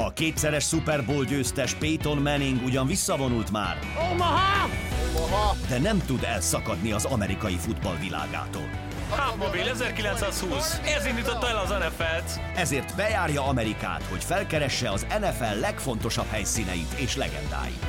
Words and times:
A 0.00 0.12
kétszeres 0.12 0.64
Super 0.64 1.04
Bowl 1.04 1.24
győztes 1.24 1.74
Peyton 1.74 2.18
Manning 2.18 2.64
ugyan 2.64 2.86
visszavonult 2.86 3.50
már, 3.50 3.78
Omaha! 4.12 4.68
de 5.68 5.78
nem 5.78 6.02
tud 6.06 6.22
elszakadni 6.22 6.92
az 6.92 7.04
amerikai 7.04 7.56
futball 7.56 7.96
világától. 7.96 8.68
Hubmobil 9.10 9.68
1920. 9.68 10.80
Ez 10.96 11.06
indította 11.06 11.48
el 11.48 11.56
az 11.58 11.68
NFL-t. 11.68 12.40
Ezért 12.56 12.96
bejárja 12.96 13.46
Amerikát, 13.46 14.02
hogy 14.02 14.24
felkeresse 14.24 14.90
az 14.90 15.06
NFL 15.20 15.60
legfontosabb 15.60 16.28
helyszíneit 16.30 16.92
és 16.96 17.16
legendáit. 17.16 17.84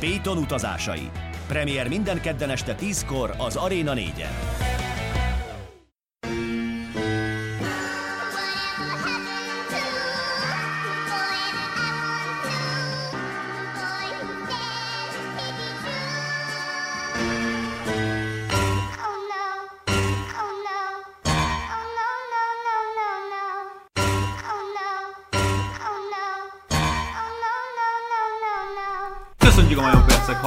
Peyton 0.00 0.38
utazásai. 0.38 1.10
Premier 1.46 1.88
minden 1.88 2.20
kedden 2.20 2.50
este 2.50 2.74
10-kor 2.80 3.34
az 3.38 3.56
Arena 3.56 3.92
4-en. 3.94 4.79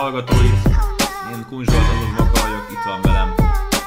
Hallgatóit! 0.03 0.67
Én 1.31 1.45
Kun 1.49 1.63
Zsolt, 1.63 1.77
azon 1.77 2.11
Maka 2.17 2.41
vagyok, 2.41 2.67
itt 2.71 2.84
van 2.85 3.02
velem 3.02 3.34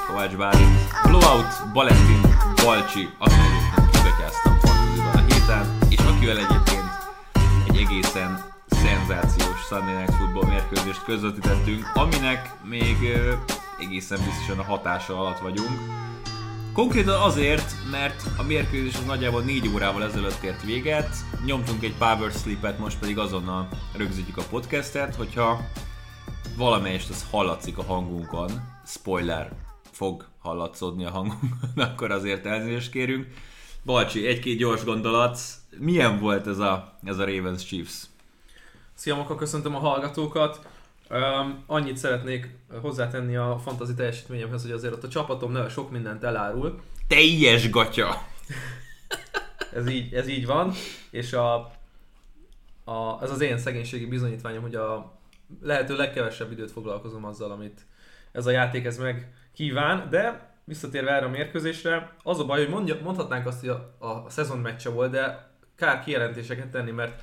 Kovács 0.07 0.37
Bálint. 0.37 0.79
Blowout, 1.03 1.73
Balettin, 1.73 2.21
Balcsi, 2.65 3.09
azt 3.19 3.35
hogy 3.35 3.91
kibetyáztam 3.91 4.59
fantaziban 4.59 5.15
a 5.15 5.25
héten, 5.33 5.79
és 5.89 5.99
akivel 5.99 6.37
egyébként 6.37 6.89
egy 7.69 7.77
egészen 7.77 8.45
szenzációs 8.67 9.61
Sunday 9.69 9.95
Night 9.95 10.15
Football 10.15 10.49
mérkőzést 10.49 11.05
közvetítettünk, 11.05 11.91
aminek 11.95 12.55
még 12.63 12.97
egészen 13.81 14.19
biztosan 14.25 14.59
a 14.59 14.65
hatása 14.65 15.19
alatt 15.19 15.39
vagyunk. 15.39 15.79
Konkrétan 16.73 17.21
azért, 17.23 17.75
mert 17.91 18.23
a 18.37 18.43
mérkőzés 18.43 18.95
az 18.95 19.05
nagyjából 19.05 19.43
4 19.43 19.71
órával 19.75 20.05
ezelőtt 20.05 20.43
ért 20.43 20.63
véget, 20.63 21.17
nyomtunk 21.45 21.83
egy 21.85 21.95
power 21.99 22.31
sleepet, 22.31 22.79
most 22.79 22.99
pedig 22.99 23.19
azonnal 23.19 23.69
rögzítjük 23.97 24.37
a 24.37 24.43
podcastet, 24.51 25.15
hogyha 25.15 25.61
valamelyest 26.57 27.11
az 27.11 27.27
hallatszik 27.31 27.79
a 27.79 27.83
hangunkon, 27.83 28.51
spoiler, 28.87 29.53
fog 29.91 30.29
hallatszódni 30.39 31.05
a 31.05 31.11
hangunkon, 31.11 31.71
akkor 31.91 32.11
azért 32.11 32.47
elnézést 32.47 32.91
kérünk. 32.91 33.27
Balcsi, 33.85 34.27
egy-két 34.27 34.59
gyors 34.59 34.85
gondolat, 34.85 35.39
milyen 35.79 36.19
volt 36.21 36.47
ez 36.47 36.59
a, 36.59 36.99
ez 37.05 37.19
a 37.19 37.25
Ravens 37.25 37.65
Chiefs? 37.65 38.03
Szia, 38.95 39.15
Maka, 39.15 39.35
köszöntöm 39.35 39.75
a 39.75 39.79
hallgatókat. 39.79 40.67
Um, 41.11 41.63
annyit 41.67 41.97
szeretnék 41.97 42.59
hozzátenni 42.81 43.37
a 43.37 43.61
fantazi 43.65 43.95
teljesítményemhez, 43.95 44.63
hogy 44.63 44.71
azért 44.71 44.93
ott 44.93 45.05
a 45.05 45.09
csapatom 45.09 45.53
nagyon 45.53 45.69
sok 45.69 45.91
mindent 45.91 46.25
elárul. 46.25 46.81
Teljes 47.09 47.71
gatya! 47.71 48.23
Ez 49.73 49.89
így, 49.89 50.15
ez 50.15 50.29
így 50.29 50.47
van, 50.47 50.73
és 51.11 51.33
a, 51.33 51.55
a, 52.85 53.23
ez 53.23 53.31
az 53.31 53.41
én 53.41 53.59
szegénységi 53.59 54.07
bizonyítványom, 54.07 54.63
hogy 54.63 54.75
a 54.75 55.16
lehető 55.61 55.97
legkevesebb 55.97 56.53
időt 56.53 56.71
foglalkozom 56.71 57.25
azzal, 57.25 57.51
amit 57.51 57.87
ez 58.33 58.47
a 58.47 58.51
játék 58.51 58.85
ez 58.85 58.99
meg 58.99 59.33
kíván, 59.53 60.11
de 60.11 60.55
visszatérve 60.65 61.11
erre 61.11 61.27
a 61.27 61.29
mérkőzésre, 61.29 62.15
az 62.23 62.41
a 62.41 62.45
baj, 62.45 62.59
hogy 62.59 62.69
mondja, 62.69 62.99
mondhatnánk 63.03 63.47
azt, 63.47 63.61
hogy 63.61 63.69
a, 63.69 63.97
a 63.99 64.25
szezon 64.29 64.59
meccse 64.59 64.91
volt, 64.91 65.11
de 65.11 65.51
kár 65.75 66.05
kijelentéseket 66.05 66.71
tenni, 66.71 66.91
mert 66.91 67.23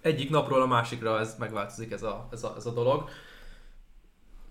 egyik 0.00 0.30
napról 0.30 0.62
a 0.62 0.66
másikra 0.66 1.18
ez 1.18 1.36
megváltozik 1.38 1.92
ez 1.92 2.02
a, 2.02 2.28
ez 2.32 2.44
a, 2.44 2.54
ez 2.56 2.66
a 2.66 2.72
dolog. 2.72 3.08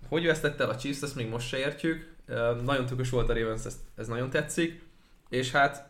Hogy 0.08 0.26
vesztette 0.26 0.64
el 0.64 0.70
a 0.70 0.76
Chiefs, 0.76 1.02
ezt 1.02 1.14
még 1.14 1.28
most 1.28 1.48
se 1.48 1.58
értjük. 1.58 2.14
Nagyon 2.64 2.86
tökös 2.86 3.10
volt 3.10 3.28
a 3.28 3.34
Ravens, 3.34 3.64
ez, 3.64 3.80
ez 3.96 4.06
nagyon 4.06 4.30
tetszik. 4.30 4.82
És 5.28 5.50
hát 5.50 5.89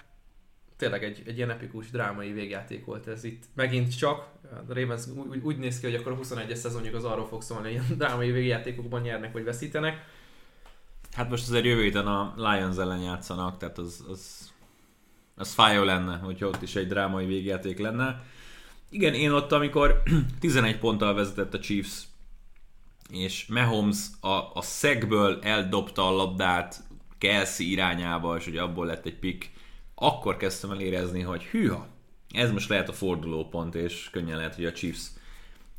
tényleg 0.81 1.05
egy, 1.05 1.23
egy 1.27 1.37
ilyen 1.37 1.51
epikus, 1.51 1.91
drámai 1.91 2.33
végjáték 2.33 2.85
volt 2.85 3.07
ez 3.07 3.25
itt. 3.25 3.45
Megint 3.55 3.99
csak, 3.99 4.27
a 4.43 4.73
Ravens 4.75 5.07
úgy, 5.07 5.41
úgy 5.43 5.57
néz 5.57 5.81
ki, 5.81 5.87
hogy 5.87 5.95
akkor 5.95 6.13
a 6.13 6.17
21-es 6.17 6.55
szezonjuk 6.55 6.95
az 6.95 7.05
arról 7.05 7.27
fog 7.27 7.43
szólni, 7.43 7.63
hogy 7.63 7.73
ilyen 7.73 7.99
drámai 7.99 8.31
végjátékokban 8.31 9.01
nyernek 9.01 9.33
vagy 9.33 9.45
veszítenek. 9.45 10.05
Hát 11.13 11.31
most 11.31 11.49
azért 11.49 11.65
jövő 11.65 11.83
héten 11.83 12.07
a 12.07 12.35
Lions 12.37 12.77
ellen 12.77 13.01
játszanak, 13.01 13.59
tehát 13.59 13.79
az, 13.79 14.05
az, 14.09 14.53
az 15.37 15.53
fájó 15.53 15.83
lenne, 15.83 16.17
hogyha 16.17 16.47
ott 16.47 16.63
is 16.63 16.77
egy 16.77 16.89
drámai 16.89 17.27
végjáték 17.27 17.79
lenne. 17.79 18.23
Igen, 18.91 19.15
én 19.15 19.31
ott, 19.31 19.53
amikor 19.53 20.03
11 20.41 20.79
ponttal 20.79 21.15
vezetett 21.15 21.55
a 21.55 21.59
Chiefs, 21.59 22.03
és 23.11 23.47
Mahomes 23.47 23.99
a, 24.21 24.29
a 24.55 24.63
szegből 24.63 25.39
eldobta 25.43 26.09
a 26.09 26.13
labdát 26.13 26.83
Kelsey 27.19 27.71
irányába, 27.71 28.37
és 28.37 28.45
hogy 28.45 28.57
abból 28.57 28.87
lett 28.87 29.07
egy 29.07 29.19
pick, 29.19 29.51
akkor 30.03 30.37
kezdtem 30.37 30.71
el 30.71 30.81
érezni, 30.81 31.21
hogy 31.21 31.45
hűha, 31.45 31.87
ez 32.29 32.51
most 32.51 32.69
lehet 32.69 32.89
a 32.89 32.93
fordulópont, 32.93 33.75
és 33.75 34.09
könnyen 34.13 34.37
lehet, 34.37 34.55
hogy 34.55 34.65
a 34.65 34.73
Chiefs 34.73 35.11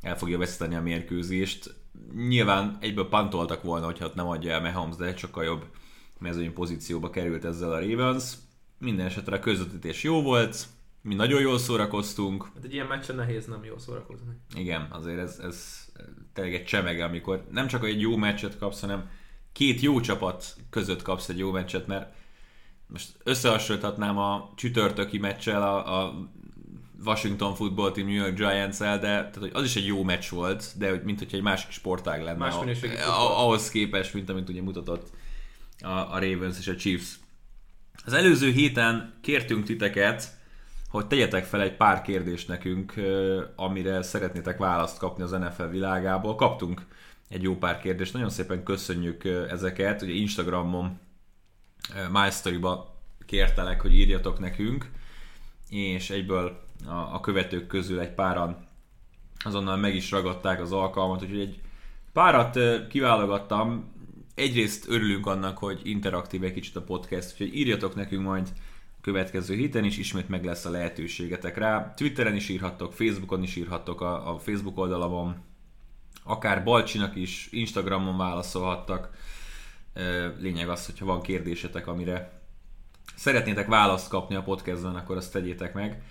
el 0.01 0.17
fogja 0.17 0.37
veszíteni 0.37 0.75
a 0.75 0.81
mérkőzést. 0.81 1.73
Nyilván 2.15 2.77
egyből 2.81 3.07
pantoltak 3.09 3.63
volna, 3.63 3.85
hogyha 3.85 4.11
nem 4.15 4.27
adja 4.27 4.51
el 4.51 4.61
Mahomes, 4.61 4.95
de 4.95 5.17
sokkal 5.17 5.43
jobb 5.43 5.65
mezőny 6.19 6.53
pozícióba 6.53 7.09
került 7.09 7.45
ezzel 7.45 7.71
a 7.71 7.79
Ravens. 7.79 8.33
Minden 8.77 9.05
esetre 9.05 9.35
a 9.35 9.39
közvetítés 9.39 10.03
jó 10.03 10.21
volt, 10.21 10.65
mi 11.01 11.13
nagyon 11.15 11.41
jól 11.41 11.59
szórakoztunk. 11.59 12.43
Hát 12.43 12.63
egy 12.63 12.73
ilyen 12.73 12.87
meccsen 12.87 13.15
nehéz 13.15 13.45
nem 13.45 13.63
jól 13.63 13.79
szórakozni. 13.79 14.33
Igen, 14.55 14.87
azért 14.89 15.19
ez, 15.19 15.39
ez 15.39 15.85
tényleg 16.33 16.53
egy 16.53 16.65
csemege, 16.65 17.03
amikor 17.03 17.45
nem 17.51 17.67
csak 17.67 17.85
egy 17.85 18.01
jó 18.01 18.15
meccset 18.15 18.57
kapsz, 18.57 18.81
hanem 18.81 19.09
két 19.51 19.79
jó 19.79 19.99
csapat 19.99 20.55
között 20.69 21.01
kapsz 21.01 21.29
egy 21.29 21.37
jó 21.37 21.51
meccset, 21.51 21.87
mert 21.87 22.13
most 22.91 23.09
összehasonlíthatnám 23.23 24.17
a 24.17 24.49
csütörtöki 24.55 25.17
meccsel 25.17 25.61
a, 25.63 26.01
a 26.03 26.13
Washington 27.05 27.55
Football 27.55 27.91
Team 27.91 28.07
New 28.07 28.15
York 28.15 28.35
Giants-el, 28.35 28.99
de 28.99 29.07
tehát, 29.07 29.35
hogy 29.35 29.49
az 29.53 29.63
is 29.63 29.75
egy 29.75 29.85
jó 29.85 30.03
meccs 30.03 30.29
volt, 30.29 30.73
de 30.77 30.89
hogy, 30.89 31.03
mint 31.03 31.19
hogyha 31.19 31.37
egy 31.37 31.43
másik 31.43 31.71
sportág 31.71 32.23
lenne. 32.23 32.37
Más 32.37 32.53
a- 32.53 33.09
a- 33.09 33.43
ahhoz 33.43 33.69
képest, 33.69 34.13
mint 34.13 34.29
amit 34.29 34.49
ugye 34.49 34.61
mutatott 34.61 35.09
a, 35.79 35.87
a 35.87 36.19
Ravens 36.19 36.59
és 36.59 36.67
a 36.67 36.75
Chiefs. 36.75 37.19
Az 38.05 38.13
előző 38.13 38.51
héten 38.51 39.13
kértünk 39.21 39.65
titeket, 39.65 40.39
hogy 40.89 41.07
tegyetek 41.07 41.45
fel 41.45 41.61
egy 41.61 41.75
pár 41.75 42.01
kérdést 42.01 42.47
nekünk, 42.47 42.93
amire 43.55 44.01
szeretnétek 44.01 44.57
választ 44.57 44.97
kapni 44.97 45.23
az 45.23 45.31
NFL 45.31 45.63
világából. 45.63 46.35
Kaptunk 46.35 46.81
egy 47.29 47.41
jó 47.43 47.55
pár 47.57 47.79
kérdést, 47.79 48.13
nagyon 48.13 48.29
szépen 48.29 48.63
köszönjük 48.63 49.23
ezeket. 49.49 50.01
Ugye 50.01 50.13
Instagramon, 50.13 50.99
ö, 51.95 52.09
My 52.09 52.29
Story-ba 52.29 52.95
kértelek, 53.25 53.81
hogy 53.81 53.95
írjatok 53.95 54.39
nekünk, 54.39 54.89
és 55.69 56.09
egyből 56.09 56.63
a, 56.85 56.91
a 56.91 57.19
követők 57.19 57.67
közül 57.67 57.99
egy 57.99 58.13
páran 58.13 58.69
azonnal 59.43 59.77
meg 59.77 59.95
is 59.95 60.11
ragadták 60.11 60.61
az 60.61 60.71
alkalmat, 60.71 61.21
úgyhogy 61.21 61.39
egy 61.39 61.59
párat 62.13 62.59
kiválogattam. 62.87 63.93
Egyrészt 64.35 64.89
örülünk 64.89 65.25
annak, 65.25 65.57
hogy 65.57 65.79
interaktív 65.83 66.43
egy 66.43 66.53
kicsit 66.53 66.75
a 66.75 66.81
podcast, 66.81 67.31
úgyhogy 67.31 67.55
írjatok 67.55 67.95
nekünk 67.95 68.23
majd 68.23 68.53
következő 69.01 69.55
héten 69.55 69.83
is, 69.83 69.97
ismét 69.97 70.29
meg 70.29 70.45
lesz 70.45 70.65
a 70.65 70.69
lehetőségetek 70.69 71.57
rá. 71.57 71.93
Twitteren 71.93 72.35
is 72.35 72.49
írhattok, 72.49 72.93
Facebookon 72.93 73.43
is 73.43 73.55
írhattok 73.55 74.01
a, 74.01 74.33
a 74.33 74.39
Facebook 74.39 74.77
oldalamon, 74.77 75.35
akár 76.23 76.63
Balcsinak 76.63 77.15
is, 77.15 77.47
Instagramon 77.51 78.17
válaszolhattak. 78.17 79.09
Lényeg 80.39 80.69
az, 80.69 80.85
hogyha 80.85 81.05
van 81.05 81.21
kérdésetek, 81.21 81.87
amire 81.87 82.41
szeretnétek 83.15 83.67
választ 83.67 84.09
kapni 84.09 84.35
a 84.35 84.43
podcastben, 84.43 84.95
akkor 84.95 85.17
azt 85.17 85.31
tegyétek 85.31 85.73
meg. 85.73 86.03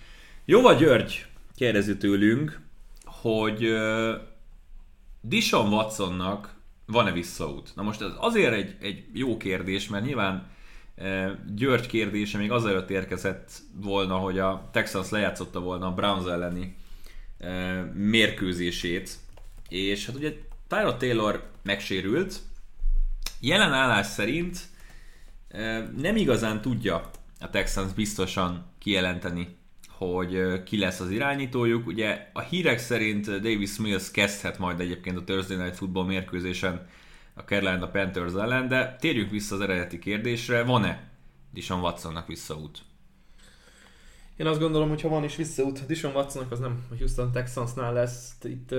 Jóva 0.45 0.73
György 0.73 1.25
kérdezi 1.55 1.97
tőlünk, 1.97 2.59
hogy 3.03 3.63
ö, 3.63 4.15
Dishon 5.21 5.73
Watsonnak 5.73 6.53
van-e 6.85 7.11
visszaút? 7.11 7.71
Na 7.75 7.81
most 7.81 8.01
ez 8.01 8.11
azért 8.17 8.53
egy, 8.53 8.75
egy 8.81 9.05
jó 9.13 9.37
kérdés, 9.37 9.87
mert 9.87 10.05
nyilván 10.05 10.49
György 11.55 11.87
kérdése 11.87 12.37
még 12.37 12.51
azelőtt 12.51 12.89
érkezett 12.89 13.51
volna, 13.75 14.15
hogy 14.15 14.39
a 14.39 14.69
Texans 14.71 15.09
lejátszotta 15.09 15.59
volna 15.59 15.87
a 15.87 15.93
Browns 15.93 16.25
elleni 16.25 16.75
mérkőzését, 17.93 19.17
és 19.69 20.05
hát 20.05 20.15
ugye 20.15 20.33
Tyrod 20.67 20.97
Taylor 20.97 21.49
megsérült, 21.63 22.39
jelen 23.39 23.73
állás 23.73 24.05
szerint 24.05 24.59
nem 25.97 26.15
igazán 26.15 26.61
tudja 26.61 27.09
a 27.39 27.49
Texans 27.49 27.93
biztosan 27.93 28.65
kijelenteni, 28.79 29.57
hogy 29.89 30.63
ki 30.63 30.77
lesz 30.77 30.99
az 30.99 31.09
irányítójuk. 31.09 31.87
Ugye 31.87 32.29
a 32.33 32.39
hírek 32.39 32.79
szerint 32.79 33.25
Davis 33.25 33.77
Mills 33.77 34.11
kezdhet 34.11 34.57
majd 34.57 34.79
egyébként 34.79 35.17
a 35.17 35.23
Thursday 35.23 35.57
Night 35.57 35.75
Football 35.75 36.05
mérkőzésen 36.05 36.87
a 37.33 37.41
Carolina 37.41 37.87
Panthers 37.87 38.33
ellen, 38.33 38.67
de 38.67 38.95
térjünk 38.99 39.31
vissza 39.31 39.55
az 39.55 39.61
eredeti 39.61 39.99
kérdésre, 39.99 40.63
van-e 40.63 41.09
Dishon 41.53 41.79
Watsonnak 41.79 42.27
visszaút? 42.27 42.79
Én 44.37 44.45
azt 44.45 44.59
gondolom, 44.59 44.89
hogy 44.89 45.01
ha 45.01 45.09
van 45.09 45.23
is 45.23 45.35
visszaút, 45.35 45.85
Dishon 45.85 46.15
Watsonnak 46.15 46.51
az 46.51 46.59
nem 46.59 46.85
a 46.91 46.95
Houston 46.97 47.31
Texansnál 47.31 47.93
lesz. 47.93 48.35
Itt 48.43 48.69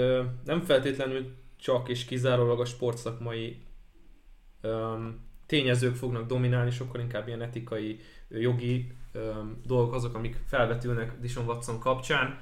nem 0.44 0.60
feltétlenül 0.60 1.34
csak 1.60 1.88
és 1.88 2.04
kizárólag 2.04 2.60
a 2.60 2.64
sportszakmai 2.64 3.62
tényezők 5.46 5.94
fognak 5.94 6.26
dominálni, 6.26 6.70
sokkal 6.70 7.00
inkább 7.00 7.26
ilyen 7.26 7.42
etikai, 7.42 8.00
jogi 8.28 8.92
dolgok 9.64 9.94
azok, 9.94 10.14
amik 10.14 10.36
felvetülnek 10.46 11.20
Dishon 11.20 11.46
Watson 11.46 11.78
kapcsán. 11.78 12.38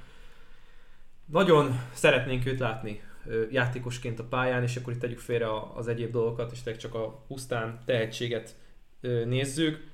Nagyon 1.27 1.81
szeretnénk 1.93 2.47
őt 2.47 2.59
látni 2.59 3.03
játékosként 3.51 4.19
a 4.19 4.25
pályán, 4.25 4.63
és 4.63 4.77
akkor 4.77 4.93
itt 4.93 5.01
tegyük 5.01 5.19
félre 5.19 5.47
az 5.75 5.89
egyéb 5.89 6.11
dolgokat, 6.11 6.53
és 6.53 6.77
csak 6.77 6.95
a 6.95 7.25
pusztán 7.29 7.79
tehetséget 7.85 8.57
nézzük. 9.25 9.89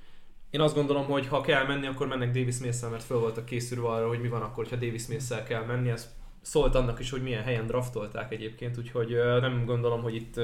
Én 0.50 0.60
azt 0.60 0.74
gondolom, 0.74 1.04
hogy 1.04 1.26
ha 1.26 1.40
kell 1.40 1.66
menni, 1.66 1.86
akkor 1.86 2.06
mennek 2.06 2.30
Davis 2.30 2.58
mills 2.58 2.80
mert 2.80 3.02
föl 3.02 3.18
voltak 3.18 3.44
készülve 3.44 3.88
arra, 3.88 4.08
hogy 4.08 4.20
mi 4.20 4.28
van 4.28 4.42
akkor, 4.42 4.66
ha 4.66 4.76
Davis 4.76 5.06
mills 5.06 5.28
kell 5.46 5.64
menni. 5.64 5.90
Ez 5.90 6.14
szólt 6.40 6.74
annak 6.74 7.00
is, 7.00 7.10
hogy 7.10 7.22
milyen 7.22 7.42
helyen 7.42 7.66
draftolták 7.66 8.32
egyébként, 8.32 8.78
úgyhogy 8.78 9.10
nem 9.40 9.64
gondolom, 9.64 10.02
hogy 10.02 10.14
itt 10.14 10.36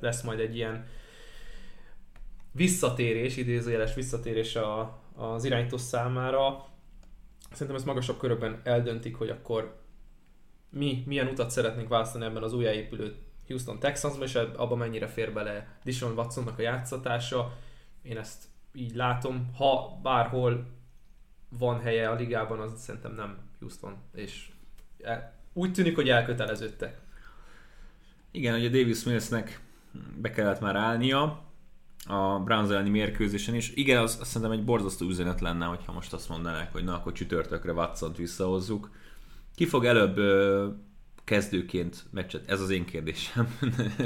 lesz 0.00 0.22
majd 0.22 0.40
egy 0.40 0.56
ilyen 0.56 0.86
visszatérés, 2.52 3.36
idézőjeles 3.36 3.94
visszatérés 3.94 4.56
a, 4.56 5.00
az 5.14 5.44
irányító 5.44 5.76
számára. 5.76 6.66
Szerintem 7.50 7.76
ezt 7.76 7.86
magasabb 7.86 8.18
körökben 8.18 8.60
eldöntik, 8.64 9.16
hogy 9.16 9.28
akkor 9.28 9.80
mi 10.70 11.02
milyen 11.06 11.26
utat 11.26 11.50
szeretnénk 11.50 11.88
választani 11.88 12.24
ebben 12.24 12.42
az 12.42 12.52
újjáépülő 12.52 13.16
Houston 13.46 13.78
Texansban, 13.78 14.26
és 14.26 14.34
abban 14.34 14.78
mennyire 14.78 15.06
fér 15.06 15.32
bele 15.32 15.78
Dishon 15.84 16.12
Watsonnak 16.12 16.58
a 16.58 16.62
játszatása. 16.62 17.56
Én 18.02 18.18
ezt 18.18 18.44
így 18.74 18.94
látom. 18.94 19.50
Ha 19.56 19.98
bárhol 20.02 20.66
van 21.48 21.80
helye 21.80 22.08
a 22.08 22.14
ligában, 22.14 22.60
az 22.60 22.80
szerintem 22.80 23.14
nem 23.14 23.38
Houston. 23.58 23.96
És 24.14 24.50
e- 25.02 25.34
úgy 25.52 25.72
tűnik, 25.72 25.94
hogy 25.94 26.08
elköteleződtek. 26.08 27.00
Igen, 28.30 28.54
ugye 28.54 28.68
Davis 28.68 29.04
Millsnek 29.04 29.60
be 30.16 30.30
kellett 30.30 30.60
már 30.60 30.76
állnia 30.76 31.42
a 32.06 32.38
Browns 32.38 32.70
elleni 32.70 32.90
mérkőzésen 32.90 33.54
is. 33.54 33.70
Igen, 33.74 34.02
az, 34.02 34.16
azt 34.20 34.30
szerintem 34.30 34.58
egy 34.58 34.64
borzasztó 34.64 35.06
üzenet 35.06 35.40
lenne, 35.40 35.64
hogyha 35.64 35.92
most 35.92 36.12
azt 36.12 36.28
mondanák, 36.28 36.72
hogy 36.72 36.84
na, 36.84 36.94
akkor 36.94 37.12
csütörtökre 37.12 37.72
Watson-t 37.72 38.16
visszahozzuk. 38.16 38.90
Ki 39.54 39.66
fog 39.66 39.84
előbb 39.84 40.16
ö, 40.16 40.68
kezdőként 41.24 42.04
meccset? 42.10 42.50
Ez 42.50 42.60
az 42.60 42.70
én 42.70 42.84
kérdésem. 42.84 43.58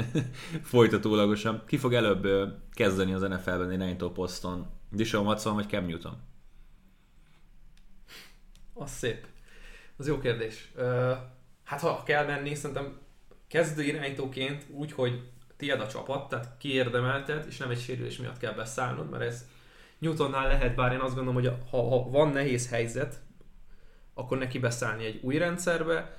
Folytatólagosan. 0.61 1.63
Ki 1.67 1.77
fog 1.77 1.93
előbb 1.93 2.25
ö, 2.25 2.47
kezdeni 2.73 3.13
az 3.13 3.21
NFL-ben 3.21 3.71
irányító 3.71 4.11
poszton? 4.11 4.67
Dishon 4.91 5.25
Watson 5.25 5.55
vagy 5.55 5.67
Cam 5.67 5.85
Newton? 5.85 6.17
Az 8.73 8.91
szép. 8.91 9.25
Az 9.97 10.07
jó 10.07 10.19
kérdés. 10.19 10.71
Ö, 10.75 11.13
hát 11.63 11.81
ha 11.81 12.03
kell 12.03 12.25
menni, 12.25 12.55
szerintem 12.55 12.97
kezdő 13.47 13.83
irányítóként 13.83 14.65
úgy, 14.69 14.91
hogy 14.91 15.29
tiéd 15.57 15.79
a 15.79 15.87
csapat, 15.87 16.29
tehát 16.29 16.51
kiérdemelted, 16.57 17.45
és 17.47 17.57
nem 17.57 17.69
egy 17.69 17.79
sérülés 17.79 18.17
miatt 18.17 18.37
kell 18.37 18.53
beszállnod, 18.53 19.09
mert 19.09 19.23
ez 19.23 19.45
Newtonnál 19.99 20.47
lehet, 20.47 20.75
bár 20.75 20.91
én 20.91 20.99
azt 20.99 21.15
gondolom, 21.15 21.41
hogy 21.41 21.53
ha, 21.69 21.89
ha 21.89 22.09
van 22.09 22.29
nehéz 22.29 22.69
helyzet, 22.69 23.19
akkor 24.13 24.37
neki 24.37 24.59
beszállni 24.59 25.05
egy 25.05 25.19
új 25.23 25.37
rendszerbe. 25.37 26.17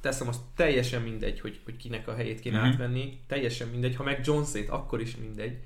Teszem 0.00 0.28
azt 0.28 0.40
teljesen 0.56 1.02
mindegy, 1.02 1.40
hogy, 1.40 1.60
hogy 1.64 1.76
kinek 1.76 2.08
a 2.08 2.14
helyét 2.14 2.40
kéne 2.40 2.56
Mhm. 2.56 2.66
uh-huh. 2.66 2.82
átvenni, 2.82 3.20
teljesen 3.26 3.68
mindegy, 3.68 3.96
ha 3.96 4.02
meg 4.02 4.20
Jones-ét, 4.24 4.68
akkor 4.68 5.00
is 5.00 5.16
mindegy, 5.16 5.58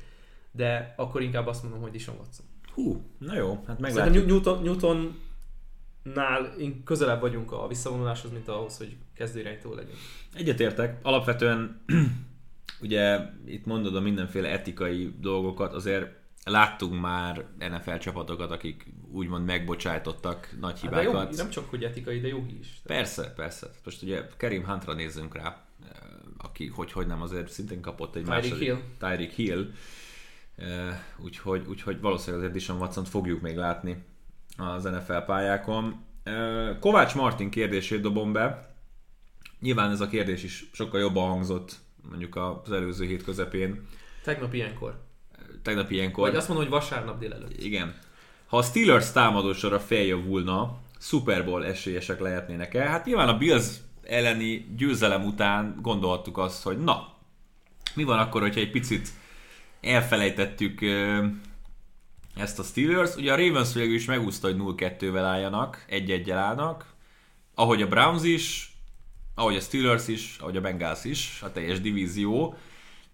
de 0.53 0.95
akkor 0.97 1.23
inkább 1.23 1.47
azt 1.47 1.63
mondom, 1.63 1.81
hogy 1.81 1.91
Dishon 1.91 2.17
Watson. 2.17 2.47
Hú, 2.75 3.03
na 3.19 3.35
jó, 3.35 3.49
hát 3.67 3.77
Szerintem 3.79 4.05
meglátjuk. 4.05 4.27
Newton, 4.27 4.63
Newtonnál 4.63 6.55
én 6.59 6.83
közelebb 6.85 7.21
vagyunk 7.21 7.53
a 7.53 7.67
visszavonuláshoz, 7.69 8.31
mint 8.33 8.49
ahhoz, 8.49 8.77
hogy 8.77 8.97
kezdőirányító 9.15 9.75
legyen. 9.75 9.95
Egyetértek. 10.35 10.99
Alapvetően 11.03 11.81
ugye 12.83 13.21
itt 13.47 13.65
mondod 13.65 13.97
a 13.97 14.01
mindenféle 14.01 14.49
etikai 14.49 15.15
dolgokat, 15.21 15.73
azért 15.73 16.19
láttunk 16.45 17.01
már 17.01 17.45
NFL 17.59 17.97
csapatokat, 17.97 18.51
akik 18.51 18.87
úgymond 19.13 19.45
megbocsájtottak 19.45 20.57
nagy 20.61 20.81
Hát 20.81 20.91
de 20.91 20.97
jogi, 21.03 21.07
hibákat. 21.17 21.37
nem 21.37 21.51
csak 21.51 21.71
hogy 21.71 21.85
etikai, 21.85 22.21
de 22.21 22.29
jogi 22.29 22.59
is. 22.59 22.81
Persze, 22.85 23.33
persze. 23.33 23.71
Most 23.85 24.03
ugye 24.03 24.23
Kerim 24.37 24.65
Huntra 24.65 24.95
nézzünk 24.95 25.35
rá, 25.35 25.65
eh, 25.83 25.97
aki 26.39 26.67
hogy, 26.67 26.93
hogy 26.93 27.07
nem 27.07 27.23
azért 27.23 27.51
szintén 27.51 27.81
kapott 27.81 28.17
egy 28.17 28.23
Tyreek 28.23 28.43
második... 28.43 28.63
Hill. 28.63 28.79
Tyreek 28.99 29.31
Hill. 29.33 29.71
Eh, 30.57 30.99
Úgyhogy, 31.25 31.67
úgyhogy 31.69 32.01
valószínűleg 32.01 32.41
azért 32.41 32.53
Dishon 32.59 32.81
watson 32.81 33.05
fogjuk 33.05 33.41
még 33.41 33.57
látni 33.57 34.05
az 34.57 34.85
NFL 34.85 35.13
pályákon. 35.27 36.05
Eh, 36.23 36.77
Kovács 36.81 37.15
Martin 37.15 37.51
kérdését 37.51 38.01
dobom 38.01 38.33
be. 38.33 38.75
Nyilván 39.61 39.91
ez 39.91 40.01
a 40.01 40.09
kérdés 40.09 40.43
is 40.43 40.71
sokkal 40.73 41.01
jobban 41.01 41.29
hangzott 41.29 41.77
mondjuk 42.09 42.37
az 42.65 42.73
előző 42.73 43.07
hét 43.07 43.25
közepén, 43.25 43.87
Tegnap 44.23 44.55
ilyenkor. 44.55 45.01
tegnap 45.63 45.91
ilyenkor. 45.91 46.29
Vagy 46.29 46.37
azt 46.37 46.49
mondom, 46.49 46.67
hogy 46.67 46.81
vasárnap 46.81 47.19
délelőtt. 47.19 47.63
Igen. 47.63 47.95
Ha 48.47 48.57
a 48.57 48.63
Steelers 48.63 49.13
támadósora 49.13 49.81
feljavulna, 49.81 50.79
Super 50.99 51.45
Bowl 51.45 51.65
esélyesek 51.65 52.21
lehetnének 52.21 52.75
el. 52.75 52.89
Hát 52.89 53.05
nyilván 53.05 53.29
a 53.29 53.39
Bills 53.39 53.67
elleni 54.03 54.67
győzelem 54.77 55.25
után 55.25 55.79
gondolhattuk 55.83 56.39
azt, 56.39 56.63
hogy 56.63 56.79
na, 56.79 57.15
mi 57.95 58.05
van 58.05 58.19
akkor, 58.19 58.41
hogyha 58.41 58.61
egy 58.61 58.71
picit 58.71 59.09
elfelejtettük 59.81 60.81
ezt 62.37 62.59
a 62.59 62.63
Steelers. 62.63 63.15
Ugye 63.17 63.33
a 63.33 63.37
Ravens 63.37 63.73
végül 63.75 63.95
is 63.95 64.05
megúszta, 64.05 64.47
hogy 64.47 64.57
0-2-vel 64.77 65.23
álljanak, 65.25 65.85
1-1-el 65.91 66.31
állnak, 66.31 66.87
ahogy 67.55 67.83
a 67.83 67.89
Browns 67.89 68.23
is, 68.23 68.70
ahogy 69.35 69.57
a 69.57 69.61
Steelers 69.61 70.09
is, 70.09 70.37
ahogy 70.39 70.57
a 70.57 70.61
Bengals 70.61 71.05
is, 71.05 71.43
a 71.43 71.53
teljes 71.53 71.81
divízió. 71.81 72.55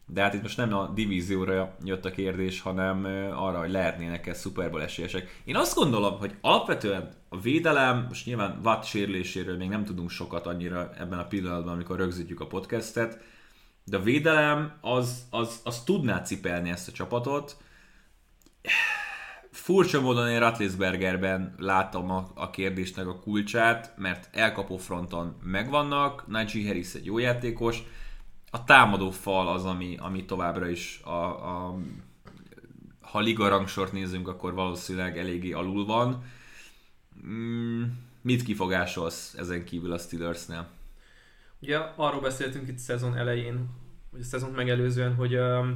De 0.08 0.22
hát 0.22 0.34
itt 0.34 0.42
most 0.42 0.56
nem 0.56 0.74
a 0.74 0.86
divízióra 0.94 1.76
jött 1.84 2.04
a 2.04 2.10
kérdés, 2.10 2.60
hanem 2.60 3.04
arra, 3.34 3.58
hogy 3.58 3.70
lehetnének-e 3.70 4.34
Super 4.34 4.74
esélyesek. 4.74 5.40
Én 5.44 5.56
azt 5.56 5.74
gondolom, 5.74 6.18
hogy 6.18 6.36
alapvetően 6.40 7.10
a 7.28 7.40
védelem, 7.40 8.04
most 8.08 8.26
nyilván 8.26 8.60
Watt 8.64 8.84
sérüléséről 8.84 9.56
még 9.56 9.68
nem 9.68 9.84
tudunk 9.84 10.10
sokat 10.10 10.46
annyira 10.46 10.90
ebben 10.98 11.18
a 11.18 11.26
pillanatban, 11.26 11.72
amikor 11.72 11.96
rögzítjük 11.96 12.40
a 12.40 12.46
podcastet, 12.46 13.20
de 13.84 13.96
a 13.96 14.02
védelem 14.02 14.72
az, 14.80 15.26
az, 15.30 15.60
az 15.64 15.82
tudná 15.82 16.22
cipelni 16.22 16.70
ezt 16.70 16.88
a 16.88 16.92
csapatot. 16.92 17.56
Furcsa 19.66 20.00
módon 20.00 20.28
én 20.28 20.38
Ratlisbergerben 20.38 21.54
látom 21.58 22.10
a, 22.10 22.30
a 22.34 22.50
kérdésnek 22.50 23.06
a 23.06 23.18
kulcsát, 23.18 23.92
mert 23.96 24.28
elkapó 24.32 24.76
fronton 24.76 25.36
megvannak, 25.42 26.26
Najee 26.26 26.66
Harris 26.66 26.94
egy 26.94 27.04
jó 27.04 27.18
játékos, 27.18 27.82
a 28.50 28.64
támadó 28.64 29.10
fal 29.10 29.48
az, 29.48 29.64
ami, 29.64 29.96
ami 29.98 30.24
továbbra 30.24 30.68
is 30.68 31.00
a, 31.04 31.10
a 31.10 31.78
ha 33.00 33.20
liga 33.20 33.48
rangsort 33.48 33.92
nézzünk, 33.92 34.28
akkor 34.28 34.54
valószínűleg 34.54 35.18
eléggé 35.18 35.52
alul 35.52 35.84
van. 35.84 36.24
Mm, 37.26 37.82
mit 38.22 38.42
kifogásolsz 38.42 39.34
ezen 39.34 39.64
kívül 39.64 39.92
a 39.92 39.98
Steelersnél? 39.98 40.68
Ugye 41.60 41.78
arról 41.96 42.20
beszéltünk 42.20 42.68
itt 42.68 42.78
szezon 42.78 43.16
elején, 43.16 43.68
vagy 44.10 44.20
a 44.20 44.24
szezont 44.24 44.56
megelőzően, 44.56 45.14
hogy 45.14 45.34
a 45.34 45.66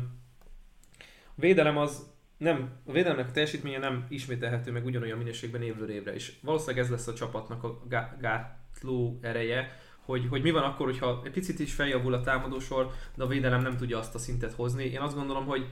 védelem 1.35 1.77
az 1.77 2.09
nem, 2.41 2.71
a 2.87 2.93
védelemnek 2.93 3.29
a 3.29 3.33
teljesítménye 3.33 3.79
nem 3.79 4.07
ismételhető 4.09 4.73
meg 4.73 4.85
ugyanolyan 4.85 5.19
minőségben 5.19 5.63
évről 5.63 5.91
évre, 5.91 6.15
és 6.15 6.33
valószínűleg 6.43 6.85
ez 6.85 6.91
lesz 6.91 7.07
a 7.07 7.15
csapatnak 7.15 7.65
a 7.65 7.83
gá- 7.89 8.21
gátló 8.21 9.19
ereje, 9.23 9.79
hogy, 10.05 10.27
hogy 10.29 10.43
mi 10.43 10.51
van 10.51 10.63
akkor, 10.63 10.87
hogyha 10.87 11.21
egy 11.25 11.31
picit 11.31 11.59
is 11.59 11.75
feljavul 11.75 12.15
a 12.15 12.21
támadósor, 12.21 12.91
de 13.15 13.25
a 13.25 13.27
védelem 13.27 13.63
nem 13.63 13.77
tudja 13.77 13.99
azt 13.99 14.15
a 14.15 14.19
szintet 14.19 14.53
hozni. 14.53 14.85
Én 14.85 15.01
azt 15.01 15.15
gondolom, 15.15 15.47
hogy 15.47 15.67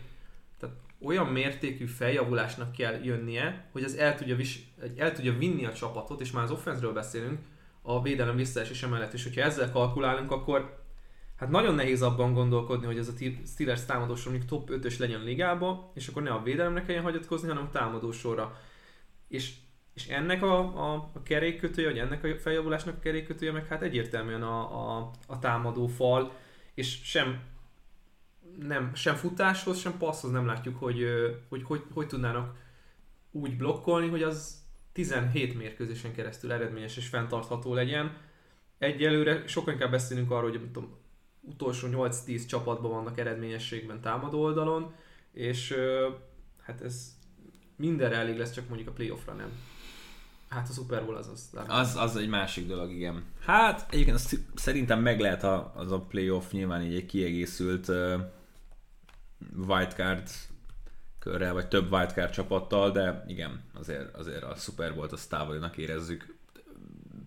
tehát 0.58 0.76
olyan 1.02 1.26
mértékű 1.26 1.86
feljavulásnak 1.86 2.72
kell 2.72 3.04
jönnie, 3.04 3.68
hogy 3.72 3.82
ez 3.82 3.94
el 3.94 4.16
tudja, 4.16 4.36
vis, 4.36 4.72
el 4.96 5.12
tudja 5.12 5.38
vinni 5.38 5.64
a 5.64 5.72
csapatot, 5.72 6.20
és 6.20 6.30
már 6.30 6.44
az 6.44 6.50
offenzről 6.50 6.92
beszélünk, 6.92 7.38
a 7.82 8.02
védelem 8.02 8.36
visszaesése 8.36 8.86
mellett, 8.86 9.12
és 9.12 9.22
hogyha 9.22 9.40
ezzel 9.40 9.70
kalkulálunk, 9.70 10.30
akkor 10.30 10.77
hát 11.38 11.48
nagyon 11.48 11.74
nehéz 11.74 12.02
abban 12.02 12.32
gondolkodni, 12.32 12.86
hogy 12.86 12.98
ez 12.98 13.08
a 13.08 13.12
Steelers 13.46 13.84
támadósor 13.84 14.32
mondjuk 14.32 14.50
top 14.50 14.70
5-ös 14.72 14.98
legyen 14.98 15.22
ligába, 15.22 15.90
és 15.94 16.08
akkor 16.08 16.22
ne 16.22 16.30
a 16.30 16.42
védelemre 16.42 16.82
kelljen 16.82 17.04
hagyatkozni, 17.04 17.48
hanem 17.48 17.64
a 17.64 17.70
támadósorra. 17.70 18.60
És, 19.28 19.54
és 19.94 20.06
ennek 20.06 20.42
a, 20.42 20.58
a, 20.58 21.10
a 21.14 21.22
kerékkötője, 21.22 21.88
vagy 21.88 21.98
ennek 21.98 22.24
a 22.24 22.38
feljavulásnak 22.38 22.96
a 22.96 23.00
kerékkötője, 23.00 23.52
meg 23.52 23.66
hát 23.66 23.82
egyértelműen 23.82 24.42
a, 24.42 24.96
a, 24.96 25.10
a 25.26 25.38
támadó 25.38 25.86
fal, 25.86 26.32
és 26.74 27.00
sem 27.02 27.40
nem, 28.58 28.94
sem 28.94 29.14
futáshoz, 29.14 29.78
sem 29.78 29.98
passzhoz 29.98 30.30
nem 30.30 30.46
látjuk, 30.46 30.78
hogy 30.78 31.04
hogy, 31.48 31.62
hogy, 31.62 31.82
hogy 31.92 32.06
tudnának 32.06 32.56
úgy 33.30 33.56
blokkolni, 33.56 34.08
hogy 34.08 34.22
az 34.22 34.62
17 34.92 35.56
mérkőzésen 35.56 36.12
keresztül 36.12 36.52
eredményes 36.52 36.96
és 36.96 37.06
fenntartható 37.06 37.74
legyen. 37.74 38.16
Egyelőre 38.78 39.46
sokkal 39.46 39.72
inkább 39.72 39.90
beszélünk 39.90 40.30
arról, 40.30 40.50
hogy 40.50 40.70
tudom, 40.72 40.96
utolsó 41.40 41.88
8-10 41.90 42.46
csapatban 42.46 42.90
vannak 42.90 43.18
eredményességben 43.18 44.00
támadó 44.00 44.42
oldalon, 44.42 44.94
és 45.32 45.74
hát 46.62 46.80
ez 46.80 47.16
mindenre 47.76 48.16
elég 48.16 48.38
lesz, 48.38 48.52
csak 48.52 48.68
mondjuk 48.68 48.88
a 48.88 48.92
playoffra 48.92 49.32
nem. 49.32 49.50
Hát 50.48 50.68
a 50.68 50.72
Super 50.72 51.04
Bowl 51.04 51.16
az 51.16 51.28
az. 51.28 51.50
Az, 51.66 51.96
az 51.96 52.16
egy 52.16 52.28
másik 52.28 52.66
dolog, 52.66 52.90
igen. 52.90 53.24
Hát 53.40 53.86
egyébként 53.90 54.18
szerintem 54.54 55.00
meg 55.00 55.20
lehet 55.20 55.44
a, 55.44 55.72
az 55.76 55.92
a 55.92 56.00
playoff 56.00 56.50
nyilván 56.50 56.82
így 56.82 56.94
egy 56.94 57.06
kiegészült 57.06 57.88
uh, 57.88 58.14
wildcard 59.66 60.28
körrel, 61.18 61.52
vagy 61.52 61.68
több 61.68 61.92
wildcard 61.92 62.30
csapattal, 62.30 62.90
de 62.90 63.24
igen, 63.26 63.64
azért, 63.74 64.14
azért 64.14 64.42
a 64.42 64.54
Super 64.54 64.94
Bowl-t 64.94 65.12
azt 65.12 65.30
távolinak 65.30 65.76
érezzük. 65.76 66.37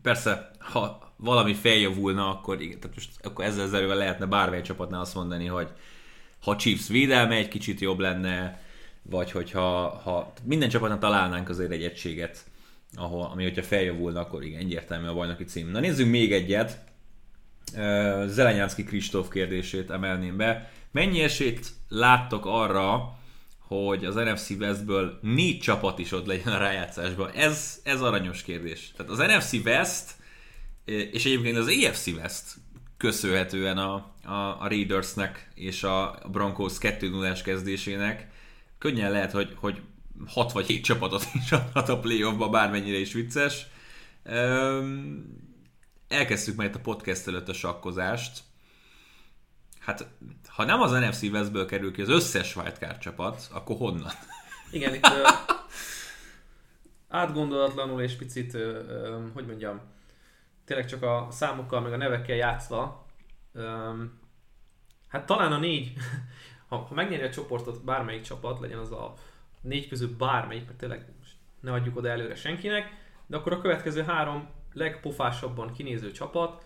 Persze, 0.01 0.51
ha 0.59 1.13
valami 1.15 1.53
feljavulna, 1.53 2.29
akkor, 2.29 2.61
igen, 2.61 2.79
tehát 2.79 2.95
most, 2.95 3.09
akkor 3.23 3.45
ezzel 3.45 3.63
az 3.63 3.73
erővel 3.73 3.97
lehetne 3.97 4.25
bármely 4.25 4.61
csapatnál 4.61 5.01
azt 5.01 5.15
mondani, 5.15 5.45
hogy 5.45 5.67
ha 6.41 6.55
Chiefs 6.55 6.87
védelme 6.87 7.35
egy 7.35 7.47
kicsit 7.47 7.79
jobb 7.79 7.99
lenne, 7.99 8.61
vagy 9.01 9.31
hogyha 9.31 9.89
ha 10.03 10.33
minden 10.43 10.69
csapatnak 10.69 10.99
találnánk 10.99 11.49
azért 11.49 11.71
egy 11.71 11.83
egységet, 11.83 12.45
ahol, 12.95 13.29
ami 13.31 13.43
hogyha 13.43 13.63
feljavulna, 13.63 14.19
akkor 14.19 14.43
igen, 14.43 14.59
egyértelmű 14.59 15.07
a 15.07 15.13
bajnoki 15.13 15.43
cím. 15.43 15.71
Na 15.71 15.79
nézzünk 15.79 16.11
még 16.11 16.33
egyet. 16.33 16.83
Zelenyánszki 18.25 18.83
Kristóf 18.83 19.29
kérdését 19.29 19.91
emelném 19.91 20.37
be. 20.37 20.71
Mennyi 20.91 21.21
esélyt 21.21 21.67
láttok 21.89 22.45
arra, 22.45 23.17
hogy 23.71 24.05
az 24.05 24.15
NFC 24.15 24.49
Westből 24.49 25.19
négy 25.21 25.59
csapat 25.59 25.99
is 25.99 26.11
ott 26.11 26.25
legyen 26.25 26.53
a 26.53 26.57
rájátszásban? 26.57 27.31
Ez, 27.31 27.79
ez 27.83 28.01
aranyos 28.01 28.43
kérdés. 28.43 28.91
Tehát 28.95 29.11
az 29.11 29.17
NFC 29.17 29.53
West, 29.65 30.15
és 30.85 31.25
egyébként 31.25 31.57
az 31.57 31.67
AFC 31.67 32.07
West 32.07 32.43
köszönhetően 32.97 33.77
a, 33.77 33.93
a, 34.23 34.33
a 34.59 34.67
Raidersnek 34.67 35.51
és 35.55 35.83
a 35.83 36.19
Broncos 36.31 36.77
2 36.77 37.09
0 37.09 37.33
kezdésének 37.33 38.27
könnyen 38.77 39.11
lehet, 39.11 39.31
hogy, 39.31 39.53
hogy 39.55 39.81
6 40.27 40.51
vagy 40.51 40.65
7 40.65 40.83
csapatot 40.83 41.27
is 41.33 41.51
adhat 41.51 41.89
a 41.89 41.99
playoffba, 41.99 42.49
bármennyire 42.49 42.97
is 42.97 43.13
vicces. 43.13 43.67
Elkezdtük 46.07 46.55
majd 46.55 46.75
a 46.75 46.79
podcast 46.79 47.27
előtt 47.27 47.49
a 47.49 47.53
sakkozást. 47.53 48.39
Hát, 49.79 50.07
ha 50.61 50.67
nem 50.67 50.81
az 50.81 50.91
NFC 50.91 51.21
Westből 51.21 51.65
kerül 51.65 51.93
ki 51.93 52.01
az 52.01 52.09
összes 52.09 52.55
wildcard 52.55 52.97
csapat, 52.97 53.47
akkor 53.53 53.77
honnan? 53.77 54.11
Igen, 54.71 54.93
itt 54.93 55.05
ö, 55.05 55.27
átgondolatlanul 57.09 58.01
és 58.01 58.15
picit, 58.15 58.57
hogy 59.33 59.45
mondjam, 59.45 59.81
tényleg 60.65 60.85
csak 60.85 61.03
a 61.03 61.27
számokkal, 61.31 61.81
meg 61.81 61.93
a 61.93 61.97
nevekkel 61.97 62.35
játszva, 62.35 63.05
hát 65.07 65.25
talán 65.25 65.51
a 65.51 65.57
négy, 65.57 65.93
ha, 66.69 66.75
ha 66.75 66.93
megnyeri 66.93 67.23
a 67.23 67.29
csoportot 67.29 67.83
bármelyik 67.83 68.21
csapat, 68.21 68.59
legyen 68.59 68.79
az 68.79 68.91
a 68.91 69.13
négy 69.61 69.87
közül 69.87 70.15
bármelyik, 70.17 70.65
mert 70.65 70.77
tényleg 70.77 71.05
ne 71.59 71.71
adjuk 71.71 71.97
oda 71.97 72.09
előre 72.09 72.35
senkinek, 72.35 72.89
de 73.27 73.37
akkor 73.37 73.53
a 73.53 73.61
következő 73.61 74.03
három 74.03 74.49
legpofásabban 74.73 75.73
kinéző 75.73 76.11
csapat, 76.11 76.65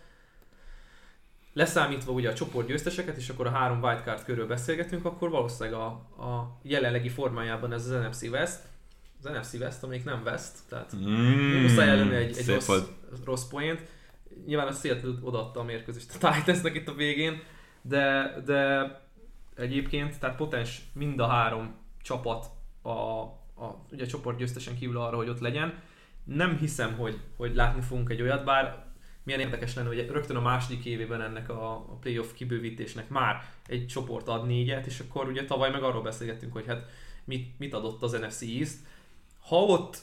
leszámítva 1.56 2.12
ugye 2.12 2.30
a 2.30 2.34
csoport 2.34 2.68
győzteseket, 2.68 3.18
és 3.18 3.30
akkor 3.30 3.48
a 3.48 3.50
három 3.50 3.82
wildcard 3.82 4.24
körül 4.24 4.48
beszélgetünk, 4.48 5.06
akkor 5.06 5.30
valószínűleg 5.30 5.80
a, 5.80 5.86
a 6.24 6.60
jelenlegi 6.62 7.10
formájában 7.10 7.74
ez 7.74 7.90
az 7.90 8.06
NFC 8.08 8.22
West, 8.22 8.60
az 9.24 9.30
NFC 9.32 9.54
West, 9.54 9.84
amelyik 9.84 10.04
nem 10.04 10.22
West, 10.26 10.52
tehát 10.70 10.96
mm, 10.96 11.62
muszáj 11.62 11.90
előni 11.90 12.16
egy, 12.16 12.38
egy 12.38 12.48
rossz, 12.48 12.70
rossz 13.26 13.48
point. 13.48 13.86
Nyilván 14.46 14.68
a 14.68 14.72
Seattle 14.72 15.20
odaadta 15.22 15.60
a 15.60 15.64
mérkőzést 15.64 16.24
a 16.24 16.34
Titansnek 16.34 16.76
itt 16.76 16.88
a 16.88 16.94
végén, 16.94 17.42
de, 17.82 18.34
de 18.46 18.92
egyébként, 19.56 20.20
tehát 20.20 20.36
potens 20.36 20.82
mind 20.94 21.20
a 21.20 21.28
három 21.28 21.76
csapat 22.02 22.46
a, 22.82 22.90
a, 22.90 23.86
ugye 23.92 24.04
a 24.04 24.08
csoport 24.08 24.38
győztesen 24.38 24.76
kívül 24.76 24.98
arra, 24.98 25.16
hogy 25.16 25.30
ott 25.30 25.40
legyen. 25.40 25.74
Nem 26.24 26.58
hiszem, 26.58 26.96
hogy, 26.96 27.20
hogy 27.38 27.56
látni 27.56 27.82
fogunk 27.82 28.10
egy 28.10 28.22
olyat, 28.22 28.44
bár 28.44 28.85
milyen 29.26 29.40
érdekes 29.40 29.76
lenne, 29.76 29.88
hogy 29.88 30.08
rögtön 30.10 30.36
a 30.36 30.42
második 30.42 30.86
évében 30.86 31.22
ennek 31.22 31.50
a, 31.50 31.72
a 31.72 31.98
playoff 32.02 32.34
kibővítésnek 32.34 33.10
már 33.10 33.44
egy 33.68 33.88
csoport 33.88 34.28
ad 34.28 34.46
négyet, 34.46 34.86
és 34.86 35.00
akkor 35.00 35.28
ugye 35.28 35.46
tavaly 35.46 35.72
meg 35.72 35.84
arról 35.84 36.02
beszélgettünk, 36.02 36.54
hogy 36.54 36.66
hát 36.68 36.90
mit, 37.24 37.60
mit 37.60 37.74
adott 37.74 38.02
az 38.02 38.12
NFC 38.12 38.42
East. 38.42 38.78
Ha 39.40 39.56
ott 39.56 39.98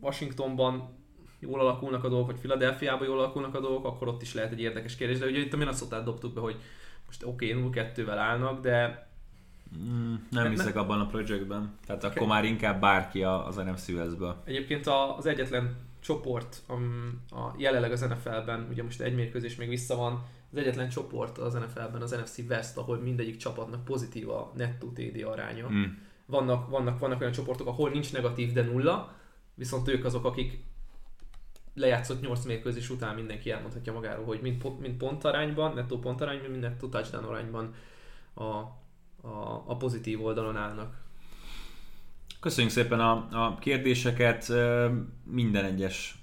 Washingtonban 0.00 1.00
jól 1.38 1.60
alakulnak 1.60 2.04
a 2.04 2.08
dolgok, 2.08 2.26
vagy 2.26 2.38
Philadelphiában 2.38 3.06
jól 3.06 3.18
alakulnak 3.18 3.54
a 3.54 3.60
dolgok, 3.60 3.84
akkor 3.84 4.08
ott 4.08 4.22
is 4.22 4.34
lehet 4.34 4.52
egy 4.52 4.60
érdekes 4.60 4.96
kérdés. 4.96 5.18
De 5.18 5.26
ugye 5.26 5.38
itt 5.38 5.52
a 5.52 5.56
minnesota 5.56 6.00
dobtuk 6.00 6.34
be, 6.34 6.40
hogy 6.40 6.56
most 7.06 7.24
oké, 7.24 7.54
okay, 7.54 7.84
0-2-vel 7.94 8.16
állnak, 8.18 8.60
de 8.60 9.10
Mm, 9.78 10.14
nem 10.30 10.50
hiszek 10.50 10.76
abban 10.76 11.00
a 11.00 11.06
projektben. 11.06 11.78
Tehát 11.86 12.04
akkor 12.04 12.26
már 12.26 12.44
inkább 12.44 12.80
bárki 12.80 13.22
az 13.22 13.56
NFC 13.56 13.88
Westből. 13.88 14.42
Egyébként 14.44 14.86
az 15.16 15.26
egyetlen 15.26 15.76
csoport 16.02 16.62
a, 17.28 17.54
jelenleg 17.56 17.92
az 17.92 18.00
NFL-ben, 18.00 18.66
ugye 18.70 18.82
most 18.82 19.00
egy 19.00 19.14
mérkőzés 19.14 19.56
még 19.56 19.68
vissza 19.68 19.96
van, 19.96 20.24
az 20.50 20.58
egyetlen 20.58 20.88
csoport 20.88 21.38
az 21.38 21.54
NFL-ben 21.54 22.02
az 22.02 22.10
NFC 22.10 22.38
West, 22.38 22.76
ahol 22.76 22.98
mindegyik 22.98 23.36
csapatnak 23.36 23.84
pozitív 23.84 24.30
a 24.30 24.52
nettó 24.56 24.88
TD 24.88 25.22
aránya. 25.22 25.68
Mm. 25.70 25.82
Vannak, 26.26 26.68
vannak, 26.68 26.98
vannak 26.98 27.20
olyan 27.20 27.32
csoportok, 27.32 27.66
ahol 27.66 27.90
nincs 27.90 28.12
negatív, 28.12 28.52
de 28.52 28.62
nulla, 28.62 29.14
viszont 29.54 29.88
ők 29.88 30.04
azok, 30.04 30.24
akik 30.24 30.64
lejátszott 31.74 32.20
8 32.20 32.44
mérkőzés 32.44 32.90
után 32.90 33.14
mindenki 33.14 33.50
elmondhatja 33.50 33.92
magáról, 33.92 34.24
hogy 34.24 34.40
mind, 34.40 34.62
mind 34.80 34.96
pontarányban, 34.96 35.74
nettó 35.74 35.98
pontarányban, 35.98 36.50
mind 36.50 36.62
nettó 36.62 36.88
touchdown 36.88 37.24
arányban 37.24 37.74
a, 38.34 38.42
a, 38.42 39.64
a 39.66 39.76
pozitív 39.76 40.24
oldalon 40.24 40.56
állnak. 40.56 41.01
Köszönjük 42.42 42.72
szépen 42.72 43.00
a, 43.00 43.28
a 43.30 43.58
kérdéseket. 43.58 44.52
Minden 45.24 45.64
egyes 45.64 46.18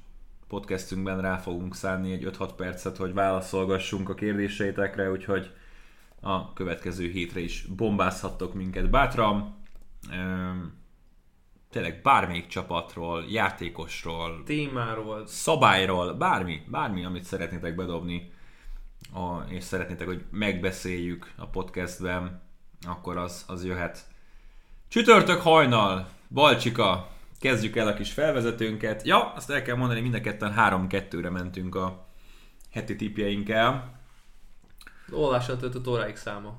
podcastünkben 0.48 1.22
rá 1.22 1.38
fogunk 1.38 1.76
szánni 1.76 2.12
egy 2.12 2.30
5-6 2.38 2.50
percet, 2.56 2.98
hogy 2.98 3.14
válaszolgassunk 3.14 4.10
a 4.10 4.14
kérdéseitekre, 4.14 5.12
úgyhogy 5.12 5.52
a 6.22 6.54
következő 6.54 7.10
hétre 7.10 7.40
is 7.40 7.66
bombázhattok 7.76 8.54
minket 8.54 8.90
bátran. 8.90 9.56
Tényleg 11.70 12.02
bármelyik 12.02 12.48
csapatról, 12.48 13.26
játékosról, 13.30 14.44
témáról, 14.46 15.28
szabályról, 15.28 16.14
bármi, 16.14 16.62
bármi, 16.68 17.06
amit 17.06 17.24
szeretnétek 17.24 17.76
bedobni, 17.76 18.32
és 19.48 19.64
szeretnétek, 19.64 20.08
hogy 20.08 20.26
megbeszéljük 20.32 21.32
a 21.36 21.48
podcastben, 21.48 22.42
akkor 22.88 23.18
az, 23.18 23.46
az 23.48 23.66
jöhet. 23.66 24.09
Csütörtök 24.90 25.42
hajnal, 25.42 26.08
Balcsika, 26.30 27.12
kezdjük 27.40 27.76
el 27.76 27.88
a 27.88 27.94
kis 27.94 28.12
felvezetőnket. 28.12 29.06
Ja, 29.06 29.34
azt 29.36 29.50
el 29.50 29.62
kell 29.62 29.76
mondani, 29.76 30.00
mind 30.00 30.14
a 30.14 30.22
ketten 30.22 30.54
3-2-re 30.58 31.30
mentünk 31.30 31.76
a 31.76 32.08
heti 32.72 32.96
tipjeinkkel. 32.96 34.00
Olvással 35.12 35.58
töltött 35.58 35.88
óráig 35.88 36.16
száma. 36.16 36.58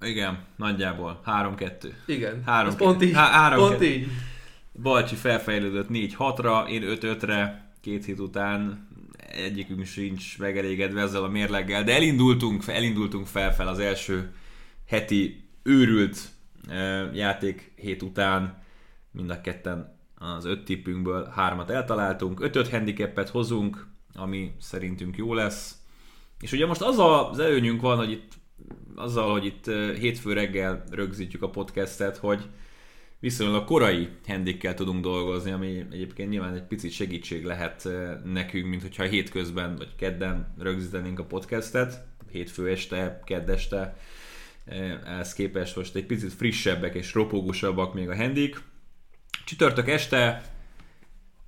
Igen, 0.00 0.44
nagyjából. 0.56 1.20
3-2. 1.26 1.92
Igen, 2.06 2.42
3 2.46 2.76
pont 2.76 3.02
így. 3.02 3.12
3 3.14 3.58
pont 3.58 3.82
így. 3.82 4.06
Balcsi 4.82 5.14
felfejlődött 5.14 5.88
4-6-ra, 5.90 6.68
én 6.68 6.82
5-5-re, 6.84 7.72
két 7.80 8.04
hét 8.04 8.18
után 8.18 8.88
egyikünk 9.32 9.84
sincs 9.84 10.38
megelégedve 10.38 11.00
ezzel 11.00 11.24
a 11.24 11.28
mérleggel, 11.28 11.84
de 11.84 11.94
elindultunk, 11.94 12.66
elindultunk 12.66 13.26
felfel 13.26 13.68
az 13.68 13.78
első 13.78 14.34
heti 14.88 15.48
őrült 15.62 16.18
játék 17.12 17.72
hét 17.76 18.02
után 18.02 18.62
mind 19.10 19.30
a 19.30 19.40
ketten 19.40 20.00
az 20.14 20.44
öt 20.44 20.64
tippünkből 20.64 21.28
hármat 21.34 21.70
eltaláltunk, 21.70 22.40
ötöt 22.40 22.68
handicapet 22.68 23.28
hozunk, 23.28 23.86
ami 24.14 24.52
szerintünk 24.60 25.16
jó 25.16 25.34
lesz. 25.34 25.76
És 26.40 26.52
ugye 26.52 26.66
most 26.66 26.82
az 26.82 26.98
az 26.98 27.38
előnyünk 27.38 27.80
van, 27.80 27.96
hogy 27.96 28.10
itt 28.10 28.32
azzal, 28.94 29.30
hogy 29.30 29.44
itt 29.44 29.66
hétfő 29.98 30.32
reggel 30.32 30.84
rögzítjük 30.90 31.42
a 31.42 31.50
podcastet, 31.50 32.16
hogy 32.16 32.48
viszonylag 33.20 33.64
korai 33.64 34.08
hendikkel 34.26 34.74
tudunk 34.74 35.02
dolgozni, 35.02 35.50
ami 35.50 35.86
egyébként 35.90 36.30
nyilván 36.30 36.54
egy 36.54 36.66
picit 36.66 36.92
segítség 36.92 37.44
lehet 37.44 37.88
nekünk, 38.24 38.66
mint 38.66 38.82
hogyha 38.82 39.02
hétközben 39.02 39.76
vagy 39.76 39.94
kedden 39.96 40.54
rögzítenénk 40.58 41.18
a 41.18 41.24
podcastet, 41.24 42.06
hétfő 42.30 42.68
este, 42.68 43.20
kedd 43.24 43.50
este, 43.50 43.96
ehhez 44.64 45.32
képest 45.32 45.76
most 45.76 45.94
egy 45.94 46.06
picit 46.06 46.32
frissebbek 46.32 46.94
és 46.94 47.14
ropogósabbak 47.14 47.94
még 47.94 48.08
a 48.08 48.14
hendik. 48.14 48.62
Csütörtök 49.44 49.88
este 49.88 50.42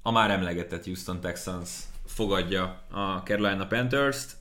a 0.03 0.11
már 0.11 0.31
emlegetett 0.31 0.85
Houston 0.85 1.21
Texans 1.21 1.71
fogadja 2.07 2.85
a 2.91 3.23
Carolina 3.25 3.67
Panthers-t, 3.67 4.37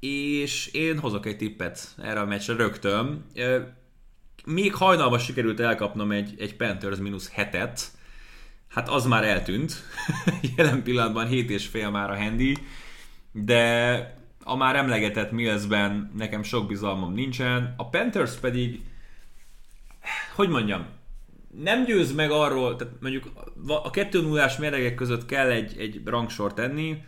és 0.00 0.66
én 0.66 0.98
hozok 0.98 1.26
egy 1.26 1.36
tippet 1.36 1.94
erre 2.02 2.20
a 2.20 2.24
meccsre 2.24 2.54
rögtön. 2.54 3.26
Még 4.44 4.74
hajnalban 4.74 5.18
sikerült 5.18 5.60
elkapnom 5.60 6.12
egy, 6.12 6.34
egy 6.38 6.56
Panthers 6.56 6.98
mínusz 6.98 7.30
hetet, 7.30 7.80
hát 8.68 8.88
az 8.88 9.06
már 9.06 9.24
eltűnt. 9.24 9.82
Jelen 10.56 10.82
pillanatban 10.82 11.26
7 11.26 11.50
és 11.50 11.66
fél 11.66 11.90
már 11.90 12.10
a 12.10 12.16
handy, 12.16 12.56
de 13.32 14.17
a 14.48 14.56
már 14.56 14.76
emlegetett 14.76 15.30
Millsben 15.30 16.12
nekem 16.16 16.42
sok 16.42 16.66
bizalmam 16.66 17.12
nincsen, 17.12 17.74
a 17.76 17.88
Panthers 17.88 18.34
pedig, 18.34 18.80
hogy 20.34 20.48
mondjam, 20.48 20.86
nem 21.62 21.84
győz 21.84 22.14
meg 22.14 22.30
arról, 22.30 22.76
tehát 22.76 22.94
mondjuk 23.00 23.24
a 23.66 23.90
2 23.90 24.20
0 24.20 24.50
mérlegek 24.58 24.94
között 24.94 25.26
kell 25.26 25.50
egy, 25.50 25.78
egy 25.78 26.02
rangsort 26.04 26.54
tenni, 26.54 27.02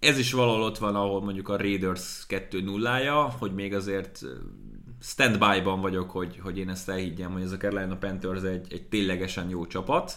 ez 0.00 0.18
is 0.18 0.32
valahol 0.32 0.62
ott 0.62 0.78
van, 0.78 0.94
ahol 0.94 1.22
mondjuk 1.22 1.48
a 1.48 1.56
Raiders 1.56 2.26
2 2.26 2.60
0 2.60 3.34
hogy 3.38 3.54
még 3.54 3.74
azért 3.74 4.20
standby-ban 5.00 5.80
vagyok, 5.80 6.10
hogy, 6.10 6.40
hogy 6.42 6.58
én 6.58 6.68
ezt 6.68 6.88
elhiggyem, 6.88 7.32
hogy 7.32 7.42
ez 7.42 7.52
a 7.52 7.56
Carolina 7.56 7.96
Panthers 7.96 8.42
egy, 8.42 8.66
egy 8.72 8.88
ténylegesen 8.88 9.48
jó 9.48 9.66
csapat. 9.66 10.12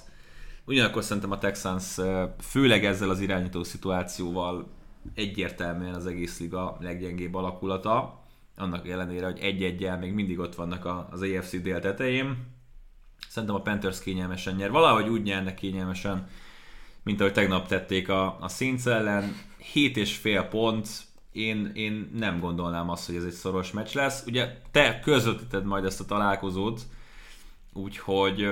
Ugyanakkor 0.66 1.04
szerintem 1.04 1.32
a 1.32 1.38
Texans 1.38 1.98
főleg 2.40 2.86
ezzel 2.86 3.10
az 3.10 3.20
irányító 3.20 3.64
szituációval 3.64 4.79
egyértelműen 5.14 5.94
az 5.94 6.06
egész 6.06 6.40
liga 6.40 6.78
leggyengébb 6.80 7.36
alakulata, 7.36 8.24
annak 8.56 8.88
ellenére, 8.88 9.26
hogy 9.26 9.40
egy-egyel 9.40 9.98
még 9.98 10.14
mindig 10.14 10.40
ott 10.40 10.56
vannak 10.56 11.08
az 11.12 11.22
AFC 11.22 11.62
dél 11.62 11.80
tetején. 11.80 12.38
Szerintem 13.30 13.58
a 13.58 13.62
Panthers 13.62 14.00
kényelmesen 14.00 14.56
nyer. 14.56 14.72
Valahogy 14.72 15.08
úgy 15.08 15.22
nyernek 15.22 15.56
kényelmesen, 15.56 16.28
mint 17.04 17.20
ahogy 17.20 17.34
tegnap 17.34 17.68
tették 17.68 18.10
a, 18.10 18.38
a 18.40 18.48
Saints 18.48 18.86
ellen. 18.86 19.36
7,5 19.74 20.48
pont, 20.50 20.88
én, 21.32 21.72
én 21.74 22.12
nem 22.16 22.40
gondolnám 22.40 22.90
azt, 22.90 23.06
hogy 23.06 23.16
ez 23.16 23.24
egy 23.24 23.32
szoros 23.32 23.72
meccs 23.72 23.94
lesz. 23.94 24.24
Ugye 24.26 24.58
te 24.72 25.00
közvetíted 25.00 25.66
majd 25.66 25.86
ezt 25.86 26.00
a 26.00 26.06
találkozót, 26.06 26.82
úgyhogy, 27.74 28.48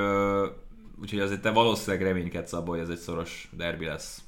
úgyhogy 1.02 1.20
azért 1.20 1.42
te 1.42 1.52
valószínűleg 1.52 2.06
reménykedsz 2.06 2.54
abból, 2.54 2.76
hogy 2.76 2.84
ez 2.84 2.90
egy 2.90 2.98
szoros 2.98 3.50
derbi 3.52 3.86
lesz. 3.86 4.22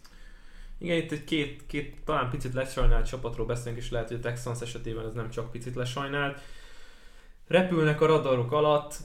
Igen, 0.79 0.97
itt 0.97 1.11
egy 1.11 1.23
két, 1.23 1.65
két 1.67 1.95
talán 2.05 2.29
picit 2.29 2.53
lesajnált 2.53 3.07
csapatról 3.07 3.45
beszélünk, 3.45 3.81
és 3.81 3.91
lehet, 3.91 4.07
hogy 4.07 4.17
a 4.17 4.21
Texans 4.21 4.61
esetében 4.61 5.05
ez 5.05 5.13
nem 5.13 5.29
csak 5.29 5.51
picit 5.51 5.75
lesajnált. 5.75 6.41
Repülnek 7.47 8.01
a 8.01 8.05
radarok 8.05 8.51
alatt. 8.51 8.95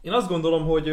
Én 0.00 0.12
azt 0.12 0.28
gondolom, 0.28 0.64
hogy 0.64 0.88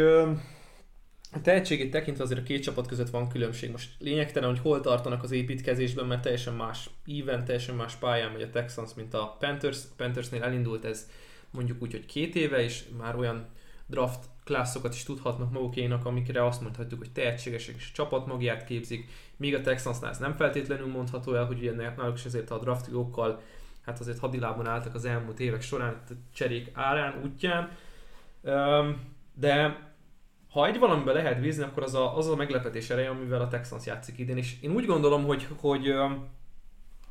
a 1.32 1.40
tehetségét 1.42 1.90
tekintve 1.90 2.24
azért 2.24 2.40
a 2.40 2.42
két 2.42 2.62
csapat 2.62 2.86
között 2.86 3.10
van 3.10 3.28
különbség. 3.28 3.70
Most 3.70 3.90
lényegtelen, 3.98 4.48
hogy 4.48 4.58
hol 4.58 4.80
tartanak 4.80 5.22
az 5.22 5.30
építkezésben, 5.30 6.06
mert 6.06 6.22
teljesen 6.22 6.54
más 6.54 6.90
íven, 7.04 7.44
teljesen 7.44 7.74
más 7.74 7.94
pályán 7.94 8.32
megy 8.32 8.42
a 8.42 8.50
Texans, 8.50 8.94
mint 8.94 9.14
a 9.14 9.36
Panthers. 9.38 9.78
Panthersnél 9.96 10.42
elindult 10.42 10.84
ez 10.84 11.10
mondjuk 11.50 11.82
úgy, 11.82 11.92
hogy 11.92 12.06
két 12.06 12.34
éve, 12.34 12.62
és 12.62 12.84
már 12.98 13.16
olyan 13.16 13.46
draft 13.92 14.24
klasszokat 14.44 14.94
is 14.94 15.02
tudhatnak 15.02 15.52
magukénak, 15.52 16.06
amikre 16.06 16.46
azt 16.46 16.60
mondhatjuk, 16.60 17.00
hogy 17.00 17.12
tehetségesek 17.12 17.74
és 17.76 17.92
csapatmagját 17.92 18.64
képzik, 18.64 19.08
míg 19.36 19.54
a 19.54 19.60
Texansnál 19.60 20.10
ez 20.10 20.18
nem 20.18 20.32
feltétlenül 20.32 20.86
mondható 20.86 21.34
el, 21.34 21.44
hogy 21.46 21.58
ugye 21.58 21.72
náluk 21.72 22.16
is 22.16 22.24
azért 22.24 22.50
a 22.50 22.58
draftiókkal 22.58 23.42
hát 23.84 24.00
azért 24.00 24.18
hadilában 24.18 24.66
álltak 24.66 24.94
az 24.94 25.04
elmúlt 25.04 25.40
évek 25.40 25.62
során, 25.62 26.02
cserék 26.32 26.70
árán, 26.72 27.20
útján. 27.24 27.70
De 29.34 29.80
ha 30.50 30.66
egy 30.66 30.78
valamiben 30.78 31.14
lehet 31.14 31.40
bízni, 31.40 31.62
akkor 31.62 31.82
az 31.82 31.94
a, 31.94 32.16
az 32.16 32.28
a 32.28 32.36
meglepetés 32.36 32.90
ereje, 32.90 33.10
amivel 33.10 33.40
a 33.40 33.48
Texans 33.48 33.86
játszik 33.86 34.18
idén. 34.18 34.36
És 34.36 34.56
én 34.60 34.70
úgy 34.70 34.86
gondolom, 34.86 35.24
hogy, 35.24 35.46
hogy, 35.60 35.94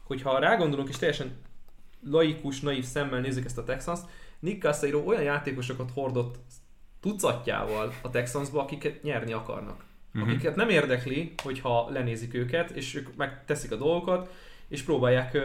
hogy 0.04 0.22
ha 0.22 0.40
rágondolunk 0.40 0.90
és 0.90 0.98
teljesen 0.98 1.38
laikus, 2.04 2.60
naív 2.60 2.84
szemmel 2.84 3.20
nézzük 3.20 3.46
ezt 3.46 3.58
a 3.58 3.64
Texans, 3.64 4.00
Nick 4.40 4.62
Casairo 4.62 5.00
olyan 5.00 5.24
játékosokat 5.24 5.92
hordott 5.94 6.40
tucatjával 7.02 7.94
a 8.02 8.10
Texansba, 8.10 8.62
akiket 8.62 9.04
nyerni 9.04 9.34
akarnak. 9.34 9.84
Uh-huh. 10.14 10.30
Akiket 10.30 10.56
nem 10.56 10.70
érdekli, 10.70 11.34
hogyha 11.44 11.90
lenézik 11.90 12.34
őket, 12.34 12.70
és 12.70 12.96
ők 12.96 13.16
megteszik 13.16 13.72
a 13.72 13.76
dolgokat, 13.76 14.34
és 14.68 14.82
próbálják 14.82 15.38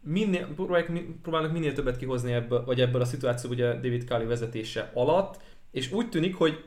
minél, 0.00 0.46
próbálják, 0.54 1.02
próbálnak 1.22 1.52
minél 1.52 1.72
többet 1.72 1.96
kihozni 1.96 2.32
ebből, 2.32 2.64
vagy 2.64 2.80
ebből 2.80 3.00
a 3.00 3.04
szituációból 3.04 3.56
ugye 3.56 3.72
David 3.72 4.04
Kali 4.04 4.24
vezetése 4.24 4.90
alatt, 4.94 5.42
és 5.70 5.92
úgy 5.92 6.08
tűnik, 6.08 6.34
hogy 6.34 6.64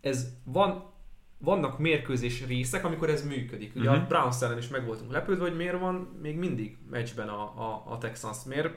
ez 0.00 0.28
van, 0.44 0.92
vannak 1.38 1.78
mérkőzés 1.78 2.46
részek, 2.46 2.84
amikor 2.84 3.10
ez 3.10 3.26
működik. 3.26 3.74
Ugye 3.76 3.88
uh-huh. 3.88 4.04
a 4.04 4.06
Browns 4.06 4.42
ellen 4.42 4.58
is 4.58 4.68
meg 4.68 4.86
voltunk 4.86 5.12
lepődve, 5.12 5.42
hogy 5.42 5.56
miért 5.56 5.78
van 5.78 5.94
még 6.22 6.36
mindig 6.36 6.78
meccsben 6.90 7.28
a, 7.28 7.42
a, 7.42 7.82
a 7.86 7.98
Texans. 7.98 8.44
Miért 8.44 8.74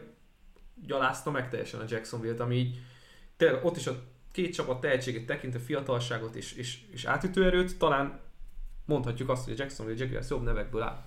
gyalázta 0.86 1.32
meg 1.32 1.50
teljesen 1.50 1.80
a 1.80 1.86
Jacksonville-t, 1.88 2.39
ami 2.39 2.56
így 2.56 2.80
tényleg 3.44 3.66
ott 3.66 3.78
is 3.78 3.88
a 3.88 3.96
két 4.32 4.54
csapat 4.54 4.82
tehetségét 4.82 5.26
tekintve 5.26 5.60
fiatalságot 5.60 6.36
és, 6.36 6.54
és, 6.54 6.80
és 6.92 7.06
átütőerőt, 7.06 7.78
talán 7.78 8.20
mondhatjuk 8.86 9.30
azt, 9.30 9.44
hogy 9.44 9.54
a 9.54 9.56
Jacksonville 9.58 10.04
Jaguars 10.04 10.30
jobb 10.30 10.44
nevekből 10.44 10.82
áll. 10.82 11.06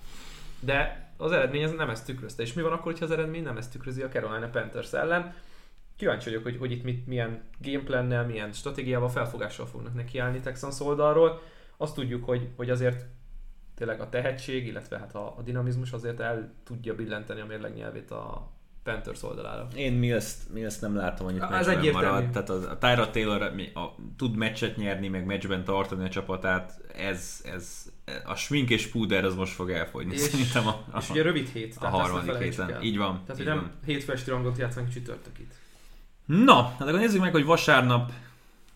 De 0.59 1.11
az 1.17 1.31
eredmény 1.31 1.61
ez 1.61 1.71
nem 1.71 1.89
ezt 1.89 2.05
tükrözte. 2.05 2.43
És 2.43 2.53
mi 2.53 2.61
van 2.61 2.71
akkor, 2.71 2.97
ha 2.97 3.05
az 3.05 3.11
eredmény 3.11 3.43
nem 3.43 3.57
ezt 3.57 3.71
tükrözi 3.71 4.01
a 4.01 4.07
Carolina 4.07 4.49
Panthers 4.49 4.93
ellen? 4.93 5.35
kíváncsi 5.97 6.29
vagyok, 6.29 6.43
hogy, 6.43 6.57
hogy 6.57 6.71
itt 6.71 6.83
mit, 6.83 7.07
milyen 7.07 7.43
gameplannel, 7.59 8.25
milyen 8.25 8.51
stratégiával, 8.51 9.09
felfogással 9.09 9.65
fognak 9.65 9.93
nekiállni 9.93 10.39
Texans 10.39 10.79
oldalról. 10.79 11.41
Azt 11.77 11.95
tudjuk, 11.95 12.25
hogy, 12.25 12.49
hogy 12.55 12.69
azért 12.69 13.05
tényleg 13.75 14.01
a 14.01 14.09
tehetség, 14.09 14.67
illetve 14.67 14.97
hát 14.97 15.15
a, 15.15 15.37
a 15.37 15.41
dinamizmus 15.41 15.91
azért 15.91 16.19
el 16.19 16.53
tudja 16.63 16.95
billenteni 16.95 17.41
a 17.41 17.45
mérleg 17.45 17.73
nyelvét 17.73 18.11
a 18.11 18.51
Panthers 18.91 19.23
oldalára. 19.23 19.67
Én 19.75 19.93
mi 19.93 20.11
ezt, 20.11 20.53
mi 20.53 20.63
ezt 20.63 20.81
nem 20.81 20.95
látom, 20.95 21.27
annyit 21.27 21.41
Ez 21.41 21.67
egyértelmű. 21.67 22.07
Marad. 22.07 22.29
Tehát 22.29 22.49
a, 22.49 22.71
a 22.71 22.77
Tyra 22.77 23.09
Taylor 23.09 23.41
a, 23.41 23.79
a, 23.79 23.95
tud 24.17 24.35
meccset 24.35 24.77
nyerni, 24.77 25.07
meg 25.07 25.25
meccsben 25.25 25.63
tartani 25.63 26.03
a 26.03 26.09
csapatát, 26.09 26.81
ez, 26.95 27.41
ez 27.53 27.91
a 28.25 28.35
smink 28.35 28.69
és 28.69 28.87
púder 28.87 29.25
az 29.25 29.35
most 29.35 29.53
fog 29.53 29.69
elfogyni 29.69 30.13
és, 30.13 30.19
szerintem 30.19 30.67
a, 30.67 30.83
a, 30.91 30.99
és 30.99 31.09
ugye 31.09 31.21
rövid 31.21 31.47
hét. 31.47 31.75
A 31.79 31.87
harmadik 31.87 32.37
héten. 32.37 32.73
El. 32.73 32.81
Így 32.81 32.97
van. 32.97 33.21
Tehát, 33.25 33.41
így 33.41 33.47
hogy 33.47 33.55
nem 33.55 33.71
hétfesti 33.85 34.29
rangot 34.29 34.57
játszunk 34.57 34.89
csütörtökit. 34.89 35.53
Na, 36.25 36.63
hát 36.63 36.87
akkor 36.87 36.99
nézzük 36.99 37.21
meg, 37.21 37.31
hogy 37.31 37.45
vasárnap 37.45 38.11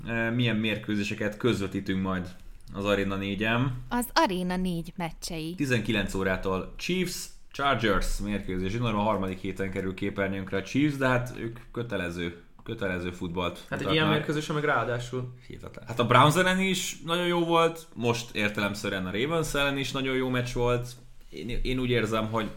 e, 0.08 0.30
milyen 0.30 0.56
mérkőzéseket 0.56 1.38
közvetítünk 1.38 2.02
majd 2.02 2.36
az 2.74 2.86
Arena 2.86 3.18
4-en. 3.20 3.68
Az 3.90 4.08
Arena 4.14 4.56
4 4.56 4.94
meccsei. 4.96 5.56
19 5.56 6.14
órától 6.14 6.74
Chiefs, 6.78 7.26
Chargers 7.52 8.18
mérkőzés. 8.18 8.74
Én 8.74 8.82
a 8.82 8.92
harmadik 8.92 9.40
héten 9.40 9.72
kerül 9.72 9.94
képernyőnkre 9.94 10.58
a 10.58 10.62
Chiefs, 10.64 10.98
de 10.98 11.08
hát 11.08 11.34
ők 11.38 11.60
kötelező 11.72 12.42
kötelező 12.64 13.12
futballt. 13.12 13.66
Hát 13.70 13.82
egy 13.82 13.92
ilyen 13.92 14.08
mérkőzés, 14.08 14.48
meg 14.48 14.64
ráadásul. 14.64 15.34
Hihetetlen. 15.48 15.88
Hát 15.88 16.00
a 16.00 16.06
Browns 16.06 16.36
ellen 16.36 16.60
is 16.60 17.02
nagyon 17.06 17.28
jó 17.28 17.46
volt, 17.46 17.88
most 17.94 18.36
értelemszerűen 18.36 19.06
a 19.06 19.12
Ravens 19.12 19.54
ellen 19.54 19.78
is 19.78 19.92
nagyon 19.92 20.16
jó 20.16 20.30
meccs 20.30 20.54
volt. 20.54 20.88
Én, 21.30 21.60
én 21.62 21.80
úgy 21.80 21.90
érzem, 21.90 22.30
hogy 22.32 22.50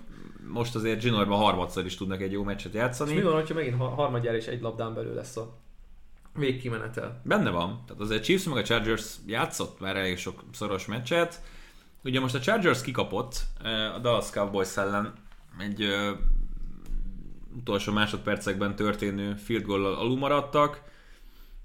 most 0.48 0.74
azért 0.74 1.02
Ginorban 1.02 1.38
harmadszor 1.38 1.84
is 1.84 1.96
tudnak 1.96 2.20
egy 2.20 2.32
jó 2.32 2.42
meccset 2.42 2.74
játszani. 2.74 3.10
És 3.10 3.16
mi 3.16 3.22
van, 3.22 3.34
hogyha 3.34 3.54
megint 3.54 3.76
harmadjára 3.76 4.36
is 4.36 4.46
egy 4.46 4.60
labdán 4.60 4.94
belül 4.94 5.14
lesz 5.14 5.36
a 5.36 5.58
végkimenetel? 6.34 7.20
Benne 7.24 7.50
van. 7.50 7.82
Tehát 7.86 8.02
azért 8.02 8.24
Chiefs 8.24 8.44
meg 8.44 8.56
a 8.56 8.62
Chargers 8.62 9.16
játszott 9.26 9.80
már 9.80 9.96
elég 9.96 10.18
sok 10.18 10.44
szoros 10.52 10.86
meccset. 10.86 11.42
Ugye 12.04 12.20
most 12.20 12.34
a 12.34 12.40
Chargers 12.40 12.82
kikapott 12.82 13.46
a 13.94 13.98
Dallas 13.98 14.30
Cowboys 14.30 14.76
ellen 14.76 15.12
egy 15.58 15.88
utolsó 17.56 17.92
másodpercekben 17.92 18.76
történő 18.76 19.34
field 19.34 19.62
goal 19.62 19.94
alul 19.94 20.18
maradtak. 20.18 20.82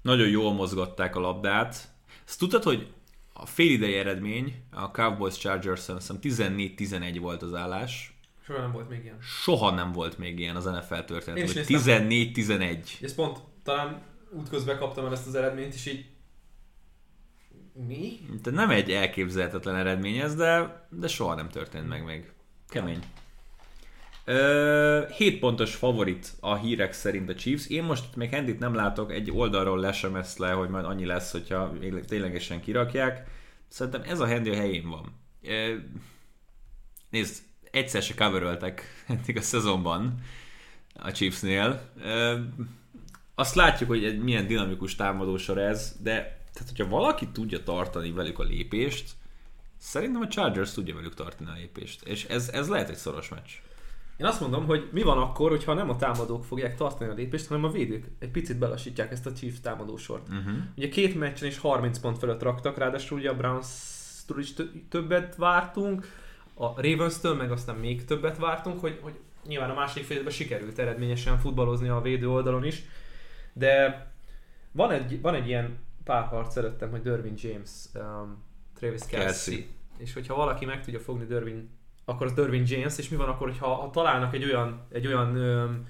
Nagyon 0.02 0.28
jól 0.28 0.52
mozgatták 0.52 1.16
a 1.16 1.20
labdát. 1.20 1.88
Ezt 2.26 2.38
tudtad, 2.38 2.62
hogy 2.62 2.92
a 3.32 3.46
félidei 3.46 3.94
eredmény 3.94 4.62
a 4.70 4.90
Cowboys 4.90 5.38
Chargers-en 5.38 5.98
14-11 5.98 7.16
volt 7.20 7.42
az 7.42 7.54
állás. 7.54 8.14
Soha 8.44 8.60
nem 8.60 8.72
volt 8.72 8.88
még 8.88 9.04
ilyen. 9.04 9.16
Soha 9.20 9.70
nem 9.70 9.92
volt 9.92 10.18
még 10.18 10.38
ilyen 10.38 10.56
az 10.56 10.64
NFL 10.64 10.98
történetben. 11.06 11.64
14-11. 11.66 13.02
Ez 13.02 13.14
pont 13.14 13.38
talán 13.62 14.02
útközben 14.30 14.78
kaptam 14.78 15.06
el 15.06 15.12
ezt 15.12 15.26
az 15.26 15.34
eredményt, 15.34 15.74
és 15.74 15.86
így 15.86 16.04
mi? 17.72 18.20
Tehát 18.42 18.58
nem 18.58 18.70
egy 18.70 18.90
elképzelhetetlen 18.90 19.76
eredmény 19.76 20.16
ez, 20.16 20.34
de, 20.34 20.80
de 20.90 21.08
soha 21.08 21.34
nem 21.34 21.48
történt 21.48 21.88
meg 21.88 22.04
még. 22.04 22.32
Kemény. 22.68 23.02
Ö, 24.24 25.04
7 25.16 25.38
pontos 25.38 25.74
favorit 25.74 26.32
a 26.40 26.56
hírek 26.56 26.92
szerint 26.92 27.28
a 27.28 27.34
Chiefs. 27.34 27.66
Én 27.68 27.82
most 27.82 28.16
még 28.16 28.30
Hendit 28.30 28.58
nem 28.58 28.74
látok, 28.74 29.12
egy 29.12 29.30
oldalról 29.30 29.80
lesemeszt 29.80 30.38
le, 30.38 30.50
hogy 30.50 30.68
majd 30.68 30.84
annyi 30.84 31.04
lesz, 31.04 31.32
hogyha 31.32 31.72
ténylegesen 32.06 32.60
kirakják. 32.60 33.28
Szerintem 33.68 34.02
ez 34.02 34.20
a 34.20 34.26
Hendi 34.26 34.50
a 34.50 34.54
helyén 34.54 34.88
van. 34.88 35.14
Ö, 35.42 35.74
nézd, 37.10 37.42
egyszer 37.70 38.02
se 38.02 38.14
coveröltek 38.14 39.04
eddig 39.08 39.36
a 39.36 39.40
szezonban 39.40 40.20
a 40.94 41.12
Chiefsnél. 41.12 41.90
Azt 43.34 43.54
látjuk, 43.54 43.88
hogy 43.88 44.04
egy 44.04 44.22
milyen 44.22 44.46
dinamikus 44.46 44.94
támadósor 44.94 45.58
ez, 45.58 45.96
de 46.02 46.39
tehát, 46.52 46.68
hogyha 46.68 46.88
valaki 46.88 47.28
tudja 47.28 47.62
tartani 47.62 48.12
velük 48.12 48.38
a 48.38 48.42
lépést, 48.42 49.12
szerintem 49.78 50.22
a 50.22 50.28
Chargers 50.28 50.72
tudja 50.72 50.94
velük 50.94 51.14
tartani 51.14 51.50
a 51.50 51.54
lépést. 51.54 52.06
És 52.06 52.24
ez, 52.24 52.48
ez 52.48 52.68
lehet 52.68 52.88
egy 52.88 52.96
szoros 52.96 53.28
meccs. 53.28 53.50
Én 54.16 54.26
azt 54.26 54.40
mondom, 54.40 54.66
hogy 54.66 54.88
mi 54.92 55.02
van 55.02 55.18
akkor, 55.18 55.50
hogyha 55.50 55.74
nem 55.74 55.90
a 55.90 55.96
támadók 55.96 56.44
fogják 56.44 56.76
tartani 56.76 57.10
a 57.10 57.14
lépést, 57.14 57.46
hanem 57.46 57.64
a 57.64 57.70
védők 57.70 58.04
egy 58.18 58.30
picit 58.30 58.58
belassítják 58.58 59.12
ezt 59.12 59.26
a 59.26 59.32
Chiefs 59.32 59.60
támadósort. 59.60 60.28
Uh-huh. 60.28 60.56
Ugye 60.76 60.88
két 60.88 61.18
meccsen 61.18 61.48
is 61.48 61.58
30 61.58 61.98
pont 61.98 62.18
fölött 62.18 62.42
raktak, 62.42 62.78
ráadásul 62.78 63.18
ugye 63.18 63.30
a 63.30 63.36
Browns 63.36 63.66
is 64.38 64.52
többet 64.88 65.36
vártunk, 65.36 66.06
a 66.54 66.80
Ravens-től, 66.82 67.34
meg 67.34 67.52
aztán 67.52 67.76
még 67.76 68.04
többet 68.04 68.38
vártunk, 68.38 68.80
hogy, 68.80 68.98
hogy 69.02 69.18
nyilván 69.46 69.70
a 69.70 69.74
második 69.74 70.04
félben 70.04 70.32
sikerült 70.32 70.78
eredményesen 70.78 71.38
futballozni 71.38 71.88
a 71.88 72.00
védő 72.00 72.28
oldalon 72.28 72.64
is, 72.64 72.82
de 73.52 74.06
van 74.72 74.90
egy, 74.90 75.20
van 75.20 75.34
egy 75.34 75.48
ilyen 75.48 75.78
párharc 76.04 76.56
előttem, 76.56 76.90
hogy 76.90 77.02
Derwin 77.02 77.34
James, 77.36 77.70
um, 77.94 78.42
Travis 78.74 79.00
Kelsey. 79.06 79.54
Kelsey. 79.54 79.66
És 79.98 80.12
hogyha 80.12 80.34
valaki 80.34 80.64
meg 80.64 80.84
tudja 80.84 81.00
fogni 81.00 81.24
Derwin, 81.26 81.70
akkor 82.04 82.26
az 82.26 82.32
Derwin 82.32 82.64
James, 82.66 82.98
és 82.98 83.08
mi 83.08 83.16
van 83.16 83.28
akkor, 83.28 83.48
hogyha 83.48 83.66
ha 83.66 83.90
találnak 83.90 84.34
egy 84.34 84.44
olyan, 84.44 84.86
egy 84.92 85.06
olyan 85.06 85.36
um, 85.36 85.86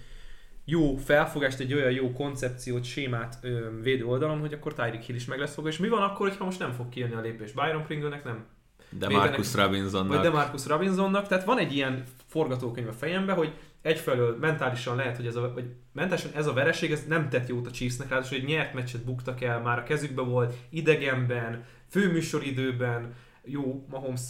jó 0.64 0.96
felfogást, 0.96 1.60
egy 1.60 1.74
olyan 1.74 1.90
jó 1.90 2.12
koncepciót, 2.12 2.84
sémát 2.84 3.38
um, 3.42 3.82
védő 3.82 4.06
oldalon, 4.06 4.40
hogy 4.40 4.52
akkor 4.52 4.74
Tyreek 4.74 5.02
Hill 5.02 5.16
is 5.16 5.24
meg 5.24 5.38
lesz 5.38 5.54
fogva, 5.54 5.70
és 5.70 5.78
mi 5.78 5.88
van 5.88 6.02
akkor, 6.02 6.28
hogyha 6.28 6.44
most 6.44 6.58
nem 6.58 6.72
fog 6.72 6.88
kijönni 6.88 7.14
a 7.14 7.20
lépés 7.20 7.52
Byron 7.52 7.84
Pringlenek, 7.84 8.24
nem 8.24 8.44
De 8.90 9.08
Marcus 9.08 9.54
Robinsonnak. 9.54 10.08
vagy 10.08 10.20
Demarcus 10.20 10.66
Robinsonnak, 10.66 11.26
tehát 11.26 11.44
van 11.44 11.58
egy 11.58 11.74
ilyen 11.74 12.04
forgatókönyv 12.26 12.88
a 12.88 12.92
fejemben, 12.92 13.36
hogy 13.36 13.52
egyfelől 13.82 14.36
mentálisan 14.36 14.96
lehet, 14.96 15.16
hogy 15.16 15.26
ez 15.26 15.36
a, 15.36 15.52
vagy 15.54 15.64
mentálisan 15.92 16.30
ez 16.34 16.46
a 16.46 16.52
vereség, 16.52 16.92
ez 16.92 17.06
nem 17.06 17.28
tett 17.28 17.48
jót 17.48 17.66
a 17.66 17.70
Chiefsnek, 17.70 18.08
ráadásul 18.08 18.38
egy 18.38 18.44
nyert 18.44 18.74
meccset 18.74 19.04
buktak 19.04 19.40
el, 19.40 19.60
már 19.60 19.78
a 19.78 19.82
kezükbe 19.82 20.22
volt, 20.22 20.54
idegenben, 20.70 21.64
főműsoridőben, 21.88 23.14
jó, 23.44 23.86
Mahomes 23.90 24.20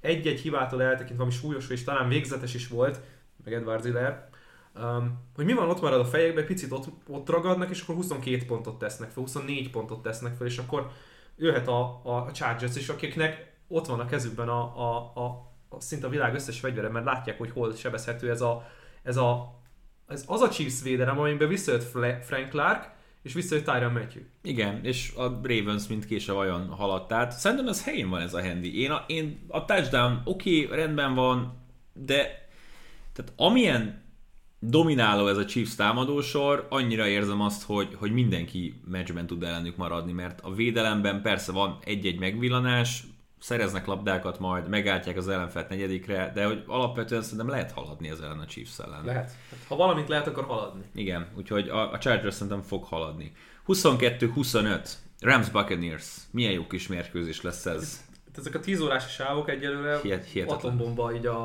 egy-egy 0.00 0.40
hibától 0.40 0.82
eltekintve, 0.82 1.22
ami 1.22 1.32
súlyos 1.32 1.68
és 1.68 1.84
talán 1.84 2.08
végzetes 2.08 2.54
is 2.54 2.68
volt, 2.68 3.00
meg 3.44 3.54
Edward 3.54 3.82
Ziller, 3.82 4.28
um, 4.74 5.18
hogy 5.34 5.44
mi 5.44 5.52
van 5.52 5.68
ott 5.68 5.80
marad 5.80 6.00
a 6.00 6.04
fejekben, 6.04 6.46
picit 6.46 6.72
ott, 6.72 6.86
ott 7.08 7.28
ragadnak, 7.28 7.70
és 7.70 7.82
akkor 7.82 7.94
22 7.94 8.44
pontot 8.46 8.78
tesznek 8.78 9.10
fel, 9.10 9.22
24 9.22 9.70
pontot 9.70 10.02
tesznek 10.02 10.36
fel, 10.36 10.46
és 10.46 10.58
akkor 10.58 10.90
jöhet 11.36 11.68
a, 11.68 12.00
a, 12.04 12.10
a 12.10 12.32
Chargers 12.32 12.76
is, 12.76 12.88
akiknek 12.88 13.52
ott 13.68 13.86
van 13.86 14.00
a 14.00 14.06
kezükben 14.06 14.48
a, 14.48 14.60
a, 14.60 14.96
a 14.96 15.51
szinte 15.80 16.06
a 16.06 16.10
világ 16.10 16.34
összes 16.34 16.60
fegyvere, 16.60 16.88
mert 16.88 17.04
látják, 17.04 17.38
hogy 17.38 17.50
hol 17.50 17.74
sebezhető 17.74 18.30
ez 18.30 18.40
a, 18.40 18.66
ez 19.02 19.16
a 19.16 19.60
ez 20.12 20.24
az 20.26 20.40
a 20.40 20.48
Chiefs 20.48 20.82
védelem, 20.82 21.18
amiben 21.18 21.48
visszajött 21.48 21.82
Frank 22.24 22.48
Clark, 22.48 22.90
és 23.22 23.32
visszajött 23.32 23.64
Tyron 23.64 23.92
Matthew. 23.92 24.22
Igen, 24.42 24.84
és 24.84 25.12
a 25.16 25.40
Ravens 25.42 25.86
mint 25.88 26.04
kése 26.04 26.32
vajon 26.32 26.68
haladt 26.68 27.12
át. 27.12 27.32
Szerintem 27.32 27.68
ez 27.68 27.84
helyén 27.84 28.08
van 28.08 28.20
ez 28.20 28.34
a 28.34 28.42
handy. 28.42 28.80
Én 28.80 28.90
a, 28.90 29.04
én 29.06 29.44
a 29.48 29.64
touchdown 29.64 30.20
oké, 30.24 30.64
okay, 30.64 30.76
rendben 30.76 31.14
van, 31.14 31.54
de 31.92 32.48
tehát 33.12 33.32
amilyen 33.36 34.02
domináló 34.58 35.28
ez 35.28 35.36
a 35.36 35.44
Chiefs 35.44 35.74
támadósor, 35.74 36.66
annyira 36.70 37.06
érzem 37.06 37.40
azt, 37.40 37.62
hogy, 37.62 37.94
hogy 37.94 38.12
mindenki 38.12 38.80
meccsben 38.84 39.26
tud 39.26 39.42
ellenük 39.42 39.76
maradni, 39.76 40.12
mert 40.12 40.40
a 40.40 40.52
védelemben 40.52 41.22
persze 41.22 41.52
van 41.52 41.78
egy-egy 41.84 42.18
megvillanás, 42.18 43.04
szereznek 43.42 43.86
labdákat 43.86 44.38
majd, 44.38 44.68
megálltják 44.68 45.16
az 45.16 45.28
ellenfelt 45.28 45.68
negyedikre, 45.68 46.30
de 46.34 46.44
hogy 46.44 46.62
alapvetően 46.66 47.22
szerintem 47.22 47.48
lehet 47.48 47.72
haladni 47.72 48.08
ez 48.08 48.20
ellen 48.20 48.38
a 48.38 48.46
Chiefs 48.46 48.78
ellen. 48.78 49.04
Lehet. 49.04 49.30
Hát, 49.50 49.58
ha 49.68 49.76
valamit 49.76 50.08
lehet, 50.08 50.26
akkor 50.26 50.44
haladni. 50.44 50.84
Igen, 50.94 51.26
úgyhogy 51.36 51.68
a, 51.68 51.92
a 51.92 51.98
Chargers 51.98 52.34
szerintem 52.34 52.62
fog 52.62 52.84
haladni. 52.84 53.32
22-25, 53.66 54.88
Rams 55.20 55.50
Buccaneers. 55.50 56.16
Milyen 56.30 56.52
jó 56.52 56.66
kis 56.66 56.86
mérkőzés 56.86 57.42
lesz 57.42 57.66
ez. 57.66 58.00
Hát 58.26 58.38
ezek 58.38 58.54
a 58.54 58.60
10 58.60 58.80
órás 58.80 59.12
sávok 59.12 59.50
egyelőre 59.50 59.98
Hihet- 60.02 60.50
atombomba, 60.50 61.14
így 61.14 61.26
a, 61.26 61.42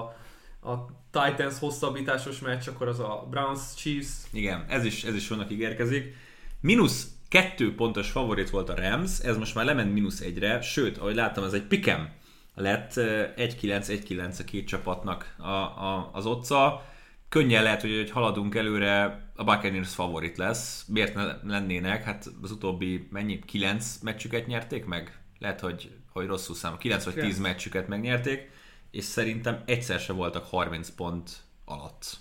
a 0.61 0.85
Titans 1.11 1.59
hosszabbításos 1.59 2.39
meccs, 2.39 2.67
akkor 2.67 2.87
az 2.87 2.99
a 2.99 3.27
Browns 3.29 3.61
Chiefs. 3.75 4.13
Igen, 4.31 4.65
ez 4.69 4.85
is, 4.85 5.03
ez 5.03 5.15
is 5.15 5.27
vannak 5.27 5.51
ígérkezik. 5.51 6.15
Minusz 6.61 7.07
kettő 7.29 7.75
pontos 7.75 8.11
favorit 8.11 8.49
volt 8.49 8.69
a 8.69 8.75
Rams, 8.75 9.19
ez 9.19 9.37
most 9.37 9.55
már 9.55 9.65
lement 9.65 9.93
mínusz 9.93 10.21
egyre, 10.21 10.61
sőt, 10.61 10.97
ahogy 10.97 11.15
láttam, 11.15 11.43
ez 11.43 11.53
egy 11.53 11.67
pikem 11.67 12.09
lett, 12.55 12.97
eh, 12.97 13.33
1-9-1-9 13.37 14.39
a 14.39 14.43
két 14.43 14.67
csapatnak 14.67 15.35
a, 15.37 15.51
a, 15.51 16.09
az 16.13 16.25
otca. 16.25 16.85
Könnyen 17.29 17.63
lehet, 17.63 17.81
hogy, 17.81 17.95
hogy 17.95 18.09
haladunk 18.09 18.55
előre, 18.55 19.25
a 19.35 19.43
Buccaneers 19.43 19.93
favorit 19.93 20.37
lesz. 20.37 20.85
Miért 20.87 21.13
ne 21.13 21.37
lennének? 21.43 22.03
Hát 22.03 22.25
az 22.41 22.51
utóbbi 22.51 23.07
mennyi? 23.11 23.39
9 23.39 23.99
meccsüket 24.01 24.47
nyerték 24.47 24.85
meg? 24.85 25.21
Lehet, 25.39 25.59
hogy, 25.59 25.91
hogy 26.11 26.25
rosszul 26.27 26.55
szám. 26.55 26.77
9 26.77 27.03
vagy 27.03 27.13
10 27.13 27.23
Kilenc. 27.23 27.41
meccsüket 27.41 27.87
megnyerték, 27.87 28.49
és 28.91 29.03
szerintem 29.03 29.63
egyszer 29.65 29.99
se 29.99 30.13
voltak 30.13 30.45
30 30.45 30.89
pont 30.89 31.31
alatt. 31.65 32.17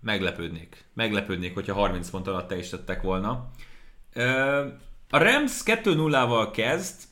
Meglepődnék. 0.00 0.84
Meglepődnék, 0.94 1.54
hogyha 1.54 1.74
30 1.74 2.10
pont 2.10 2.26
alatt 2.26 2.48
te 2.48 2.58
is 2.58 2.68
tettek 2.68 3.02
volna. 3.02 3.50
A 5.10 5.18
Rams 5.18 5.62
2-0-val 5.64 6.48
kezd, 6.52 7.02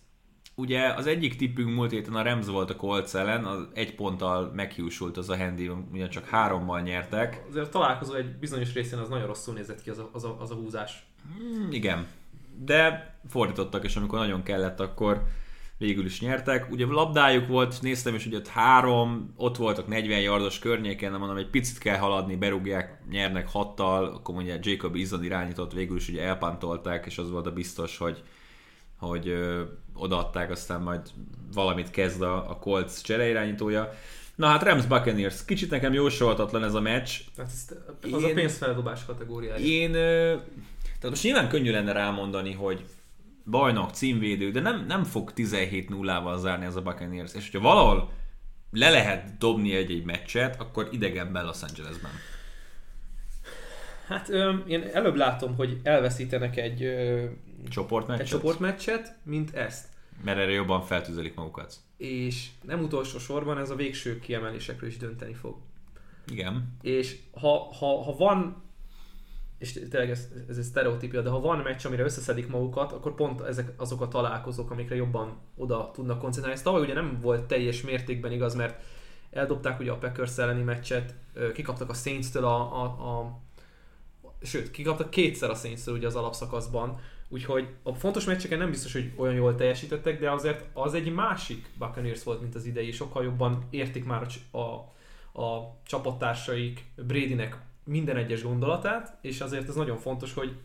ugye 0.54 0.86
az 0.86 1.06
egyik 1.06 1.36
tippünk 1.36 1.74
múlt 1.74 1.90
héten 1.90 2.14
a 2.14 2.22
Rams 2.22 2.46
volt 2.46 2.70
a 2.70 2.76
Colts 2.76 3.14
ellen, 3.14 3.44
az 3.44 3.66
egy 3.74 3.94
ponttal 3.94 4.52
meghiúsult 4.54 5.16
az 5.16 5.30
a 5.30 5.36
handy, 5.36 5.70
ugye 5.92 6.08
csak 6.08 6.26
hárommal 6.26 6.80
nyertek. 6.80 7.44
Azért 7.48 7.66
a 7.66 7.68
találkozó 7.68 8.14
egy 8.14 8.36
bizonyos 8.36 8.72
részén 8.72 8.98
az 8.98 9.08
nagyon 9.08 9.26
rosszul 9.26 9.54
nézett 9.54 9.82
ki 9.82 9.90
az 9.90 9.98
a, 9.98 10.08
az 10.12 10.24
a, 10.24 10.36
az 10.40 10.50
a 10.50 10.54
húzás. 10.54 11.06
Hmm, 11.36 11.72
Igen. 11.72 12.06
De 12.58 13.14
fordítottak, 13.28 13.84
és 13.84 13.96
amikor 13.96 14.18
nagyon 14.18 14.42
kellett, 14.42 14.80
akkor 14.80 15.22
végül 15.84 16.04
is 16.04 16.20
nyertek. 16.20 16.70
Ugye 16.70 16.86
labdájuk 16.86 17.46
volt, 17.46 17.82
néztem 17.82 18.14
is, 18.14 18.24
hogy 18.24 18.34
ott 18.34 18.48
három, 18.48 19.32
ott 19.36 19.56
voltak 19.56 19.86
40 19.86 20.20
yardos 20.20 20.58
környéken, 20.58 21.12
de 21.12 21.18
mondom, 21.18 21.36
egy 21.36 21.50
picit 21.50 21.78
kell 21.78 21.96
haladni, 21.96 22.36
berúgják, 22.36 22.98
nyernek 23.10 23.48
hattal, 23.48 24.04
akkor 24.04 24.34
mondja 24.34 24.56
Jacob 24.60 24.94
Izon 24.94 25.24
irányított, 25.24 25.72
végül 25.72 25.96
is 25.96 26.08
ugye 26.08 26.22
elpantolták, 26.22 27.06
és 27.06 27.18
az 27.18 27.30
volt 27.30 27.46
a 27.46 27.52
biztos, 27.52 27.98
hogy 27.98 28.22
hogy 28.98 29.28
ö, 29.28 29.62
odaadták, 29.94 30.50
aztán 30.50 30.80
majd 30.82 31.00
valamit 31.54 31.90
kezd 31.90 32.22
a, 32.22 32.50
a 32.50 32.58
Colts 32.58 33.02
csereirányítója. 33.02 33.92
Na 34.34 34.46
hát 34.46 34.62
Rams 34.62 34.86
Buccaneers, 34.86 35.44
kicsit 35.44 35.70
nekem 35.70 35.92
jósolhatatlan 35.92 36.64
ez 36.64 36.74
a 36.74 36.80
meccs, 36.80 37.10
Tehát 37.36 37.50
ez, 37.50 37.76
az 38.12 38.22
Én- 38.22 38.30
a 38.30 38.34
pénzfeldobás 38.34 39.04
kategóriája. 39.04 39.64
én, 39.64 39.94
ö, 39.94 40.34
tehát 40.84 41.10
most 41.10 41.22
nyilván 41.22 41.48
könnyű 41.48 41.70
lenne 41.70 41.92
rámondani, 41.92 42.52
hogy 42.52 42.84
bajnok, 43.46 43.90
címvédő, 43.90 44.50
de 44.50 44.60
nem, 44.60 44.84
nem 44.86 45.04
fog 45.04 45.32
17-0-val 45.36 46.38
zárni 46.38 46.64
ez 46.64 46.76
a 46.76 46.82
Buccaneers. 46.82 47.34
És 47.34 47.50
hogyha 47.50 47.68
valahol 47.68 48.12
le 48.70 48.90
lehet 48.90 49.38
dobni 49.38 49.74
egy-egy 49.74 50.04
meccset, 50.04 50.60
akkor 50.60 50.88
idegenben 50.92 51.44
Los 51.44 51.62
Angelesben. 51.62 52.10
Hát 54.06 54.28
ö, 54.28 54.52
én 54.66 54.82
előbb 54.92 55.14
látom, 55.14 55.54
hogy 55.56 55.80
elveszítenek 55.82 56.56
egy, 56.56 56.82
ö, 56.82 57.24
Csoportmeccset? 57.68 58.24
egy 58.24 58.30
csoportmeccset, 58.30 59.16
mint 59.22 59.54
ezt. 59.54 59.88
Mert 60.24 60.38
erre 60.38 60.50
jobban 60.50 60.82
feltüzelik 60.82 61.34
magukat. 61.34 61.76
És 61.96 62.48
nem 62.62 62.82
utolsó 62.82 63.18
sorban 63.18 63.58
ez 63.58 63.70
a 63.70 63.74
végső 63.74 64.18
kiemelésekről 64.18 64.88
is 64.88 64.96
dönteni 64.96 65.34
fog. 65.34 65.56
Igen. 66.26 66.76
És 66.82 67.16
ha, 67.32 67.72
ha, 67.78 68.02
ha 68.02 68.16
van, 68.16 68.63
és 69.58 69.72
tényleg 69.72 70.10
ez, 70.10 70.28
ez 70.48 70.56
egy 70.56 70.64
sztereotípia, 70.64 71.22
de 71.22 71.28
ha 71.28 71.40
van 71.40 71.58
meccs, 71.58 71.86
amire 71.86 72.02
összeszedik 72.02 72.48
magukat, 72.48 72.92
akkor 72.92 73.14
pont 73.14 73.40
ezek 73.40 73.72
azok 73.76 74.00
a 74.00 74.08
találkozók, 74.08 74.70
amikre 74.70 74.94
jobban 74.94 75.40
oda 75.56 75.90
tudnak 75.92 76.18
koncentrálni. 76.18 76.58
Ez 76.58 76.64
tavaly 76.64 76.82
ugye 76.82 76.94
nem 76.94 77.18
volt 77.20 77.44
teljes 77.44 77.82
mértékben 77.82 78.32
igaz, 78.32 78.54
mert 78.54 78.82
eldobták 79.30 79.80
ugye 79.80 79.90
a 79.90 79.98
Packers 79.98 80.38
elleni 80.38 80.62
meccset, 80.62 81.14
kikaptak 81.54 81.90
a 81.90 81.94
Saints-től 81.94 82.44
a, 82.44 82.82
a, 82.82 82.84
a 82.84 83.42
sőt, 84.44 84.70
kikaptak 84.70 85.10
kétszer 85.10 85.50
a 85.50 85.54
saints 85.54 85.86
ugye 85.86 86.06
az 86.06 86.16
alapszakaszban, 86.16 87.00
úgyhogy 87.28 87.68
a 87.82 87.94
fontos 87.94 88.24
meccseken 88.24 88.58
nem 88.58 88.70
biztos, 88.70 88.92
hogy 88.92 89.12
olyan 89.16 89.34
jól 89.34 89.54
teljesítettek, 89.54 90.20
de 90.20 90.30
azért 90.30 90.64
az 90.72 90.94
egy 90.94 91.12
másik 91.12 91.70
Buccaneers 91.78 92.22
volt, 92.22 92.40
mint 92.40 92.54
az 92.54 92.64
idei, 92.64 92.90
sokkal 92.90 93.24
jobban 93.24 93.66
értik 93.70 94.04
már 94.04 94.26
a, 94.50 94.58
a, 94.58 94.62
a 95.42 95.76
csapattársaik 95.86 96.84
Bradynek 96.96 97.58
minden 97.84 98.16
egyes 98.16 98.42
gondolatát, 98.42 99.18
és 99.20 99.40
azért 99.40 99.68
ez 99.68 99.74
nagyon 99.74 99.96
fontos, 99.96 100.34
hogy, 100.34 100.56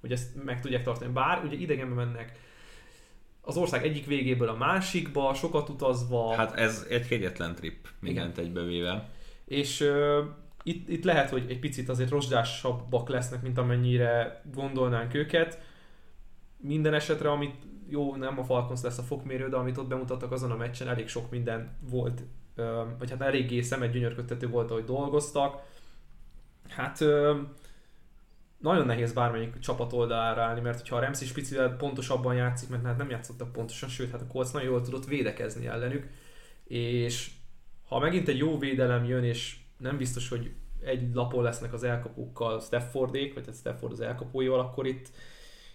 hogy 0.00 0.12
ezt 0.12 0.44
meg 0.44 0.60
tudják 0.60 0.82
tartani. 0.82 1.12
Bár 1.12 1.44
ugye 1.44 1.56
idegenbe 1.56 1.94
mennek 1.94 2.38
az 3.40 3.56
ország 3.56 3.84
egyik 3.84 4.06
végéből 4.06 4.48
a 4.48 4.56
másikba, 4.56 5.34
sokat 5.34 5.68
utazva, 5.68 6.34
Hát 6.34 6.58
ez 6.58 6.86
egy 6.88 7.06
kegyetlen 7.06 7.54
trip, 7.54 7.88
mindent 8.00 8.36
Igen. 8.36 8.46
egybevéve. 8.48 9.08
és 9.44 9.80
uh, 9.80 10.24
itt, 10.62 10.88
itt 10.88 11.04
lehet, 11.04 11.30
hogy 11.30 11.44
egy 11.48 11.58
picit 11.58 11.88
azért 11.88 12.10
rozsdásabbak 12.10 13.08
lesznek, 13.08 13.42
mint 13.42 13.58
amennyire 13.58 14.42
gondolnánk 14.54 15.14
őket. 15.14 15.60
Minden 16.56 16.94
esetre, 16.94 17.30
amit 17.30 17.54
jó, 17.88 18.16
nem 18.16 18.38
a 18.38 18.44
Falcons 18.44 18.82
lesz 18.82 18.98
a 18.98 19.02
fokmérő, 19.02 19.48
de 19.48 19.56
amit 19.56 19.78
ott 19.78 19.88
bemutattak 19.88 20.32
azon 20.32 20.50
a 20.50 20.56
meccsen, 20.56 20.88
elég 20.88 21.08
sok 21.08 21.30
minden 21.30 21.76
volt, 21.90 22.22
ö, 22.54 22.82
vagy 22.98 23.10
hát 23.10 23.20
eléggé 23.20 23.60
szemet 23.60 23.92
gyönyörködtető 23.92 24.48
volt, 24.48 24.70
ahogy 24.70 24.84
dolgoztak. 24.84 25.62
Hát 26.74 27.00
ö, 27.00 27.40
nagyon 28.58 28.86
nehéz 28.86 29.12
bármelyik 29.12 29.58
csapat 29.58 29.92
oldalára 29.92 30.42
állni, 30.42 30.60
mert 30.60 30.88
ha 30.88 30.96
a 30.96 31.00
Rams 31.00 31.20
is 31.20 31.32
picivel 31.32 31.76
pontosabban 31.76 32.34
játszik, 32.34 32.68
mert 32.68 32.84
hát 32.84 32.96
nem 32.96 33.10
játszottak 33.10 33.52
pontosan, 33.52 33.88
sőt, 33.88 34.10
hát 34.10 34.20
a 34.20 34.26
Colts 34.26 34.52
nagyon 34.52 34.70
jól 34.70 34.82
tudott 34.82 35.04
védekezni 35.04 35.66
ellenük, 35.66 36.10
és 36.64 37.30
ha 37.88 37.98
megint 37.98 38.28
egy 38.28 38.38
jó 38.38 38.58
védelem 38.58 39.04
jön, 39.04 39.24
és 39.24 39.56
nem 39.78 39.96
biztos, 39.96 40.28
hogy 40.28 40.52
egy 40.80 41.14
lapon 41.14 41.42
lesznek 41.42 41.72
az 41.72 41.82
elkapókkal 41.82 42.60
Staffordék, 42.60 43.34
vagy 43.34 43.46
hát 43.46 43.56
Stafford 43.56 43.92
az 43.92 44.00
elkapóival, 44.00 44.60
akkor 44.60 44.86
itt, 44.86 45.08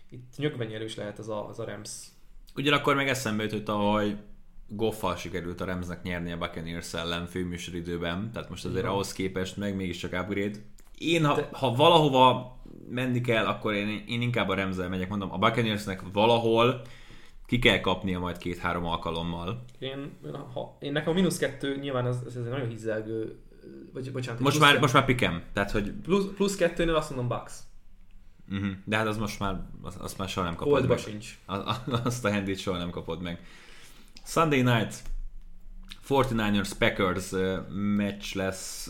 itt 0.10 0.38
nyögvenyelős 0.38 0.96
lehet 0.96 1.20
az 1.20 1.30
a, 1.30 1.48
az 1.48 1.60
a 1.60 1.66
Rams. 1.66 2.08
Ugyanakkor 2.56 2.96
meg 2.96 3.08
eszembe 3.08 3.44
jutott, 3.44 3.70
ahogy 3.70 4.18
Goffal 4.68 5.16
sikerült 5.16 5.62
a 5.62 5.66
Remsnek 5.66 6.02
nyerni 6.02 6.32
a 6.32 6.38
Buccaneers 6.38 6.94
ellen 6.94 7.26
főműsoridőben, 7.26 8.32
tehát 8.32 8.50
most 8.50 8.66
azért 8.66 8.80
Igen. 8.80 8.92
ahhoz 8.92 9.14
képest 9.14 9.58
meg 9.58 9.76
mégiscsak 9.76 10.14
upgrade. 10.14 10.60
Én, 10.98 11.26
ha, 11.26 11.40
ha 11.52 11.72
valahova 11.76 12.56
menni 12.90 13.22
kell, 13.22 13.46
akkor 13.46 13.74
én, 13.74 14.04
én 14.08 14.22
inkább 14.22 14.50
a 14.50 14.54
Remzel 14.54 14.90
megyek, 14.90 15.10
mondom, 15.10 15.32
a 15.32 15.38
Buccaneersnek 15.38 16.02
valahol 16.14 16.82
ki 17.46 17.60
kell 17.60 17.80
kapnia 17.80 18.20
majd 18.20 18.38
két-három 18.38 18.86
alkalommal. 18.86 19.64
Én, 19.80 20.12
ha, 20.54 20.78
én 20.80 20.92
nekem 20.92 21.10
a 21.12 21.14
mínusz 21.16 21.38
kettő 21.38 21.78
nyilván 21.80 22.06
az, 22.06 22.24
az 22.26 22.38
egy 22.38 22.44
nagyon 22.44 22.68
hízelgő, 22.70 23.40
vagy 23.94 24.12
bocsánat. 24.12 24.40
Most 24.42 24.60
már, 24.60 24.70
kettő. 24.70 24.82
most 24.82 24.94
már 24.94 25.06
pikem, 25.06 25.44
tehát 25.54 25.72
hogy 25.72 25.92
Plusz, 25.92 26.26
plusz 26.36 26.56
kettőnél 26.56 26.96
azt 26.96 27.10
mondom 27.16 27.28
Bucks. 27.38 27.54
uh-huh. 28.52 28.72
de 28.86 28.98
hát 28.98 29.08
az 29.08 29.18
most 29.18 29.40
már, 29.40 29.62
azt, 29.82 29.98
azt 30.00 30.18
már 30.18 30.30
soha 30.30 30.46
nem 30.46 30.56
kapod 30.56 30.74
Holdba 30.74 30.94
meg. 30.94 31.04
sincs. 31.04 31.38
A- 31.46 31.74
Azt 32.04 32.26
a 32.26 32.32
handit 32.32 32.60
soha 32.60 32.78
nem 32.78 32.90
kapod 32.90 33.22
meg. 33.22 33.40
Sunday 34.24 34.62
night 34.62 34.96
49ers 36.10 36.72
Packers 36.78 37.32
meccs 37.96 38.34
lesz, 38.36 38.90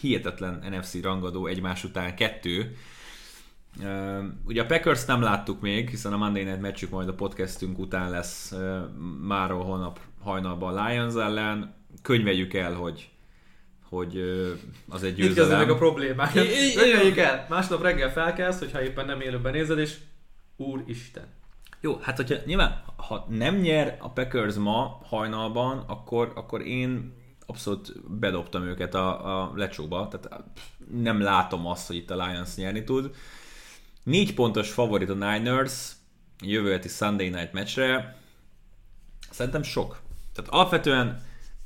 hihetetlen 0.00 0.64
NFC 0.70 1.02
rangadó 1.02 1.46
egymás 1.46 1.84
után 1.84 2.16
kettő. 2.16 2.76
Ugye 4.44 4.62
a 4.62 4.66
Packers 4.66 5.04
nem 5.04 5.22
láttuk 5.22 5.60
még, 5.60 5.88
hiszen 5.88 6.12
a 6.12 6.16
Monday 6.16 6.44
Night 6.44 6.60
meccsük 6.60 6.90
majd 6.90 7.08
a 7.08 7.14
podcastünk 7.14 7.78
után 7.78 8.10
lesz 8.10 8.54
máról 9.20 9.64
holnap 9.64 10.00
hajnalban 10.22 10.76
a 10.76 10.88
Lions 10.88 11.14
ellen. 11.14 11.74
Könyveljük 12.02 12.54
el, 12.54 12.74
hogy 12.74 13.08
hogy 13.88 14.20
az 14.88 15.02
egy 15.02 15.18
Itt 15.18 15.24
kezdődnek 15.24 15.52
a 15.52 15.58
győzelem. 15.58 15.76
problémák. 15.76 16.34
Öljék 16.76 17.16
el! 17.16 17.46
Másnap 17.48 17.82
reggel 17.82 18.12
felkelsz, 18.12 18.58
hogyha 18.58 18.82
éppen 18.82 19.06
nem 19.06 19.20
élőben 19.20 19.52
nézed, 19.52 19.78
és 19.78 19.96
Úristen. 20.56 21.26
Jó, 21.80 21.98
hát 22.02 22.16
hogyha 22.16 22.36
nyilván, 22.44 22.84
ha 22.96 23.26
nem 23.28 23.56
nyer 23.56 23.96
a 24.00 24.10
Packers 24.10 24.54
ma 24.54 25.00
hajnalban, 25.04 25.78
akkor, 25.86 26.32
akkor 26.34 26.66
én 26.66 27.22
abszolút 27.46 28.10
bedobtam 28.18 28.62
őket 28.62 28.94
a, 28.94 29.42
a 29.42 29.52
lecsóba, 29.54 30.08
tehát 30.08 30.44
nem 30.92 31.20
látom 31.20 31.66
azt, 31.66 31.86
hogy 31.86 31.96
itt 31.96 32.10
a 32.10 32.26
Lions 32.26 32.54
nyerni 32.54 32.84
tud. 32.84 33.14
Négy 34.02 34.34
pontos 34.34 34.70
favorit 34.70 35.10
a 35.10 35.14
Niners 35.14 35.92
jövő 36.42 36.70
heti 36.70 36.88
Sunday 36.88 37.28
Night 37.28 37.52
meccsre. 37.52 38.16
Szerintem 39.30 39.62
sok. 39.62 40.00
Tehát 40.34 40.50
alapvetően 40.50 41.22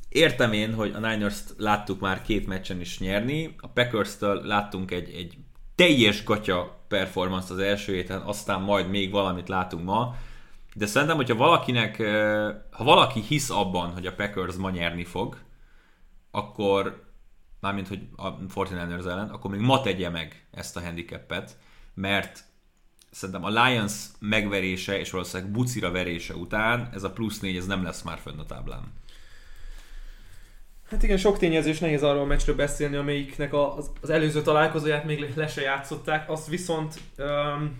értem 0.08 0.52
én, 0.52 0.74
hogy 0.74 0.92
a 0.94 0.98
Niners-t 0.98 1.54
láttuk 1.56 2.00
már 2.00 2.22
két 2.22 2.46
meccsen 2.46 2.80
is 2.80 2.98
nyerni, 2.98 3.54
a 3.60 3.68
Packers-től 3.68 4.42
láttunk 4.42 4.90
egy, 4.90 5.10
egy 5.10 5.36
teljes 5.74 6.24
gatya 6.24 6.78
performance 6.88 7.52
az 7.52 7.58
első 7.58 7.94
héten, 7.94 8.20
aztán 8.20 8.60
majd 8.60 8.88
még 8.88 9.10
valamit 9.10 9.48
látunk 9.48 9.84
ma, 9.84 10.16
de 10.78 10.86
szerintem, 10.86 11.16
hogyha 11.16 11.34
valakinek, 11.34 11.96
ha 12.70 12.84
valaki 12.84 13.20
hisz 13.20 13.50
abban, 13.50 13.92
hogy 13.92 14.06
a 14.06 14.14
Packers 14.14 14.54
ma 14.54 14.70
nyerni 14.70 15.04
fog, 15.04 15.36
akkor, 16.30 17.04
mármint, 17.60 17.88
hogy 17.88 18.00
a 18.16 18.36
49ers 18.36 19.06
ellen, 19.06 19.28
akkor 19.28 19.50
még 19.50 19.60
ma 19.60 19.80
tegye 19.80 20.08
meg 20.08 20.46
ezt 20.50 20.76
a 20.76 20.80
handicapet, 20.80 21.56
mert 21.94 22.44
szerintem 23.10 23.44
a 23.44 23.64
Lions 23.64 23.94
megverése 24.18 24.98
és 24.98 25.10
valószínűleg 25.10 25.52
bucira 25.52 25.90
verése 25.90 26.34
után 26.34 26.88
ez 26.92 27.02
a 27.02 27.10
plusz 27.10 27.40
négy, 27.40 27.56
ez 27.56 27.66
nem 27.66 27.82
lesz 27.82 28.02
már 28.02 28.18
fönn 28.18 28.38
a 28.38 28.46
táblán. 28.46 28.92
Hát 30.90 31.02
igen, 31.02 31.16
sok 31.16 31.38
tényező, 31.38 31.68
és 31.68 31.78
nehéz 31.78 32.02
arról 32.02 32.22
a 32.22 32.24
meccsről 32.24 32.56
beszélni, 32.56 32.96
amelyiknek 32.96 33.54
az, 33.54 33.90
az 34.00 34.10
előző 34.10 34.42
találkozóját 34.42 35.04
még 35.04 35.32
le 35.36 35.48
se 35.48 35.60
játszották. 35.60 36.30
Azt 36.30 36.48
viszont, 36.48 37.00
um, 37.18 37.76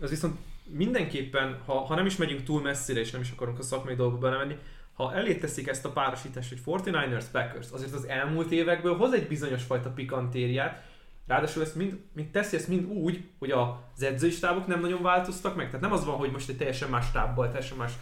az 0.00 0.10
viszont 0.10 0.38
mindenképpen, 0.70 1.60
ha, 1.66 1.72
ha 1.72 1.94
nem 1.94 2.06
is 2.06 2.16
megyünk 2.16 2.42
túl 2.42 2.62
messzire, 2.62 3.00
és 3.00 3.10
nem 3.10 3.20
is 3.20 3.30
akarunk 3.30 3.58
a 3.58 3.62
szakmai 3.62 3.94
dolgokba 3.94 4.28
belemenni, 4.28 4.56
ha 4.92 5.14
elé 5.14 5.34
teszik 5.34 5.68
ezt 5.68 5.84
a 5.84 5.92
párosítást, 5.92 6.48
hogy 6.48 6.82
49ers 6.82 7.24
Packers, 7.32 7.70
azért 7.70 7.92
az 7.92 8.06
elmúlt 8.06 8.50
évekből 8.50 8.96
hoz 8.96 9.12
egy 9.12 9.28
bizonyos 9.28 9.62
fajta 9.62 9.90
pikantériát, 9.90 10.86
Ráadásul 11.28 11.62
ezt 11.62 11.74
mind, 11.74 11.98
mind 12.12 12.30
teszi 12.30 12.56
ezt 12.56 12.68
mind 12.68 12.84
úgy, 12.84 13.30
hogy 13.38 13.50
az 13.50 14.02
edzői 14.02 14.30
stábok 14.30 14.66
nem 14.66 14.80
nagyon 14.80 15.02
változtak 15.02 15.56
meg. 15.56 15.66
Tehát 15.66 15.80
nem 15.80 15.92
az 15.92 16.04
van, 16.04 16.16
hogy 16.16 16.30
most 16.30 16.48
egy 16.48 16.56
teljesen 16.56 16.90
más 16.90 17.06
stábbal, 17.06 17.46
teljesen 17.46 17.76
más 17.76 17.92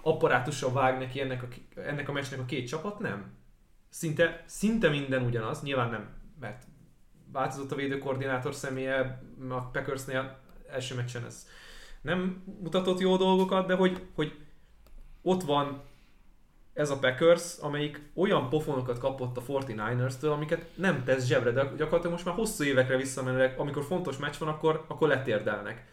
apparátussal 0.00 0.72
vág 0.72 0.98
neki 0.98 1.20
ennek 1.20 1.42
a, 1.42 1.46
ennek 1.80 2.08
a 2.08 2.12
meccsnek 2.12 2.40
a 2.40 2.44
két 2.44 2.68
csapat, 2.68 2.98
nem 2.98 3.32
szinte, 3.88 4.42
szinte 4.46 4.88
minden 4.88 5.22
ugyanaz, 5.22 5.62
nyilván 5.62 5.90
nem, 5.90 6.08
mert 6.40 6.62
változott 7.32 7.72
a 7.72 7.76
védőkoordinátor 7.76 8.54
személye, 8.54 9.22
a 9.48 9.70
Packersnél 9.70 10.38
első 10.70 10.94
meccsen 10.94 11.24
ez 11.24 11.46
nem 12.02 12.42
mutatott 12.62 13.00
jó 13.00 13.16
dolgokat, 13.16 13.66
de 13.66 13.74
hogy, 13.74 14.02
hogy 14.14 14.32
ott 15.22 15.42
van 15.42 15.82
ez 16.72 16.90
a 16.90 16.98
Packers, 16.98 17.56
amelyik 17.60 18.00
olyan 18.14 18.48
pofonokat 18.48 18.98
kapott 18.98 19.36
a 19.36 19.42
49ers-től, 19.42 20.32
amiket 20.32 20.66
nem 20.74 21.04
tesz 21.04 21.26
zsebre, 21.26 21.50
de 21.50 21.62
gyakorlatilag 21.62 22.10
most 22.12 22.24
már 22.24 22.34
hosszú 22.34 22.64
évekre 22.64 22.96
visszamenőleg, 22.96 23.58
amikor 23.58 23.84
fontos 23.84 24.16
meccs 24.16 24.34
van, 24.38 24.48
akkor, 24.48 24.84
akkor 24.88 25.08
letérdelnek. 25.08 25.84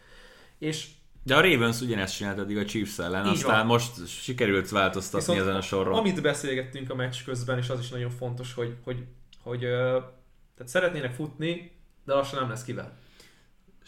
És 0.58 0.88
De 1.22 1.36
a 1.36 1.40
Ravens 1.40 1.80
ugyanezt 1.80 2.16
csinált 2.16 2.38
eddig 2.38 2.56
a 2.56 2.64
Chiefs 2.64 2.98
ellen, 2.98 3.26
Így 3.26 3.32
aztán 3.32 3.56
van. 3.56 3.66
most 3.66 4.06
sikerült 4.06 4.68
változtatni 4.68 5.38
ezen 5.38 5.56
a 5.56 5.60
soron. 5.60 5.98
Amit 5.98 6.22
beszélgettünk 6.22 6.90
a 6.90 6.94
meccs 6.94 7.24
közben, 7.24 7.58
és 7.58 7.68
az 7.68 7.80
is 7.80 7.88
nagyon 7.88 8.10
fontos, 8.10 8.54
hogy, 8.54 8.76
hogy, 8.84 9.04
hogy 9.42 9.60
tehát 9.60 10.72
szeretnének 10.72 11.14
futni, 11.14 11.72
de 12.04 12.14
lassan 12.14 12.40
nem 12.40 12.48
lesz 12.48 12.64
kivel. 12.64 12.98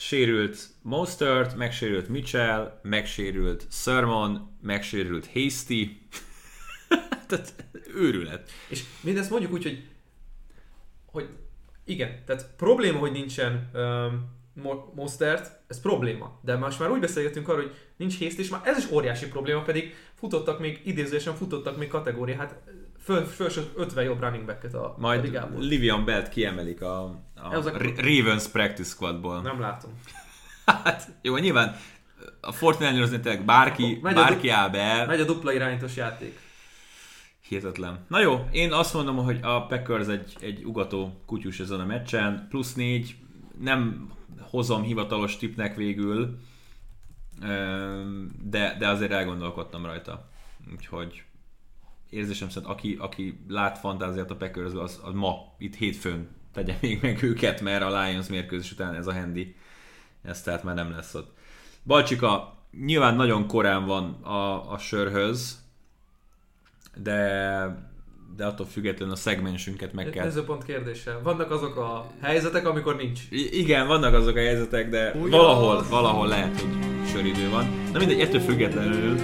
Sérült 0.06 0.68
Mostert, 0.82 1.56
megsérült 1.56 2.08
Mitchell, 2.08 2.80
megsérült 2.82 3.66
Sermon, 3.70 4.56
megsérült 4.60 5.26
Hasty. 5.32 5.72
Tehát 7.28 7.54
őrület. 7.94 8.50
És 8.68 8.84
mindezt 9.00 9.30
mondjuk 9.30 9.52
úgy, 9.52 9.62
hogy, 9.62 9.84
hogy 11.06 11.28
igen, 11.84 12.24
tehát 12.24 12.54
probléma, 12.56 12.98
hogy 12.98 13.12
nincsen 13.12 13.70
um, 13.74 14.40
Mo- 14.62 14.94
Mostert, 14.94 15.60
ez 15.66 15.80
probléma. 15.80 16.40
De 16.42 16.56
most 16.56 16.78
már 16.78 16.90
úgy 16.90 17.00
beszélgetünk 17.00 17.48
arról, 17.48 17.62
hogy 17.62 17.74
nincs 17.96 18.18
Haste, 18.18 18.42
és 18.42 18.48
már 18.48 18.60
ez 18.64 18.78
is 18.78 18.90
óriási 18.90 19.28
probléma, 19.28 19.62
pedig 19.62 19.94
futottak 20.14 20.60
még, 20.60 20.80
idézősen 20.84 21.34
futottak 21.34 21.76
még 21.76 21.88
kategória, 21.88 22.36
hát 22.36 22.62
föl, 23.02 23.24
föl 23.24 23.48
50 23.76 24.04
jobb 24.04 24.20
running 24.20 24.44
backet 24.46 24.74
a, 24.74 24.84
a 24.84 24.94
Majd 24.98 25.22
ligából. 25.24 25.60
Livian 25.62 26.04
Belt 26.04 26.28
kiemelik 26.28 26.82
a, 26.82 27.02
a 27.36 27.52
Ez 27.54 27.66
a- 27.66 27.70
Ra- 27.78 28.00
Ravens 28.00 28.48
practice 28.48 28.88
squadból. 28.90 29.40
Nem 29.40 29.60
látom. 29.60 29.90
Hát 30.66 31.08
jó, 31.22 31.36
nyilván 31.36 31.76
a 32.40 32.52
49 32.78 33.10
tényleg 33.22 33.44
bárki, 33.44 33.98
megy 34.02 34.12
a 34.16 34.22
bárki 34.22 34.48
áll 34.48 34.68
be, 34.68 35.04
Megy 35.06 35.20
a 35.20 35.24
dupla 35.24 35.52
irányítós 35.52 35.96
játék. 35.96 36.38
hihetetlen. 37.48 37.98
Na 38.08 38.20
jó, 38.20 38.46
én 38.52 38.72
azt 38.72 38.94
mondom, 38.94 39.16
hogy 39.16 39.38
a 39.42 39.66
Packers 39.66 40.06
egy, 40.06 40.36
egy 40.40 40.64
ugató 40.64 41.22
kutyus 41.26 41.60
ezen 41.60 41.80
a 41.80 41.84
meccsen, 41.84 42.46
plusz 42.50 42.74
négy, 42.74 43.16
nem 43.60 44.10
hozom 44.40 44.82
hivatalos 44.82 45.36
tipnek 45.36 45.76
végül, 45.76 46.38
de, 48.42 48.76
de 48.78 48.88
azért 48.88 49.12
elgondolkodtam 49.12 49.84
rajta. 49.86 50.28
Úgyhogy 50.72 51.22
érzésem 52.12 52.48
szerint, 52.48 52.70
aki, 52.72 52.96
aki 53.00 53.44
lát 53.48 53.78
fantáziát 53.78 54.30
a 54.30 54.36
packers 54.36 54.72
az, 54.72 55.00
az 55.02 55.14
ma, 55.14 55.34
itt 55.58 55.74
hétfőn 55.74 56.28
tegye 56.52 56.74
még 56.80 56.98
meg 57.02 57.22
őket, 57.22 57.60
mert 57.60 57.82
a 57.82 58.02
Lions 58.02 58.28
mérkőzés 58.28 58.72
után 58.72 58.94
ez 58.94 59.06
a 59.06 59.12
handy, 59.12 59.54
ez 60.22 60.42
tehát 60.42 60.62
már 60.64 60.74
nem 60.74 60.90
lesz 60.90 61.14
ott. 61.14 61.34
Balcsika, 61.86 62.56
nyilván 62.84 63.14
nagyon 63.16 63.46
korán 63.46 63.86
van 63.86 64.12
a, 64.22 64.72
a 64.72 64.78
sörhöz, 64.78 65.60
de, 66.96 67.90
de 68.36 68.46
attól 68.46 68.66
függetlenül 68.66 69.14
a 69.14 69.16
szegmensünket 69.16 69.92
meg 69.92 70.10
kell 70.10 70.24
Nézőpont 70.24 70.64
kérdése. 70.64 71.18
Vannak 71.22 71.50
azok 71.50 71.76
a 71.76 72.06
helyzetek, 72.20 72.66
amikor 72.66 72.96
nincs. 72.96 73.20
I- 73.30 73.58
Igen, 73.58 73.86
vannak 73.86 74.14
azok 74.14 74.36
a 74.36 74.40
helyzetek, 74.40 74.88
de 74.88 75.12
Ugyan. 75.12 75.30
valahol, 75.30 75.84
valahol 75.90 76.26
lehet, 76.26 76.60
hogy 76.60 76.70
söridő 77.06 77.50
van. 77.50 77.66
Na 77.92 77.98
mindegy, 77.98 78.20
ettől 78.20 78.40
függetlenül 78.40 79.18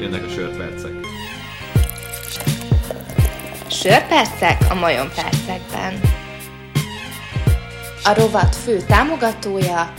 jönnek 0.00 0.24
a 0.24 0.28
sörpercek. 0.28 1.19
Sörpercek 3.70 4.70
a 4.70 4.74
Majon 4.74 5.10
percekben. 5.14 6.00
A 8.04 8.14
rovat 8.14 8.56
fő 8.56 8.80
támogatója 8.86 9.92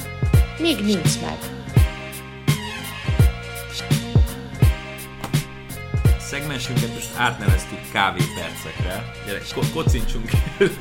még 0.60 0.80
nincs 0.80 1.20
meg. 1.22 1.38
Szegmensünket 6.20 6.94
most 6.94 7.10
átneveztük 7.16 7.80
kávépercekre. 7.92 9.12
Gyere, 9.26 9.40
ko- 9.54 9.72
kocincsunk. 9.74 10.30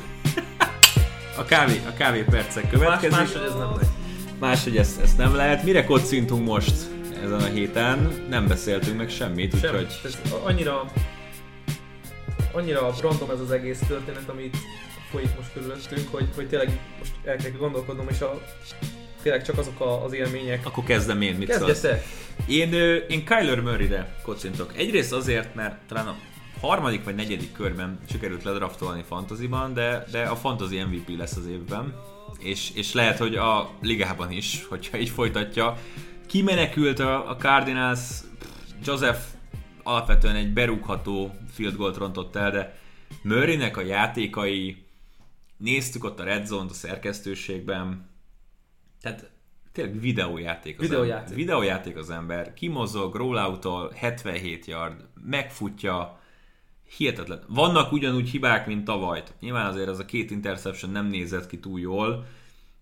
a, 1.37 1.45
kávé, 1.45 1.81
a 1.87 1.93
kávépercek 1.93 2.63
Más, 2.63 2.71
következik. 2.71 3.17
máshogy 3.17 3.43
ez 3.47 3.55
nem 3.55 3.69
megy. 3.77 3.87
Máshogy 4.39 4.77
ezt, 4.77 5.01
ezt 5.01 5.17
nem 5.17 5.35
lehet. 5.35 5.63
Mire 5.63 5.83
kocintunk 5.83 6.47
most 6.47 6.73
ezen 7.23 7.39
a 7.39 7.45
héten? 7.53 8.25
Nem 8.29 8.47
beszéltünk 8.47 8.97
meg 8.97 9.09
semmit, 9.09 9.59
Sem. 9.59 9.69
úgyhogy... 9.69 9.99
Ez 10.03 10.17
annyira, 10.43 10.85
annyira 12.51 12.93
random 13.01 13.29
ez 13.29 13.39
az 13.39 13.51
egész 13.51 13.79
történet, 13.87 14.29
amit 14.29 14.57
folyik 15.11 15.35
most 15.37 15.53
körülöttünk, 15.53 16.07
hogy, 16.11 16.27
hogy 16.35 16.47
tényleg 16.47 16.79
most 16.99 17.11
el 17.23 17.35
kell 17.35 17.51
gondolkodnom, 17.51 18.07
és 18.09 18.21
a, 18.21 18.41
tényleg 19.21 19.45
csak 19.45 19.57
azok 19.57 19.79
a, 19.79 20.03
az 20.03 20.13
élmények. 20.13 20.65
Akkor 20.65 20.83
kezdem 20.83 21.21
én, 21.21 21.35
mit 21.35 21.51
szólsz? 21.53 21.85
Én, 22.47 22.73
én 23.07 23.25
Kyler 23.25 23.59
Murray-re 23.59 24.15
kocintok. 24.23 24.77
Egyrészt 24.77 25.13
azért, 25.13 25.55
mert 25.55 25.75
talán 25.87 26.07
a 26.07 26.15
harmadik 26.61 27.03
vagy 27.03 27.15
negyedik 27.15 27.51
körben 27.51 27.99
sikerült 28.09 28.43
ledraftolni 28.43 29.03
fantasyban, 29.07 29.73
de, 29.73 30.05
de 30.11 30.21
a 30.21 30.35
fantasy 30.35 30.83
MVP 30.83 31.17
lesz 31.17 31.35
az 31.35 31.47
évben. 31.47 31.95
És, 32.39 32.71
és 32.73 32.93
lehet, 32.93 33.17
hogy 33.17 33.35
a 33.35 33.69
ligában 33.81 34.31
is, 34.31 34.65
hogyha 34.69 34.97
így 34.97 35.09
folytatja. 35.09 35.77
Kimenekült 36.27 36.99
a, 36.99 37.29
a 37.29 37.35
Cardinals, 37.35 37.99
Joseph 38.83 39.19
alapvetően 39.83 40.35
egy 40.35 40.53
berúgható 40.53 41.35
field 41.51 41.75
goal 41.75 41.93
rontott 41.93 42.35
el, 42.35 42.51
de 42.51 42.77
Murraynek 43.23 43.77
a 43.77 43.81
játékai, 43.81 44.85
néztük 45.57 46.03
ott 46.03 46.19
a 46.19 46.23
Red 46.23 46.45
Zone-t 46.45 46.69
a 46.69 46.73
szerkesztőségben, 46.73 48.09
tehát 49.01 49.29
tényleg 49.71 49.99
videójáték 49.99 50.79
az 50.79 50.87
Videójáték. 50.87 51.21
ember. 51.21 51.35
Videójáték 51.37 51.97
az 51.97 52.09
ember. 52.09 52.53
Kimozog, 52.53 53.15
rollout 53.15 53.93
77 53.93 54.65
yard, 54.65 55.05
megfutja, 55.25 56.19
hihetetlen. 56.97 57.43
Vannak 57.47 57.91
ugyanúgy 57.91 58.29
hibák, 58.29 58.67
mint 58.67 58.83
tavaly. 58.83 59.23
Nyilván 59.39 59.65
azért 59.65 59.89
ez 59.89 59.99
a 59.99 60.05
két 60.05 60.31
interception 60.31 60.91
nem 60.91 61.05
nézett 61.05 61.47
ki 61.47 61.59
túl 61.59 61.79
jól, 61.79 62.25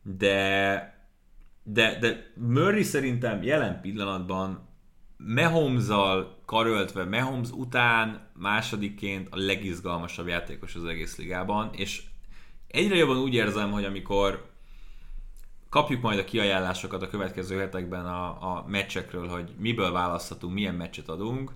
de 0.02 0.98
de, 1.64 1.98
de 2.00 2.32
Murray 2.36 2.84
szerintem 2.84 3.44
jelen 3.44 3.82
pillanatban 3.82 4.69
mahomes 5.26 5.88
karöltve, 6.46 7.04
Mahomes 7.04 7.50
után 7.52 8.28
másodikként 8.34 9.28
a 9.32 9.38
legizgalmasabb 9.38 10.28
játékos 10.28 10.76
az 10.76 10.86
egész 10.86 11.18
ligában, 11.18 11.70
és 11.74 12.04
egyre 12.68 12.96
jobban 12.96 13.18
úgy 13.18 13.34
érzem, 13.34 13.72
hogy 13.72 13.86
amikor 13.86 14.50
kapjuk 15.70 16.02
majd 16.02 16.20
a 16.20 16.24
kiajánlásokat 16.24 17.02
a 17.02 17.10
következő 17.10 17.58
hetekben 17.58 18.06
a, 18.06 18.28
a 18.28 18.66
meccsekről, 18.68 19.28
hogy 19.28 19.52
miből 19.58 19.92
választhatunk, 19.92 20.54
milyen 20.54 20.76
meccset 20.76 21.10
adunk, 21.10 21.52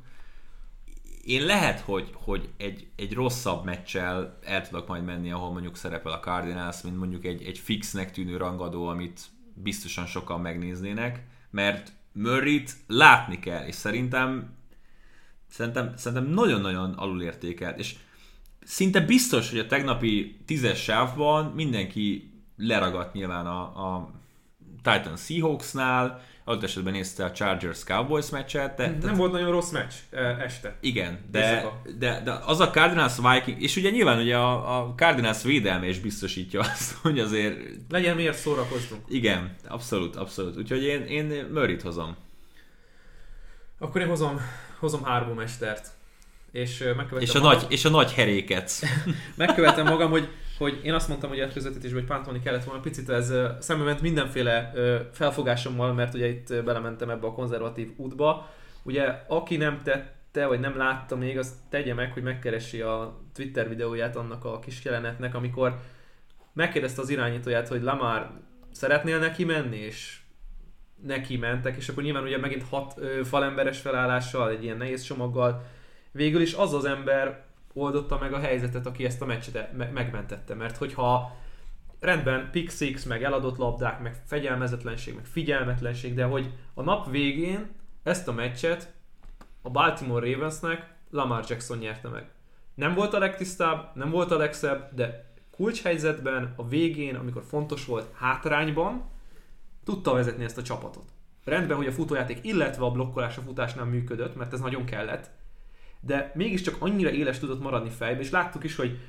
én 1.23 1.45
lehet, 1.45 1.80
hogy, 1.80 2.10
hogy 2.13 2.49
egy, 2.58 2.88
egy 2.95 3.13
rosszabb 3.13 3.65
meccsel 3.65 4.39
el 4.43 4.67
tudok 4.67 4.88
majd 4.88 5.04
menni, 5.04 5.32
ahol 5.32 5.52
mondjuk 5.52 5.76
szerepel 5.76 6.12
a 6.12 6.19
Cardinals, 6.19 6.82
mint 6.82 6.97
mondjuk 6.97 7.26
egy, 7.26 7.43
egy 7.43 7.58
fixnek 7.58 8.12
tűnő 8.12 8.38
rangadó, 8.38 8.88
amit 8.88 9.21
biztosan 9.54 10.06
sokan 10.06 10.41
megnéznének, 10.41 11.28
mert 11.49 11.91
Murray-t 12.13 12.76
látni 12.88 13.39
kell, 13.39 13.65
és 13.65 13.76
szerintem 13.76 14.56
szerintem, 15.49 15.93
szerintem 15.95 16.34
nagyon-nagyon 16.34 16.93
alulértékelt, 16.93 17.80
és 17.80 17.95
szinte 18.63 19.02
biztos, 19.02 19.49
hogy 19.49 19.60
a 19.60 19.67
tegnapi 19.67 20.38
tízes 20.45 20.84
sávban 20.84 21.45
mindenki 21.45 22.34
leragadt 22.58 23.13
nyilván 23.13 23.45
a, 23.45 23.62
a 23.62 24.12
Titan 24.82 25.17
Seahawksnál, 25.17 26.21
adott 26.46 26.64
esetben 26.64 26.94
nézte 26.94 27.26
a 27.26 27.32
Chargers 27.32 27.84
Cowboys 27.84 28.30
meccset. 28.30 28.76
De, 28.76 28.88
Nem 28.88 29.00
tehát- 29.00 29.18
volt 29.18 29.32
nagyon 29.32 29.52
rossz 29.52 29.72
meccs 29.72 29.94
eh, 30.10 30.40
este. 30.40 30.76
igen, 30.80 31.20
de, 31.32 31.66
de, 32.00 32.22
de 32.24 32.32
az 32.46 32.60
a 32.60 32.70
Cardinals 32.70 33.14
Viking, 33.18 33.62
és 33.62 33.76
ugye 33.76 33.90
nyilván 33.90 34.20
ugye 34.20 34.36
a, 34.38 34.80
a 34.80 34.94
Cardinals 34.96 35.44
védelme 35.44 35.88
is 35.88 36.00
biztosítja 36.00 36.60
azt, 36.72 36.94
hogy 37.02 37.20
azért 37.20 37.58
Legyen 37.90 38.16
miért 38.16 38.38
szórakoznunk. 38.38 39.02
igen, 39.10 39.56
abszolút, 39.68 40.16
abszolút. 40.16 40.58
Úgyhogy 40.58 40.84
én, 40.84 41.02
én 41.02 41.48
Murray-t 41.54 41.82
hozom. 41.82 42.16
Akkor 43.80 44.02
én 44.02 44.08
hozom, 44.08 44.42
hozom 44.80 45.04
Harbó 45.04 45.34
mestert. 45.34 45.88
És 46.52 46.78
megkövetem 46.80 47.20
És 47.22 47.36
a, 47.36 47.40
magam- 47.40 47.62
nagy, 47.62 47.72
és 47.72 47.86
a 47.86 47.90
nagy 47.90 48.14
heréket. 48.14 48.72
megkövetem 49.36 49.86
magam, 49.86 50.10
hogy, 50.10 50.30
hogy 50.58 50.80
én 50.84 50.94
azt 50.94 51.08
mondtam, 51.08 51.30
hogy 51.30 51.39
a 51.39 51.48
közvetítésben, 51.48 52.00
hogy 52.00 52.10
pántolni 52.10 52.39
kellett 52.39 52.63
volna. 52.63 52.82
Picit 52.82 53.10
ez 53.10 53.34
szembe 53.60 53.84
ment 53.84 54.02
mindenféle 54.02 54.72
felfogásommal, 55.12 55.94
mert 55.94 56.13
ugye 56.13 56.28
itt 56.28 56.63
belementem 56.63 57.10
ebbe 57.10 57.28
a 57.28 57.34
konzervatív 57.34 57.92
útba. 57.96 58.50
Ugye 58.84 59.24
aki 59.28 59.58
nem 59.58 59.82
tette, 59.84 60.46
vagy 60.46 60.60
nem 60.60 60.78
látta 60.78 61.16
még, 61.16 61.38
az 61.38 61.56
tegye 61.70 61.94
meg, 61.94 62.13
hogy 62.13 62.24
megkeresi 62.24 62.82
a 62.82 63.20
Twitter 63.34 63.70
videóját 63.70 64.16
annak 64.16 64.46
a 64.46 64.60
kis 64.60 64.84
jelenetnek, 64.84 65.36
amikor 65.36 65.80
megkérdezte 66.54 67.02
az 67.02 67.10
irányítóját, 67.10 67.68
hogy 67.68 67.82
Lamar 67.82 68.32
szeretnél 68.72 69.20
neki 69.20 69.44
menni, 69.44 69.78
és 69.78 70.20
neki 71.04 71.38
mentek, 71.38 71.78
és 71.78 71.89
akkor 71.89 72.04
nyilván 72.04 72.24
ugye 72.24 72.38
megint 72.38 72.63
hat 72.70 72.94
ö, 72.98 73.24
falemberes 73.24 73.80
felállással, 73.80 74.50
egy 74.50 74.63
ilyen 74.63 74.78
nehéz 74.78 75.04
csomaggal, 75.04 75.66
végül 76.12 76.42
is 76.42 76.54
az 76.54 76.74
az 76.74 76.86
ember 76.86 77.46
oldotta 77.74 78.18
meg 78.18 78.34
a 78.34 78.40
helyzetet, 78.40 78.86
aki 78.86 79.06
ezt 79.06 79.22
a 79.22 79.26
meccset 79.26 79.74
me- 79.74 79.94
megmentette, 79.94 80.56
mert 80.56 80.78
hogyha 80.78 81.36
rendben 82.00 82.50
pick 82.52 82.72
six, 82.72 83.04
meg 83.04 83.24
eladott 83.24 83.58
labdák, 83.58 84.02
meg 84.02 84.16
fegyelmezetlenség, 84.26 85.16
meg 85.16 85.26
figyelmetlenség, 85.26 86.14
de 86.14 86.24
hogy 86.24 86.54
a 86.74 86.82
nap 86.82 87.10
végén 87.10 87.72
ezt 88.04 88.28
a 88.28 88.34
meccset 88.34 88.94
a 89.62 89.70
Baltimore 89.70 90.32
Ravensnek 90.32 90.94
Lamar 91.10 91.44
Jackson 91.48 91.78
nyerte 91.78 92.08
meg. 92.08 92.30
Nem 92.76 92.94
volt 92.94 93.14
a 93.14 93.20
legtisztább, 93.20 93.92
nem 93.96 94.10
volt 94.10 94.32
a 94.32 94.38
legszebb, 94.38 94.90
de 94.94 95.32
kulcshelyzetben, 95.52 96.54
a 96.56 96.68
végén, 96.68 97.16
amikor 97.16 97.44
fontos 97.48 97.86
volt 97.86 98.10
hátrányban, 98.14 99.10
tudta 99.84 100.14
vezetni 100.14 100.44
ezt 100.44 100.58
a 100.58 100.62
csapatot. 100.62 101.06
Rendben, 101.44 101.78
hogy 101.78 101.88
a 101.88 101.92
futójáték, 101.92 102.40
illetve 102.42 102.86
a 102.86 102.92
blokkolás 102.92 103.38
a 103.38 103.42
futásnál 103.42 103.86
működött, 103.86 104.36
mert 104.36 104.54
ez 104.54 104.60
nagyon 104.60 104.86
kellett, 104.86 105.30
de 106.06 106.32
mégiscsak 106.36 106.76
annyira 106.80 107.10
éles 107.10 107.39
tudott 107.39 107.62
maradni 107.62 107.89
fejbe, 107.89 108.20
és 108.20 108.30
láttuk 108.30 108.63
is, 108.63 108.76
hogy 108.76 109.00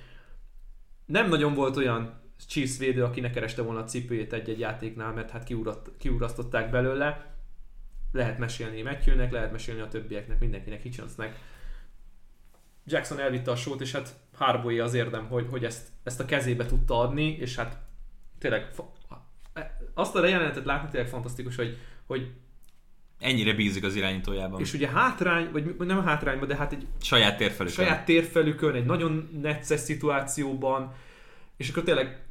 nem 1.07 1.29
nagyon 1.29 1.55
volt 1.55 1.77
olyan 1.77 2.21
Chiefs 2.49 2.79
védő, 2.79 3.05
aki 3.05 3.21
ne 3.21 3.31
kereste 3.31 3.63
volna 3.63 3.81
a 3.81 3.85
cipőjét 3.85 4.33
egy-egy 4.33 4.59
játéknál, 4.59 5.13
mert 5.13 5.31
hát 5.31 5.45
kiurat, 5.45 5.91
kiurasztották 5.99 6.71
belőle. 6.71 7.35
Lehet 8.13 8.39
mesélni 8.39 8.83
Matthewnek, 8.83 9.33
lehet 9.33 9.53
mesélni 9.53 9.81
a 9.81 9.89
többieknek, 9.89 10.39
mindenkinek, 10.39 10.83
Hitchensnek. 10.83 11.39
Jackson 12.87 13.21
elvitte 13.21 13.51
a 13.51 13.57
sót, 13.57 13.81
és 13.81 13.93
hát 13.93 14.15
Harboy 14.37 14.79
az 14.79 14.95
érdem, 14.95 15.27
hogy, 15.27 15.47
hogy 15.51 15.65
ezt, 15.65 15.89
ezt 16.03 16.21
a 16.21 16.25
kezébe 16.25 16.67
tudta 16.67 16.99
adni, 16.99 17.37
és 17.37 17.57
hát 17.57 17.79
tényleg 18.39 18.73
fa- 18.73 18.93
azt 19.95 20.15
a 20.15 20.27
jelenetet 20.27 20.65
látni 20.65 20.89
tényleg 20.89 21.11
fantasztikus, 21.11 21.57
hogy, 21.57 21.79
hogy 22.07 22.33
Ennyire 23.25 23.53
bízik 23.53 23.85
az 23.85 23.95
irányítójában. 23.95 24.61
és 24.61 24.73
ugye 24.73 24.89
hátrány, 24.89 25.49
vagy 25.53 25.77
nem 25.79 26.05
hátrányban, 26.05 26.49
de 26.49 26.57
hát 26.57 26.73
egy 26.73 26.87
saját 27.03 27.37
térfelükön. 27.37 27.85
saját 27.85 28.05
térfelükön, 28.05 28.75
egy 28.75 28.85
nagyon 28.85 29.29
necces 29.43 29.81
szituációban, 29.81 30.93
és 31.57 31.69
akkor 31.69 31.83
tényleg 31.83 32.23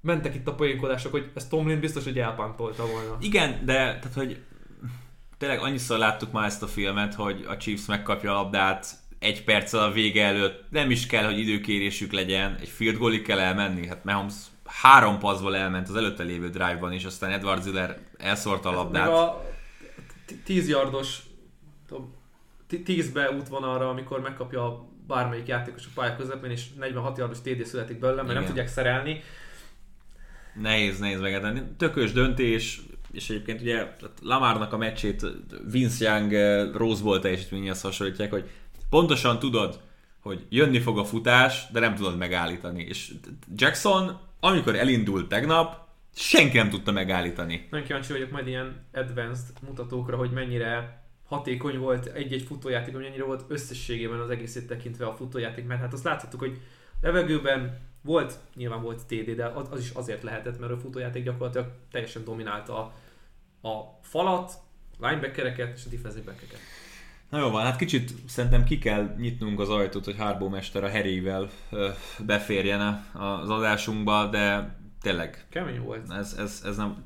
mentek 0.00 0.34
itt 0.34 0.48
a 0.48 0.54
poénkodások, 0.54 1.12
hogy 1.12 1.30
ezt 1.34 1.50
Tomlin 1.50 1.80
biztos, 1.80 2.04
hogy 2.04 2.18
elpántolta 2.18 2.86
volna. 2.86 3.16
Igen, 3.20 3.64
de 3.64 3.74
tehát, 3.74 4.14
hogy 4.14 4.40
tényleg 5.38 5.60
annyiszor 5.60 5.98
láttuk 5.98 6.32
már 6.32 6.46
ezt 6.46 6.62
a 6.62 6.66
filmet, 6.66 7.14
hogy 7.14 7.44
a 7.48 7.56
Chiefs 7.56 7.86
megkapja 7.86 8.30
a 8.30 8.34
labdát 8.34 8.86
egy 9.18 9.44
perccel 9.44 9.82
a 9.82 9.90
vége 9.90 10.24
előtt, 10.24 10.64
nem 10.70 10.90
is 10.90 11.06
kell, 11.06 11.24
hogy 11.24 11.38
időkérésük 11.38 12.12
legyen, 12.12 12.56
egy 12.60 12.68
field 12.68 12.96
goalig 12.98 13.22
kell 13.22 13.38
elmenni, 13.38 13.86
hát 13.86 14.04
Mahomes 14.04 14.34
három 14.64 15.18
passzból 15.18 15.56
elment 15.56 15.88
az 15.88 15.96
előtte 15.96 16.22
lévő 16.22 16.48
drive-ban, 16.48 16.92
és 16.92 17.04
aztán 17.04 17.30
Edward 17.30 17.62
Ziller 17.62 17.98
elszórta 18.18 18.68
a 18.68 18.72
labdát. 18.72 19.06
Meg 19.06 19.14
a 19.14 19.49
10 20.44 20.68
yardos, 20.68 21.22
tudom, 21.88 22.14
10-be 22.70 23.30
útvonalra, 23.30 23.88
amikor 23.88 24.20
megkapja 24.20 24.88
bármelyik 25.06 25.46
játékos 25.46 25.86
a 25.86 25.90
pálya 25.94 26.16
közepén, 26.16 26.50
és 26.50 26.72
46 26.78 27.18
yardos 27.18 27.40
TD 27.40 27.64
születik 27.64 27.98
belőle, 27.98 28.22
mert 28.22 28.34
nem 28.34 28.42
Igen. 28.42 28.48
tudják 28.48 28.68
szerelni. 28.68 29.22
Nehéz, 30.54 30.98
nehéz 30.98 31.20
megedenni. 31.20 31.62
Tökös 31.76 32.12
döntés, 32.12 32.80
és 33.12 33.30
egyébként 33.30 33.60
ugye 33.60 33.76
tehát 33.76 34.18
Lamarnak 34.22 34.72
a 34.72 34.76
meccsét 34.76 35.26
Vince 35.70 36.10
Young 36.10 36.34
eh, 36.34 36.72
Rose 36.74 37.02
Bowl 37.02 37.18
teljesítményhez 37.18 37.80
hasonlítják, 37.80 38.30
hogy 38.30 38.50
pontosan 38.90 39.38
tudod, 39.38 39.80
hogy 40.20 40.46
jönni 40.48 40.80
fog 40.80 40.98
a 40.98 41.04
futás, 41.04 41.66
de 41.72 41.80
nem 41.80 41.94
tudod 41.94 42.16
megállítani. 42.16 42.82
És 42.82 43.12
Jackson, 43.54 44.18
amikor 44.40 44.74
elindult 44.74 45.28
tegnap, 45.28 45.88
senki 46.14 46.56
nem 46.56 46.70
tudta 46.70 46.92
megállítani. 46.92 47.66
Nagyon 47.70 47.86
kíváncsi 47.86 48.12
vagyok 48.12 48.30
majd 48.30 48.46
ilyen 48.46 48.86
advanced 48.92 49.46
mutatókra, 49.66 50.16
hogy 50.16 50.30
mennyire 50.30 51.02
hatékony 51.24 51.78
volt 51.78 52.06
egy-egy 52.06 52.42
futójáték, 52.42 52.94
hogy 52.94 53.02
mennyire 53.02 53.24
volt 53.24 53.44
összességében 53.48 54.20
az 54.20 54.30
egészét 54.30 54.66
tekintve 54.66 55.06
a 55.06 55.14
futójáték, 55.14 55.66
mert 55.66 55.80
hát 55.80 55.92
azt 55.92 56.04
láthattuk, 56.04 56.40
hogy 56.40 56.60
levegőben 57.00 57.78
volt, 58.02 58.38
nyilván 58.54 58.82
volt 58.82 59.06
TD, 59.06 59.30
de 59.30 59.46
az, 59.46 59.68
az 59.70 59.80
is 59.80 59.90
azért 59.90 60.22
lehetett, 60.22 60.58
mert 60.58 60.72
a 60.72 60.78
futójáték 60.78 61.24
gyakorlatilag 61.24 61.72
teljesen 61.90 62.24
dominálta 62.24 62.78
a, 62.78 62.92
a 63.68 63.98
falat, 64.02 64.52
linebackereket 65.00 65.76
és 65.76 65.84
a 65.86 65.88
defensive 65.88 66.24
backeket. 66.24 66.58
Na 67.30 67.38
jó 67.38 67.50
van, 67.50 67.62
hát 67.62 67.76
kicsit 67.76 68.12
szerintem 68.26 68.64
ki 68.64 68.78
kell 68.78 69.14
nyitnunk 69.18 69.60
az 69.60 69.68
ajtót, 69.68 70.04
hogy 70.04 70.16
Harbó 70.16 70.48
mester 70.48 70.84
a 70.84 70.90
Harryvel 70.90 71.50
ö, 71.70 71.88
beférjen 72.26 73.06
az 73.12 73.50
adásunkba, 73.50 74.26
de 74.26 74.74
tényleg 75.00 75.46
Kemény 75.50 75.80
volt. 75.80 76.10
ez, 76.12 76.34
ez, 76.38 76.62
ez 76.64 76.76
nem, 76.76 77.00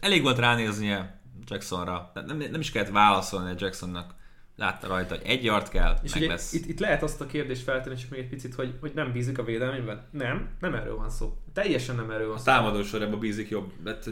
elég 0.00 0.22
volt 0.22 0.38
ránéznie 0.38 1.20
Jacksonra. 1.46 2.10
Nem, 2.14 2.36
nem 2.36 2.60
is 2.60 2.70
kellett 2.70 2.90
válaszolni 2.90 3.50
a 3.50 3.54
Jacksonnak. 3.58 4.14
Látta 4.56 4.86
rajta, 4.86 5.14
hogy 5.16 5.26
egy 5.26 5.44
yard 5.44 5.68
kell, 5.68 5.98
És 6.02 6.12
meg 6.12 6.22
ugye 6.22 6.30
lesz. 6.30 6.52
itt, 6.52 6.66
itt, 6.66 6.78
lehet 6.78 7.02
azt 7.02 7.20
a 7.20 7.26
kérdést 7.26 7.62
feltenni, 7.62 7.96
csak 7.96 8.10
még 8.10 8.20
egy 8.20 8.28
picit, 8.28 8.54
hogy, 8.54 8.74
hogy 8.80 8.92
nem 8.94 9.12
bízik 9.12 9.38
a 9.38 9.44
védelmében. 9.44 10.06
Nem, 10.10 10.48
nem 10.60 10.74
erről 10.74 10.96
van 10.96 11.10
szó. 11.10 11.36
Teljesen 11.52 11.96
nem 11.96 12.10
erről 12.10 12.26
van 12.26 12.36
A 12.36 12.38
szó. 12.38 12.44
támadó 12.44 12.82
sorában 12.82 13.18
bízik 13.18 13.48
jobb. 13.48 13.72
Hát, 13.84 14.10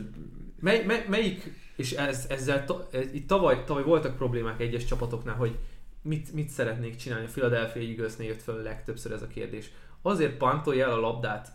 Mely, 0.61 0.85
mely, 0.85 1.05
melyik 1.09 1.53
És 1.77 1.93
ez, 1.93 2.27
ezzel 2.29 2.65
ta, 2.65 2.89
ez, 2.93 3.13
itt 3.13 3.27
tavaly, 3.27 3.65
tavaly 3.65 3.83
voltak 3.83 4.17
problémák 4.17 4.61
egyes 4.61 4.85
csapatoknál, 4.85 5.35
hogy 5.35 5.59
mit, 6.03 6.33
mit 6.33 6.49
szeretnék 6.49 6.97
csinálni. 6.97 7.25
A 7.27 7.31
Philadelphia 7.31 7.83
Eaglesnél 7.83 8.27
jött 8.29 8.43
fel 8.43 8.55
legtöbbször 8.57 9.13
ez 9.13 9.23
a 9.23 9.27
kérdés. 9.27 9.71
Azért 10.03 10.37
pantolja 10.37 10.85
el 10.87 10.93
a 10.93 11.01
labdát, 11.01 11.53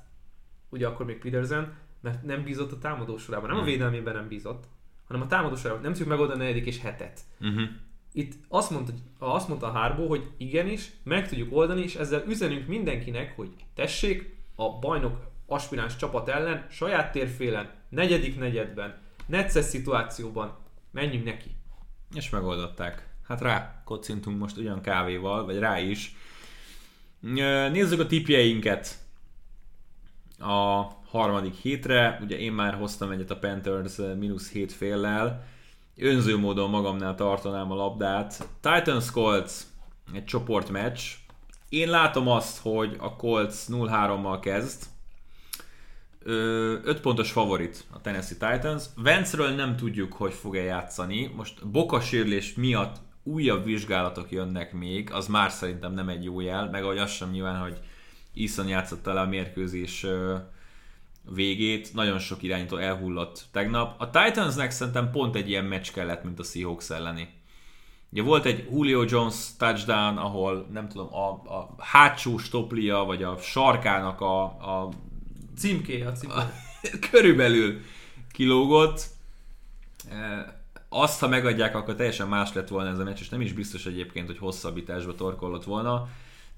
ugye 0.72 0.88
akkor 0.88 1.06
még 1.06 1.18
Peterson, 1.18 1.74
mert 2.02 2.24
nem 2.24 2.44
bízott 2.44 2.72
a 2.72 2.78
támadó 2.78 3.18
sorában. 3.18 3.50
Nem 3.50 3.60
a 3.60 3.64
védelmében 3.64 4.16
nem 4.16 4.28
bízott, 4.28 4.64
hanem 5.08 5.22
a 5.22 5.28
támadó 5.28 5.56
sorában. 5.56 5.82
Nem 5.82 5.92
tudjuk 5.92 6.10
megoldani 6.10 6.40
a 6.40 6.44
negyedik 6.44 6.66
és 6.66 6.80
hetet. 6.80 7.20
Uh-huh. 7.40 7.62
Itt 8.14 8.34
azt 8.48 8.70
mondta, 8.70 8.94
azt 9.20 9.48
mondta 9.48 9.68
a 9.68 9.72
Harbo, 9.72 10.08
hogy 10.08 10.32
igenis, 10.38 10.92
meg 11.04 11.28
tudjuk 11.28 11.56
oldani, 11.56 11.82
és 11.82 11.96
ezzel 11.96 12.24
üzenünk 12.28 12.68
mindenkinek, 12.68 13.36
hogy 13.36 13.50
tessék, 13.76 14.40
a 14.56 14.80
bajnok 14.80 15.30
aspiráns 15.46 15.96
csapat 15.96 16.30
ellen, 16.30 16.68
saját 16.70 17.12
térfélen, 17.12 17.70
negyedik 17.90 18.40
negyedben, 18.40 18.98
necces 19.26 19.66
szituációban, 19.66 20.58
menjünk 20.92 21.26
neki. 21.26 21.56
És 22.14 22.30
megoldották. 22.30 23.10
Hát 23.28 23.42
rá 23.42 23.82
kocintunk 23.86 24.40
most 24.40 24.58
ugyan 24.58 24.82
kávéval, 24.82 25.46
vagy 25.46 25.60
rá 25.60 25.80
is. 25.80 26.16
Nézzük 27.72 28.00
a 28.00 28.06
tipjeinket 28.06 29.00
a 30.42 30.92
harmadik 31.10 31.56
hétre. 31.56 32.20
Ugye 32.22 32.38
én 32.38 32.52
már 32.52 32.74
hoztam 32.74 33.12
egyet 33.12 33.32
a 33.32 33.38
Panthers 33.38 33.98
ö, 33.98 34.16
mínusz 34.16 34.52
7 34.52 34.72
féllel. 34.72 35.44
Önző 35.98 36.38
módon 36.38 36.70
magamnál 36.70 37.16
tartanám 37.16 37.72
a 37.72 37.76
labdát. 37.76 38.48
Titans 38.62 39.12
Colts 39.12 39.52
egy 40.14 40.26
csoportmeccs. 40.26 41.02
Én 41.70 41.90
látom 41.90 42.28
azt, 42.28 42.60
hogy 42.62 42.96
a 43.00 43.16
Colts 43.16 43.56
0-3-mal 43.68 44.38
kezd. 44.42 44.84
5 46.24 47.00
pontos 47.02 47.32
favorit 47.32 47.86
a 47.92 48.02
Tennessee 48.02 48.52
Titans. 48.52 48.84
Venceről 48.96 49.50
nem 49.50 49.76
tudjuk, 49.76 50.14
hogy 50.14 50.34
fog-e 50.34 50.62
játszani. 50.62 51.32
Most 51.36 51.68
Boka 51.68 52.00
sérülés 52.00 52.54
miatt 52.54 52.96
újabb 53.24 53.66
vizsgálatok 53.66 54.32
jönnek 54.32 54.74
még, 54.74 55.12
az 55.12 55.28
már 55.28 55.52
szerintem 55.52 55.94
nem 55.94 56.10
egy 56.10 56.24
jó 56.24 56.40
jel, 56.40 56.70
meg 56.70 56.84
ahogy 56.84 56.98
az 56.98 57.12
sem 57.12 57.30
nyilván, 57.30 57.62
hogy 57.62 57.80
Eason 58.36 58.68
játszotta 58.68 59.14
le 59.14 59.22
a 59.22 59.26
mérkőzés 59.26 60.06
végét, 61.30 61.94
nagyon 61.94 62.20
sok 62.20 62.44
irányító 62.44 62.78
elhullott 62.78 63.46
tegnap. 63.52 64.02
A 64.02 64.10
Titansnek 64.10 64.72
szerintem 64.72 65.12
pont 65.12 65.36
egy 65.36 65.50
ilyen 65.50 65.66
meccs 65.66 65.92
kellett, 65.92 66.24
mint 66.24 66.40
a 66.40 66.44
Seahawks 66.44 66.90
elleni. 66.90 67.30
Ugye 68.12 68.22
volt 68.22 68.46
egy 68.46 68.68
Julio 68.72 69.04
Jones 69.08 69.36
touchdown, 69.58 70.18
ahol 70.18 70.68
nem 70.72 70.88
tudom, 70.88 71.14
a, 71.14 71.30
a 71.30 71.76
hátsó 71.78 72.38
stoplia, 72.38 72.98
vagy 72.98 73.24
a 73.24 73.38
sarkának 73.38 74.22
a, 74.22 74.44
a 74.44 74.90
Címké 75.58 76.02
a 76.02 76.12
cipő. 76.12 76.34
körülbelül 77.12 77.82
kilógott. 78.32 79.06
E, 80.10 80.60
Azt, 80.90 81.20
ha 81.20 81.28
megadják, 81.28 81.76
akkor 81.76 81.96
teljesen 81.96 82.28
más 82.28 82.54
lett 82.54 82.68
volna 82.68 82.90
ez 82.90 83.00
a 83.00 83.04
meccs, 83.04 83.20
és 83.20 83.30
nem 83.30 83.42
is 83.42 83.54
biztos 83.54 83.86
egyébként, 83.86 84.28
hogy 84.28 84.38
hosszabbításba 84.38 85.16
torkollott 85.16 85.64
volna. 85.64 86.10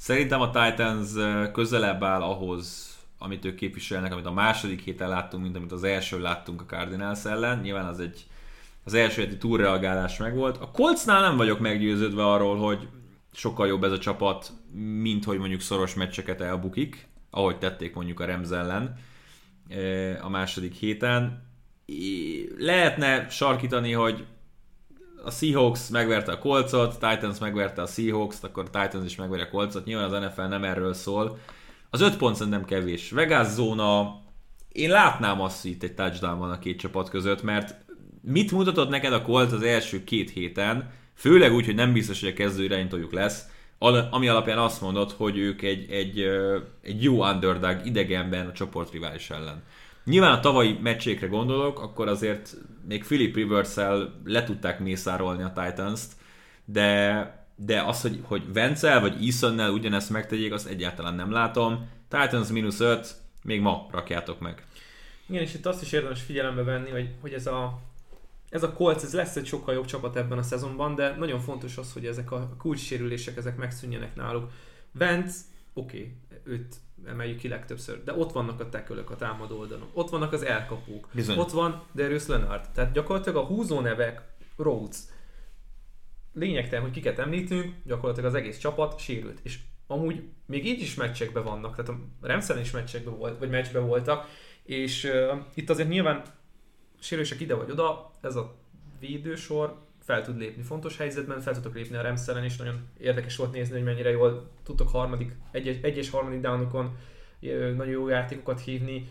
Szerintem 0.03 0.41
a 0.41 0.49
Titans 0.49 1.09
közelebb 1.51 2.03
áll 2.03 2.21
ahhoz, 2.21 2.97
amit 3.17 3.45
ők 3.45 3.55
képviselnek, 3.55 4.11
amit 4.11 4.25
a 4.25 4.31
második 4.31 4.81
héten 4.81 5.09
láttunk, 5.09 5.43
mint 5.43 5.55
amit 5.55 5.71
az 5.71 5.83
első 5.83 6.19
láttunk 6.19 6.61
a 6.61 6.65
Cardinals 6.65 7.25
ellen. 7.25 7.59
Nyilván 7.59 7.85
az 7.85 7.99
egy 7.99 8.25
az 8.83 8.93
első 8.93 9.21
heti 9.21 9.37
túlreagálás 9.37 10.17
megvolt. 10.17 10.57
A 10.57 10.71
Coltsnál 10.71 11.21
nem 11.21 11.37
vagyok 11.37 11.59
meggyőződve 11.59 12.25
arról, 12.25 12.57
hogy 12.57 12.87
sokkal 13.33 13.67
jobb 13.67 13.83
ez 13.83 13.91
a 13.91 13.97
csapat, 13.97 14.51
mint 15.01 15.23
hogy 15.23 15.37
mondjuk 15.37 15.61
szoros 15.61 15.93
meccseket 15.93 16.41
elbukik, 16.41 17.07
ahogy 17.29 17.57
tették 17.57 17.95
mondjuk 17.95 18.19
a 18.19 18.25
Rams 18.25 18.49
ellen 18.49 18.99
a 20.21 20.29
második 20.29 20.73
héten. 20.73 21.43
Lehetne 22.57 23.29
sarkítani, 23.29 23.91
hogy 23.91 24.25
a 25.23 25.31
Seahawks 25.31 25.89
megverte 25.89 26.31
a 26.31 26.37
Coltsot, 26.37 26.91
Titans 26.91 27.39
megverte 27.39 27.81
a 27.81 27.85
Seahawks-t, 27.85 28.43
akkor 28.43 28.63
a 28.71 28.79
Titans 28.79 29.05
is 29.05 29.15
megveri 29.15 29.41
a 29.41 29.49
Coltsot. 29.49 29.85
Nyilván 29.85 30.13
az 30.13 30.21
NFL 30.21 30.41
nem 30.41 30.63
erről 30.63 30.93
szól. 30.93 31.39
Az 31.89 32.01
öt 32.01 32.17
pont 32.17 32.35
szerintem 32.35 32.65
kevés. 32.65 33.11
Vegas 33.11 33.47
zóna, 33.47 34.21
én 34.71 34.89
látnám 34.89 35.41
azt, 35.41 35.61
hogy 35.61 35.71
itt 35.71 35.83
egy 35.83 35.93
touchdown 35.93 36.39
van 36.39 36.51
a 36.51 36.59
két 36.59 36.79
csapat 36.79 37.09
között, 37.09 37.43
mert 37.43 37.75
mit 38.21 38.51
mutatott 38.51 38.89
neked 38.89 39.13
a 39.13 39.21
Colts 39.21 39.51
az 39.51 39.61
első 39.61 40.03
két 40.03 40.29
héten, 40.29 40.91
főleg 41.15 41.53
úgy, 41.53 41.65
hogy 41.65 41.75
nem 41.75 41.93
biztos, 41.93 42.19
hogy 42.19 42.29
a 42.29 42.33
kezdő 42.33 42.63
irányítójuk 42.63 43.11
lesz, 43.11 43.45
ami 44.09 44.27
alapján 44.27 44.57
azt 44.57 44.81
mondod, 44.81 45.11
hogy 45.11 45.37
ők 45.37 45.61
egy, 45.61 45.91
egy, 45.91 46.19
egy 46.81 47.03
jó 47.03 47.25
underdog 47.25 47.81
idegenben 47.85 48.47
a 48.47 48.51
csoportrivális 48.51 49.29
ellen. 49.29 49.63
Nyilván 50.03 50.31
a 50.31 50.39
tavalyi 50.39 50.79
meccsékre 50.81 51.27
gondolok, 51.27 51.79
akkor 51.79 52.07
azért 52.07 52.55
még 52.87 53.03
Philip 53.03 53.35
rivers 53.35 53.75
le 54.23 54.43
tudták 54.43 54.79
mészárolni 54.79 55.43
a 55.43 55.53
Titans-t, 55.55 56.11
de, 56.65 57.45
de 57.55 57.81
az, 57.81 58.01
hogy, 58.01 58.19
hogy 58.23 58.53
Vencel 58.53 58.99
vagy 58.99 59.25
Easonnel 59.25 59.71
ugyanezt 59.71 60.09
megtegyék, 60.09 60.53
azt 60.53 60.67
egyáltalán 60.67 61.15
nem 61.15 61.31
látom. 61.31 61.89
Titans 62.07 62.47
mínusz 62.47 62.79
5, 62.79 63.15
még 63.43 63.61
ma 63.61 63.87
rakjátok 63.91 64.39
meg. 64.39 64.65
Igen, 65.25 65.41
és 65.41 65.53
itt 65.53 65.65
azt 65.65 65.81
is 65.81 65.91
érdemes 65.91 66.21
figyelembe 66.21 66.63
venni, 66.63 66.89
hogy, 66.89 67.09
hogy 67.21 67.33
ez 67.33 67.47
a 67.47 67.81
ez 68.53 68.63
a 68.63 68.73
Colts, 68.73 69.03
ez 69.03 69.13
lesz 69.13 69.35
egy 69.35 69.45
sokkal 69.45 69.73
jobb 69.73 69.85
csapat 69.85 70.15
ebben 70.15 70.37
a 70.37 70.43
szezonban, 70.43 70.95
de 70.95 71.15
nagyon 71.15 71.39
fontos 71.39 71.77
az, 71.77 71.93
hogy 71.93 72.05
ezek 72.05 72.31
a 72.31 72.55
kulcssérülések, 72.57 73.37
ezek 73.37 73.57
megszűnjenek 73.57 74.15
náluk. 74.15 74.51
Vance, 74.91 75.37
oké, 75.73 75.97
okay, 75.97 76.53
őt 76.53 76.75
emeljük 77.07 77.37
ki 77.37 77.47
legtöbbször, 77.47 78.03
de 78.03 78.13
ott 78.13 78.31
vannak 78.31 78.59
a 78.59 78.69
tekölök 78.69 79.09
a 79.09 79.15
támadó 79.15 79.57
oldalon, 79.57 79.89
ott 79.93 80.09
vannak 80.09 80.33
az 80.33 80.43
elkapók, 80.43 81.09
Bizony. 81.11 81.37
ott 81.37 81.51
van 81.51 81.83
Darius 81.95 82.27
Leonard, 82.27 82.69
tehát 82.73 82.93
gyakorlatilag 82.93 83.43
a 83.43 83.45
húzó 83.45 83.79
nevek, 83.79 84.21
Rhodes, 84.57 84.97
lényegtelen, 86.33 86.83
hogy 86.83 86.93
kiket 86.93 87.19
említünk, 87.19 87.75
gyakorlatilag 87.83 88.29
az 88.29 88.35
egész 88.35 88.57
csapat 88.57 88.99
sérült, 88.99 89.39
és 89.43 89.59
amúgy 89.87 90.23
még 90.45 90.65
így 90.65 90.81
is 90.81 90.95
meccsekben 90.95 91.43
vannak, 91.43 91.75
tehát 91.75 91.91
a 91.91 92.27
Remszen 92.27 92.59
is 92.59 92.71
meccsekben 92.71 93.17
volt, 93.17 93.39
vagy 93.39 93.49
meccsben 93.49 93.87
voltak, 93.87 94.27
és 94.63 95.03
uh, 95.03 95.37
itt 95.53 95.69
azért 95.69 95.89
nyilván 95.89 96.23
sérülések 96.99 97.39
ide 97.39 97.53
vagy 97.53 97.71
oda, 97.71 98.11
ez 98.21 98.35
a 98.35 98.55
védősor 98.99 99.81
fel 100.03 100.21
tud 100.21 100.37
lépni. 100.37 100.63
Fontos 100.63 100.97
helyzetben, 100.97 101.39
fel 101.39 101.53
tudtok 101.53 101.75
lépni 101.75 101.95
a 101.95 102.01
Rams 102.01 102.27
ellen 102.27 102.43
is, 102.43 102.57
nagyon 102.57 102.87
érdekes 102.97 103.35
volt 103.35 103.51
nézni, 103.51 103.73
hogy 103.73 103.83
mennyire 103.83 104.09
jól 104.09 104.51
tudtok 104.63 104.89
harmadik, 104.89 105.35
egy, 105.51 105.79
egy 105.81 105.97
és 105.97 106.09
harmadik 106.09 106.41
downokon 106.41 106.97
nagyon 107.75 107.87
jó 107.87 108.07
játékokat 108.07 108.61
hívni, 108.61 109.07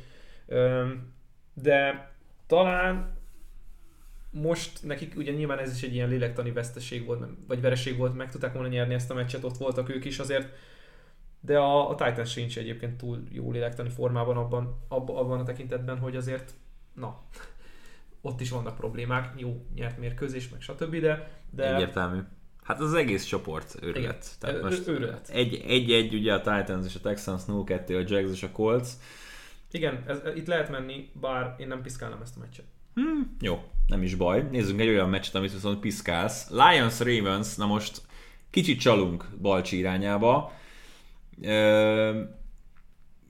de 1.55 2.11
talán 2.47 3.20
most 4.30 4.82
nekik 4.82 5.16
ugye 5.16 5.32
nyilván 5.32 5.59
ez 5.59 5.74
is 5.74 5.82
egy 5.82 5.95
ilyen 5.95 6.09
lélektani 6.09 6.53
veszteség 6.53 7.07
volt, 7.07 7.28
vagy 7.47 7.61
vereség 7.61 7.97
volt, 7.97 8.14
meg 8.14 8.30
tudták 8.30 8.53
volna 8.53 8.68
nyerni 8.68 8.95
ezt 8.95 9.11
a 9.11 9.14
meccset, 9.14 9.45
ott 9.45 9.57
voltak 9.57 9.88
ők 9.88 10.05
is 10.05 10.18
azért, 10.18 10.55
de 11.40 11.59
a, 11.59 11.90
a 11.90 11.95
Titans 11.95 12.30
sincs 12.30 12.59
egyébként 12.59 12.97
túl 12.97 13.22
jó 13.30 13.51
lélektani 13.51 13.88
formában 13.88 14.36
abban, 14.36 14.84
abban 14.88 15.40
a 15.40 15.45
tekintetben, 15.45 15.99
hogy 15.99 16.16
azért, 16.16 16.55
na, 16.95 17.22
ott 18.22 18.40
is 18.40 18.50
vannak 18.50 18.76
problémák, 18.76 19.32
jó 19.36 19.66
nyert 19.74 19.98
mérkőzés, 19.98 20.48
meg 20.48 20.60
stb. 20.60 20.96
De, 20.96 21.42
de 21.50 21.74
Egyértelmű. 21.74 22.20
Hát 22.62 22.80
az 22.80 22.94
egész 22.94 23.24
csoport 23.24 23.76
őrület. 23.80 24.26
Tehát 24.40 24.62
most 24.62 24.88
őrület. 24.88 25.28
egy-egy 25.28 26.14
ugye 26.14 26.34
a 26.34 26.40
Titans 26.40 26.86
és 26.86 26.94
a 26.94 27.00
Texans 27.00 27.42
0-2, 27.48 27.88
a 27.88 28.12
Jags 28.14 28.32
és 28.32 28.42
a 28.42 28.50
Colts. 28.50 28.88
igen, 29.70 30.04
ez, 30.06 30.20
itt 30.34 30.46
lehet 30.46 30.70
menni, 30.70 31.10
bár 31.20 31.54
én 31.58 31.68
nem 31.68 31.82
piszkálnám 31.82 32.20
ezt 32.22 32.36
a 32.36 32.40
meccset. 32.40 32.64
Hmm, 32.94 33.36
jó, 33.40 33.62
nem 33.86 34.02
is 34.02 34.14
baj. 34.14 34.48
Nézzünk 34.50 34.80
egy 34.80 34.88
olyan 34.88 35.08
meccset, 35.08 35.34
amit 35.34 35.52
viszont 35.52 35.80
piszkálsz. 35.80 36.50
Lions 36.50 37.00
Ravens, 37.00 37.56
na 37.56 37.66
most 37.66 38.02
kicsit 38.50 38.80
csalunk 38.80 39.26
Balcsi 39.40 39.76
irányába. 39.76 40.52
Ö, 41.42 42.22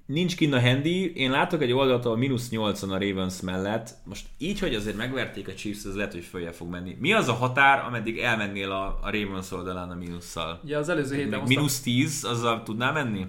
nincs 0.06 0.36
kinn 0.36 0.52
a 0.52 0.60
handy, 0.60 1.12
én 1.14 1.30
látok 1.30 1.62
egy 1.62 1.72
oldalt, 1.72 2.04
ahol 2.04 2.16
mínusz 2.16 2.50
80 2.50 2.90
a 2.90 2.98
Ravens 2.98 3.40
mellett. 3.40 3.90
Most 4.04 4.26
így, 4.38 4.58
hogy 4.58 4.74
azért 4.74 4.96
megverték 4.96 5.48
a 5.48 5.54
Chiefs, 5.54 5.84
ez 5.84 5.94
lehet, 5.94 6.12
hogy 6.12 6.24
följebb 6.24 6.54
fog 6.54 6.68
menni. 6.70 6.96
Mi 7.00 7.12
az 7.12 7.28
a 7.28 7.32
határ, 7.32 7.84
ameddig 7.84 8.18
elmennél 8.18 8.70
a, 8.70 8.98
a 9.02 9.10
Ravens 9.10 9.52
oldalán 9.52 9.90
a 9.90 9.94
mínusszal? 9.94 10.60
Ugye 10.64 10.78
az 10.78 10.88
előző 10.88 11.14
héten 11.14 11.38
hoztam, 11.38 11.56
mínusz 11.56 11.80
10, 11.80 12.24
azzal 12.24 12.62
tudnál 12.62 12.92
menni? 12.92 13.26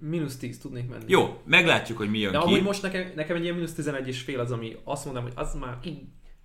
mínusz 0.00 0.36
10 0.36 0.58
tudnék 0.58 0.88
menni. 0.88 1.04
Jó, 1.06 1.40
meglátjuk, 1.44 1.98
hogy 1.98 2.10
mi 2.10 2.18
jön 2.18 2.32
De 2.32 2.38
ki. 2.38 2.44
amúgy 2.44 2.62
most 2.62 2.82
nekem, 2.82 3.12
nekem 3.14 3.36
egy 3.36 3.42
ilyen 3.42 3.54
mínusz 3.54 3.74
11 3.74 4.08
és 4.08 4.20
fél 4.20 4.40
az, 4.40 4.52
ami 4.52 4.76
azt 4.84 5.04
mondom, 5.04 5.22
hogy 5.22 5.32
az 5.34 5.54
már 5.54 5.78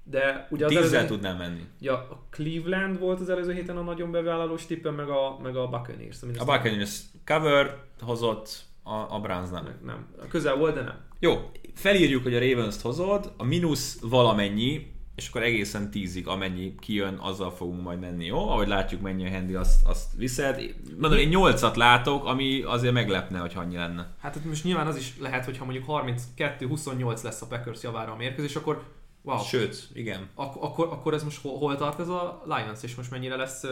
de 0.04 0.48
ugye 0.50 0.66
az 0.66 0.72
Tízzel 0.72 0.88
előző, 0.88 1.08
tudnál 1.08 1.38
menni. 1.38 1.66
ja, 1.80 1.94
a 1.94 2.28
Cleveland 2.30 3.00
volt 3.00 3.20
az 3.20 3.30
előző 3.30 3.54
héten 3.54 3.78
a 3.78 3.82
nagyon 3.82 4.12
bevállalós 4.12 4.66
tippen, 4.66 4.94
meg 4.94 5.10
a, 5.10 5.40
meg 5.42 5.56
a 5.56 5.68
Buccaneers. 5.68 6.18
A, 6.38 6.46
Buccaneers 6.46 7.02
cover 7.26 7.78
hozott, 8.02 8.64
a, 8.84 8.94
a 8.94 9.20
Browns 9.22 9.50
nem. 9.50 9.64
nem. 9.64 9.78
nem. 9.86 10.08
Közel 10.30 10.56
volt, 10.56 10.76
de 10.76 10.82
nem. 10.82 10.98
Jó, 11.20 11.52
felírjuk, 11.74 12.24
hogy 12.24 12.36
a 12.36 12.40
Ravens-t 12.40 12.82
hozod, 12.82 13.34
a 13.38 13.44
mínusz 13.44 14.00
valamennyi, 14.02 14.92
és 15.16 15.30
akkor 15.30 15.44
egészen 15.44 15.92
tízig, 15.92 16.28
amennyi 16.28 16.76
kijön, 16.80 17.14
azzal 17.14 17.52
fogunk 17.52 17.82
majd 17.82 18.00
menni, 18.00 18.26
jó? 18.26 18.50
Ahogy 18.50 18.68
látjuk, 18.68 19.02
mennyi 19.02 19.26
a 19.26 19.30
handy, 19.30 19.56
azt, 19.56 19.86
azt 19.86 20.14
viszed. 20.18 20.76
Mondom, 21.00 21.20
én 21.20 21.30
8-at 21.32 21.76
látok, 21.76 22.26
ami 22.26 22.62
azért 22.62 22.94
meglepne, 22.94 23.40
hogy 23.40 23.54
annyi 23.56 23.76
lenne. 23.76 24.14
Hát 24.22 24.46
most 24.46 24.64
nyilván 24.64 24.88
az 24.88 24.98
is 24.98 25.14
lehet, 25.20 25.46
hogyha 25.46 25.66
mondjuk 25.66 25.86
32-28 25.88 27.24
lesz 27.24 27.42
a 27.42 27.48
Packers 27.48 27.84
javára 27.84 28.12
a 28.12 28.16
mérkőzés, 28.16 28.56
akkor 28.56 28.84
Wow. 29.24 29.40
Sőt, 29.40 29.90
igen. 29.94 30.30
Ak- 30.36 30.62
akkor, 30.62 30.88
akkor 30.88 31.14
ez 31.14 31.24
most 31.24 31.42
hol, 31.42 31.58
hol 31.58 31.76
tart 31.76 32.00
ez 32.00 32.08
a 32.08 32.44
Lions, 32.46 32.84
és 32.84 32.96
most 32.96 33.12
mennyire 33.12 33.36
lesz 33.36 33.64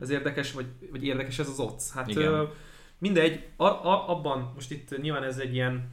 ez 0.00 0.10
érdekes, 0.10 0.52
vagy, 0.52 0.66
vagy 0.90 1.04
érdekes 1.04 1.38
ez 1.38 1.48
az 1.48 1.58
odds? 1.58 1.90
Hát 1.92 2.08
Igen. 2.08 2.48
mindegy, 2.98 3.46
a, 3.56 3.64
a, 3.64 4.10
abban 4.10 4.52
most 4.54 4.70
itt 4.70 5.00
nyilván 5.00 5.22
ez 5.22 5.38
egy 5.38 5.54
ilyen 5.54 5.90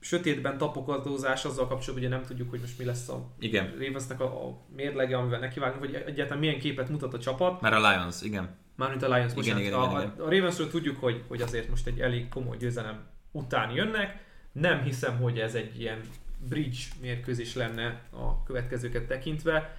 sötétben 0.00 0.58
tapogatózás 0.58 1.44
azzal 1.44 1.66
kapcsolatban, 1.66 2.08
ugye 2.08 2.16
nem 2.16 2.26
tudjuk, 2.26 2.50
hogy 2.50 2.60
most 2.60 2.78
mi 2.78 2.84
lesz 2.84 3.08
a 3.08 3.26
Igen. 3.38 3.74
Ravensnek 3.78 4.20
a, 4.20 4.46
a 4.46 4.58
mérlege, 4.76 5.16
amivel 5.16 5.40
nekivágunk, 5.40 5.80
vagy 5.80 5.94
egyáltalán 5.94 6.38
milyen 6.38 6.58
képet 6.58 6.88
mutat 6.88 7.14
a 7.14 7.18
csapat. 7.18 7.60
Már 7.60 7.72
a 7.72 7.90
Lions, 7.90 8.22
igen. 8.22 8.56
Mármint 8.76 9.02
a 9.02 9.06
Lions, 9.06 9.32
Igen, 9.32 9.34
bocsánat. 9.34 9.60
igen, 9.62 9.72
a, 9.74 9.90
igen, 9.90 10.12
igen. 10.14 10.26
a 10.26 10.30
Ravensről 10.30 10.70
tudjuk, 10.70 11.00
hogy, 11.00 11.22
hogy 11.28 11.42
azért 11.42 11.68
most 11.68 11.86
egy 11.86 12.00
elég 12.00 12.28
komoly 12.28 12.56
győzelem 12.56 13.06
után 13.32 13.70
jönnek. 13.70 14.24
Nem 14.52 14.82
hiszem, 14.82 15.16
hogy 15.16 15.38
ez 15.38 15.54
egy 15.54 15.80
ilyen 15.80 16.00
bridge 16.48 16.78
mérkőzés 17.00 17.54
lenne 17.54 18.02
a 18.10 18.42
következőket 18.42 19.06
tekintve. 19.06 19.76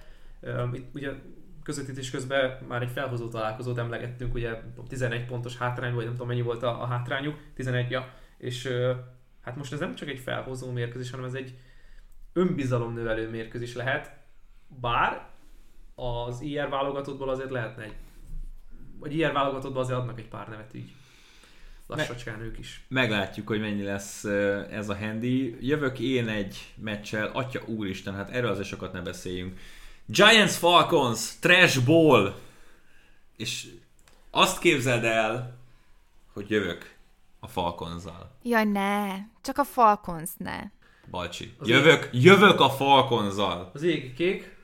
Itt 0.72 0.94
ugye 0.94 1.10
közvetítés 1.62 2.10
közben 2.10 2.58
már 2.68 2.82
egy 2.82 2.90
felhozó 2.90 3.28
találkozót 3.28 3.78
emlegettünk, 3.78 4.34
ugye 4.34 4.62
11 4.88 5.24
pontos 5.24 5.56
hátrány, 5.56 5.94
vagy 5.94 6.04
nem 6.04 6.12
tudom 6.12 6.28
mennyi 6.28 6.42
volt 6.42 6.62
a, 6.62 6.82
a 6.82 6.86
hátrányuk, 6.86 7.38
11 7.54 7.90
ja, 7.90 8.14
és 8.38 8.68
hát 9.40 9.56
most 9.56 9.72
ez 9.72 9.78
nem 9.78 9.94
csak 9.94 10.08
egy 10.08 10.18
felhozó 10.18 10.70
mérkőzés, 10.70 11.10
hanem 11.10 11.26
ez 11.26 11.34
egy 11.34 11.58
önbizalomnövelő 12.32 13.30
mérkőzés 13.30 13.74
lehet, 13.74 14.16
bár 14.80 15.28
az 15.94 16.40
IR 16.40 16.68
válogatottból 16.68 17.28
azért 17.28 17.50
lehetne 17.50 17.82
egy 17.82 17.94
vagy 19.02 19.16
IR 19.16 19.32
válogatottban 19.32 19.82
azért 19.82 19.98
adnak 19.98 20.18
egy 20.18 20.28
pár 20.28 20.48
nevet 20.48 20.74
így. 20.74 20.92
Lassacskán 21.96 22.40
ők 22.40 22.58
is. 22.58 22.84
Meglátjuk, 22.88 23.46
hogy 23.46 23.60
mennyi 23.60 23.82
lesz 23.82 24.24
ez 24.70 24.88
a 24.88 24.96
handy. 24.96 25.56
Jövök 25.60 25.98
én 25.98 26.28
egy 26.28 26.72
meccsel, 26.76 27.26
atya 27.26 27.60
úristen, 27.66 28.14
hát 28.14 28.30
erről 28.30 28.50
azért 28.50 28.68
sokat 28.68 28.92
ne 28.92 29.00
beszéljünk. 29.00 29.58
Giants 30.06 30.52
Falcons, 30.52 31.38
Trash 31.38 31.84
Ball. 31.84 32.34
És 33.36 33.66
azt 34.30 34.58
képzeld 34.58 35.04
el, 35.04 35.58
hogy 36.32 36.50
jövök 36.50 36.94
a 37.40 37.48
Falconzzal. 37.48 38.30
Jaj, 38.42 38.64
ne. 38.64 39.14
Csak 39.42 39.58
a 39.58 39.64
Falcons 39.64 40.30
ne. 40.36 40.60
Balcsi. 41.10 41.54
Az 41.58 41.68
Jövök, 41.68 42.08
jövök 42.12 42.60
a 42.60 42.70
Falconzzal. 42.70 43.70
Az 43.74 43.82
ég 43.82 44.14
kék, 44.14 44.56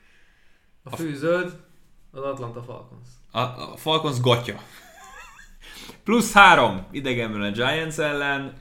a 0.83 0.95
fű 0.95 1.15
zöld, 1.15 1.59
az 2.11 2.21
Atlanta 2.21 2.63
Falcons. 2.63 3.07
A, 3.31 3.39
a 3.39 3.77
Falcons 3.77 4.19
gatya. 4.19 4.59
Plusz 6.09 6.33
három 6.33 6.85
idegenből 6.91 7.43
a 7.43 7.49
Giants 7.49 7.97
ellen. 7.97 8.53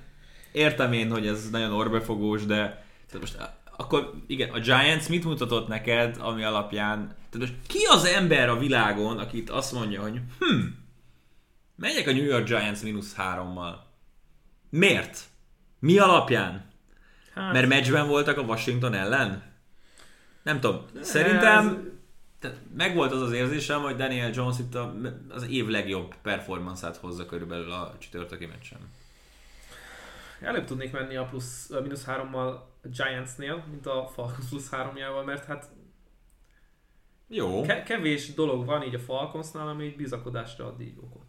Értem 0.52 0.92
én, 0.92 1.10
hogy 1.10 1.26
ez 1.26 1.50
nagyon 1.50 1.72
orbefogós, 1.72 2.46
de 2.46 2.84
most 3.20 3.36
akkor 3.76 4.12
igen, 4.26 4.50
a 4.50 4.58
Giants 4.58 5.08
mit 5.08 5.24
mutatott 5.24 5.68
neked, 5.68 6.16
ami 6.20 6.42
alapján, 6.42 7.16
tehát 7.30 7.48
most 7.48 7.54
ki 7.66 7.78
az 7.84 8.04
ember 8.04 8.48
a 8.48 8.58
világon, 8.58 9.18
akit 9.18 9.50
azt 9.50 9.72
mondja, 9.72 10.02
hogy 10.02 10.20
hm, 10.38 10.60
megyek 11.76 12.06
a 12.06 12.12
New 12.12 12.24
York 12.24 12.46
Giants 12.46 12.82
mínusz 12.82 13.14
hárommal. 13.14 13.86
Miért? 14.70 15.20
Mi 15.78 15.98
alapján? 15.98 16.70
Hát, 17.34 17.52
Mert 17.52 17.68
meccsben 17.68 18.06
voltak 18.06 18.38
a 18.38 18.42
Washington 18.42 18.94
ellen? 18.94 19.42
Nem 20.42 20.60
tudom. 20.60 20.84
Szerintem 21.00 21.90
tehát 22.38 22.60
megvolt 22.76 23.12
az 23.12 23.22
az 23.22 23.32
érzésem, 23.32 23.80
hogy 23.80 23.96
Daniel 23.96 24.30
Jones 24.34 24.58
itt 24.58 24.74
a, 24.74 24.94
az 25.28 25.48
év 25.48 25.66
legjobb 25.66 26.14
performanszát 26.22 26.96
hozza 26.96 27.26
körülbelül 27.26 27.72
a 27.72 27.94
csütörtöki 27.98 28.46
meccsen. 28.46 28.78
Előbb 30.40 30.64
tudnék 30.64 30.92
menni 30.92 31.16
a 31.16 31.24
plusz, 31.24 31.70
a 31.70 31.80
mínusz 31.80 32.04
hárommal 32.04 32.48
a 32.82 32.88
Giantsnél, 32.88 33.64
mint 33.70 33.86
a 33.86 34.10
Falcons 34.14 34.48
plusz 34.48 34.70
háromjával, 34.70 35.24
mert 35.24 35.44
hát 35.44 35.68
Jó. 37.28 37.62
ke- 37.62 37.82
kevés 37.82 38.34
dolog 38.34 38.64
van 38.64 38.82
így 38.82 38.94
a 38.94 38.98
Falconsnál, 38.98 39.68
ami 39.68 39.84
így 39.84 39.96
bizakodásra 39.96 40.66
ad 40.66 40.80
így 40.80 40.96
okot. 41.00 41.27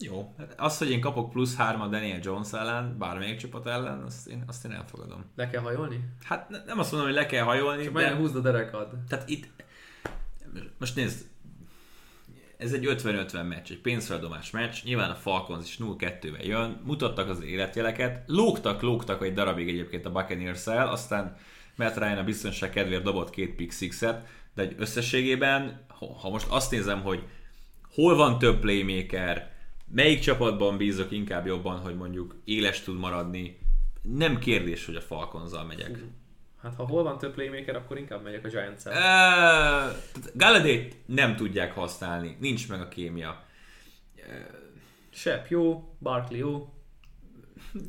Jó. 0.00 0.34
Az, 0.56 0.78
hogy 0.78 0.90
én 0.90 1.00
kapok 1.00 1.30
plusz 1.30 1.56
hármat 1.56 1.90
Daniel 1.90 2.18
Jones 2.22 2.52
ellen, 2.52 2.98
bármelyik 2.98 3.36
csapat 3.36 3.66
ellen, 3.66 4.02
azt 4.02 4.28
én, 4.28 4.44
azt 4.46 4.64
én 4.64 4.72
elfogadom. 4.72 5.24
Le 5.36 5.50
kell 5.50 5.62
hajolni? 5.62 6.00
Hát 6.24 6.48
ne- 6.48 6.64
nem 6.64 6.78
azt 6.78 6.90
mondom, 6.90 7.08
hogy 7.08 7.18
le 7.18 7.26
kell 7.26 7.44
hajolni, 7.44 7.84
Csak 7.84 7.92
de... 7.92 8.14
húzd 8.14 8.36
a 8.36 8.40
derekad. 8.40 8.88
Tehát 9.08 9.28
itt... 9.28 9.48
Most 10.78 10.96
nézd, 10.96 11.26
ez 12.58 12.72
egy 12.72 12.84
50-50 12.88 13.48
meccs, 13.48 13.70
egy 13.70 13.80
pénzfeldomás 13.80 14.50
meccs, 14.50 14.84
nyilván 14.84 15.10
a 15.10 15.14
Falcons 15.14 15.68
is 15.68 15.78
0-2-vel 15.80 16.44
jön, 16.44 16.80
mutattak 16.84 17.28
az 17.28 17.42
életjeleket, 17.42 18.22
lógtak, 18.26 18.82
lógtak 18.82 19.24
egy 19.24 19.34
darabig 19.34 19.68
egyébként 19.68 20.06
a 20.06 20.12
buccaneers 20.12 20.66
aztán 20.66 21.36
Matt 21.76 21.96
Ryan 21.96 22.18
a 22.18 22.24
biztonság 22.24 22.70
kedvéért 22.70 23.02
dobott 23.02 23.30
két 23.30 23.54
pick 23.54 23.72
sixet, 23.72 24.26
de 24.54 24.62
egy 24.62 24.74
összességében, 24.78 25.84
ha 26.20 26.30
most 26.30 26.46
azt 26.48 26.70
nézem, 26.70 27.02
hogy 27.02 27.22
hol 27.94 28.16
van 28.16 28.38
több 28.38 28.60
playmaker, 28.60 29.56
melyik 29.90 30.20
csapatban 30.20 30.76
bízok 30.76 31.10
inkább 31.10 31.46
jobban, 31.46 31.78
hogy 31.78 31.96
mondjuk 31.96 32.36
éles 32.44 32.82
tud 32.82 32.98
maradni, 32.98 33.58
nem 34.02 34.38
kérdés, 34.38 34.86
hogy 34.86 34.96
a 34.96 35.00
Falconzzal 35.00 35.64
megyek. 35.64 35.98
Hát 36.62 36.74
ha 36.74 36.86
hol 36.86 37.02
van 37.02 37.18
több 37.18 37.34
playmaker, 37.34 37.76
akkor 37.76 37.98
inkább 37.98 38.22
megyek 38.22 38.44
a 38.44 38.48
giants 38.48 38.84
Uh, 38.84 38.92
tehát 38.92 40.30
Galladay 40.34 40.88
nem 41.06 41.36
tudják 41.36 41.74
használni, 41.74 42.36
nincs 42.40 42.68
meg 42.68 42.80
a 42.80 42.88
kémia. 42.88 43.44
Shep 45.10 45.46
jó, 45.48 45.94
Barkley 45.98 46.38
jó, 46.38 46.72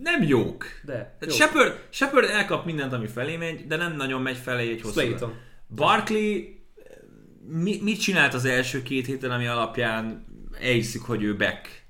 Nem 0.02 0.24
jók. 0.24 0.66
de 0.84 1.18
jó. 1.22 1.30
Shepard, 1.30 1.86
Shepard 1.90 2.30
elkap 2.30 2.66
mindent, 2.66 2.94
ami 2.94 3.08
felé 3.08 3.38
megy, 3.38 3.68
de 3.68 3.76
nem 3.76 3.96
nagyon 3.96 4.22
megy 4.22 4.38
felé 4.38 4.72
egy 4.72 4.82
hosszú. 4.82 5.00
Slayton. 5.00 5.34
Barkley 5.76 6.58
mi, 7.48 7.80
mit 7.82 8.00
csinált 8.00 8.34
az 8.34 8.46
első 8.46 8.82
két 8.82 9.06
héten, 9.06 9.32
ami 9.32 9.48
alapján 9.48 10.26
elhiszik, 10.60 11.02
hogy 11.02 11.24
ő 11.24 11.36
back? 11.36 11.88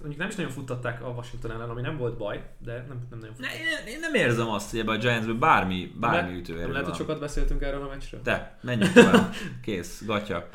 Hát 0.00 0.08
mondjuk 0.08 0.28
nem 0.28 0.28
is 0.28 0.44
nagyon 0.44 0.64
futtatták 0.64 1.02
a 1.04 1.08
Washington 1.08 1.50
ellen, 1.50 1.70
ami 1.70 1.80
nem 1.80 1.96
volt 1.96 2.16
baj, 2.16 2.44
de 2.58 2.72
nem, 2.72 3.06
nem 3.10 3.18
nagyon 3.18 3.34
Ne, 3.38 3.48
futtatták. 3.48 3.86
én, 3.86 3.94
én 3.94 4.00
nem 4.00 4.14
érzem 4.14 4.48
azt, 4.48 4.70
hogy 4.70 4.78
ebben 4.78 4.94
a 4.94 4.98
Giantsben 4.98 5.38
bármi, 5.38 5.92
bármi 6.00 6.38
ütőerő 6.38 6.72
lehet, 6.72 6.86
hogy 6.86 6.96
sokat 6.96 7.20
beszéltünk 7.20 7.62
erről 7.62 7.82
a 7.82 7.88
meccsről? 7.88 8.20
De, 8.22 8.58
menjünk 8.60 8.92
tovább. 8.92 9.34
Kész, 9.64 10.04
gatya. 10.06 10.48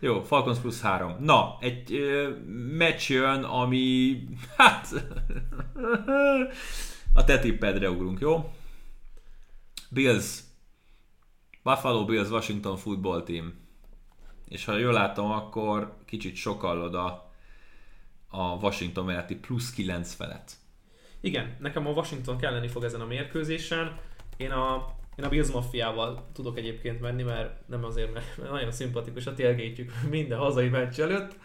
Jó, 0.00 0.22
Falcons 0.22 0.58
plusz 0.58 0.80
három. 0.80 1.16
Na, 1.20 1.56
egy 1.60 1.92
ö, 1.92 2.30
meccs 2.76 3.10
jön, 3.10 3.42
ami... 3.42 4.16
Hát... 4.56 4.88
a 7.14 7.24
te 7.24 7.38
tippedre 7.38 7.90
ugrunk, 7.90 8.20
jó? 8.20 8.52
Bills. 9.90 10.40
Buffalo 11.62 12.04
Bills 12.04 12.28
Washington 12.30 12.76
Football 12.76 13.22
Team. 13.22 13.54
És 14.48 14.64
ha 14.64 14.76
jól 14.76 14.92
látom, 14.92 15.30
akkor 15.30 15.96
kicsit 16.04 16.34
sokallod 16.34 16.94
a, 16.94 17.31
a 18.32 18.56
Washington 18.60 19.04
melletti 19.04 19.36
plusz 19.36 19.70
9 19.70 20.14
felett. 20.14 20.52
Igen, 21.20 21.56
nekem 21.60 21.86
a 21.86 21.90
Washington 21.90 22.38
kelleni 22.38 22.68
fog 22.68 22.84
ezen 22.84 23.00
a 23.00 23.06
mérkőzésen. 23.06 23.98
Én 24.36 24.50
a, 24.50 24.94
én 25.16 25.24
a 25.24 25.28
Bills 25.28 25.50
Mafiával 25.50 26.28
tudok 26.32 26.58
egyébként 26.58 27.00
menni, 27.00 27.22
mert 27.22 27.68
nem 27.68 27.84
azért, 27.84 28.12
mert 28.12 28.36
nagyon 28.50 28.72
szimpatikus 28.72 29.26
a 29.26 29.34
tailgate 29.34 29.92
minden 30.10 30.38
hazai 30.38 30.68
meccs 30.68 31.00
előtt, 31.00 31.36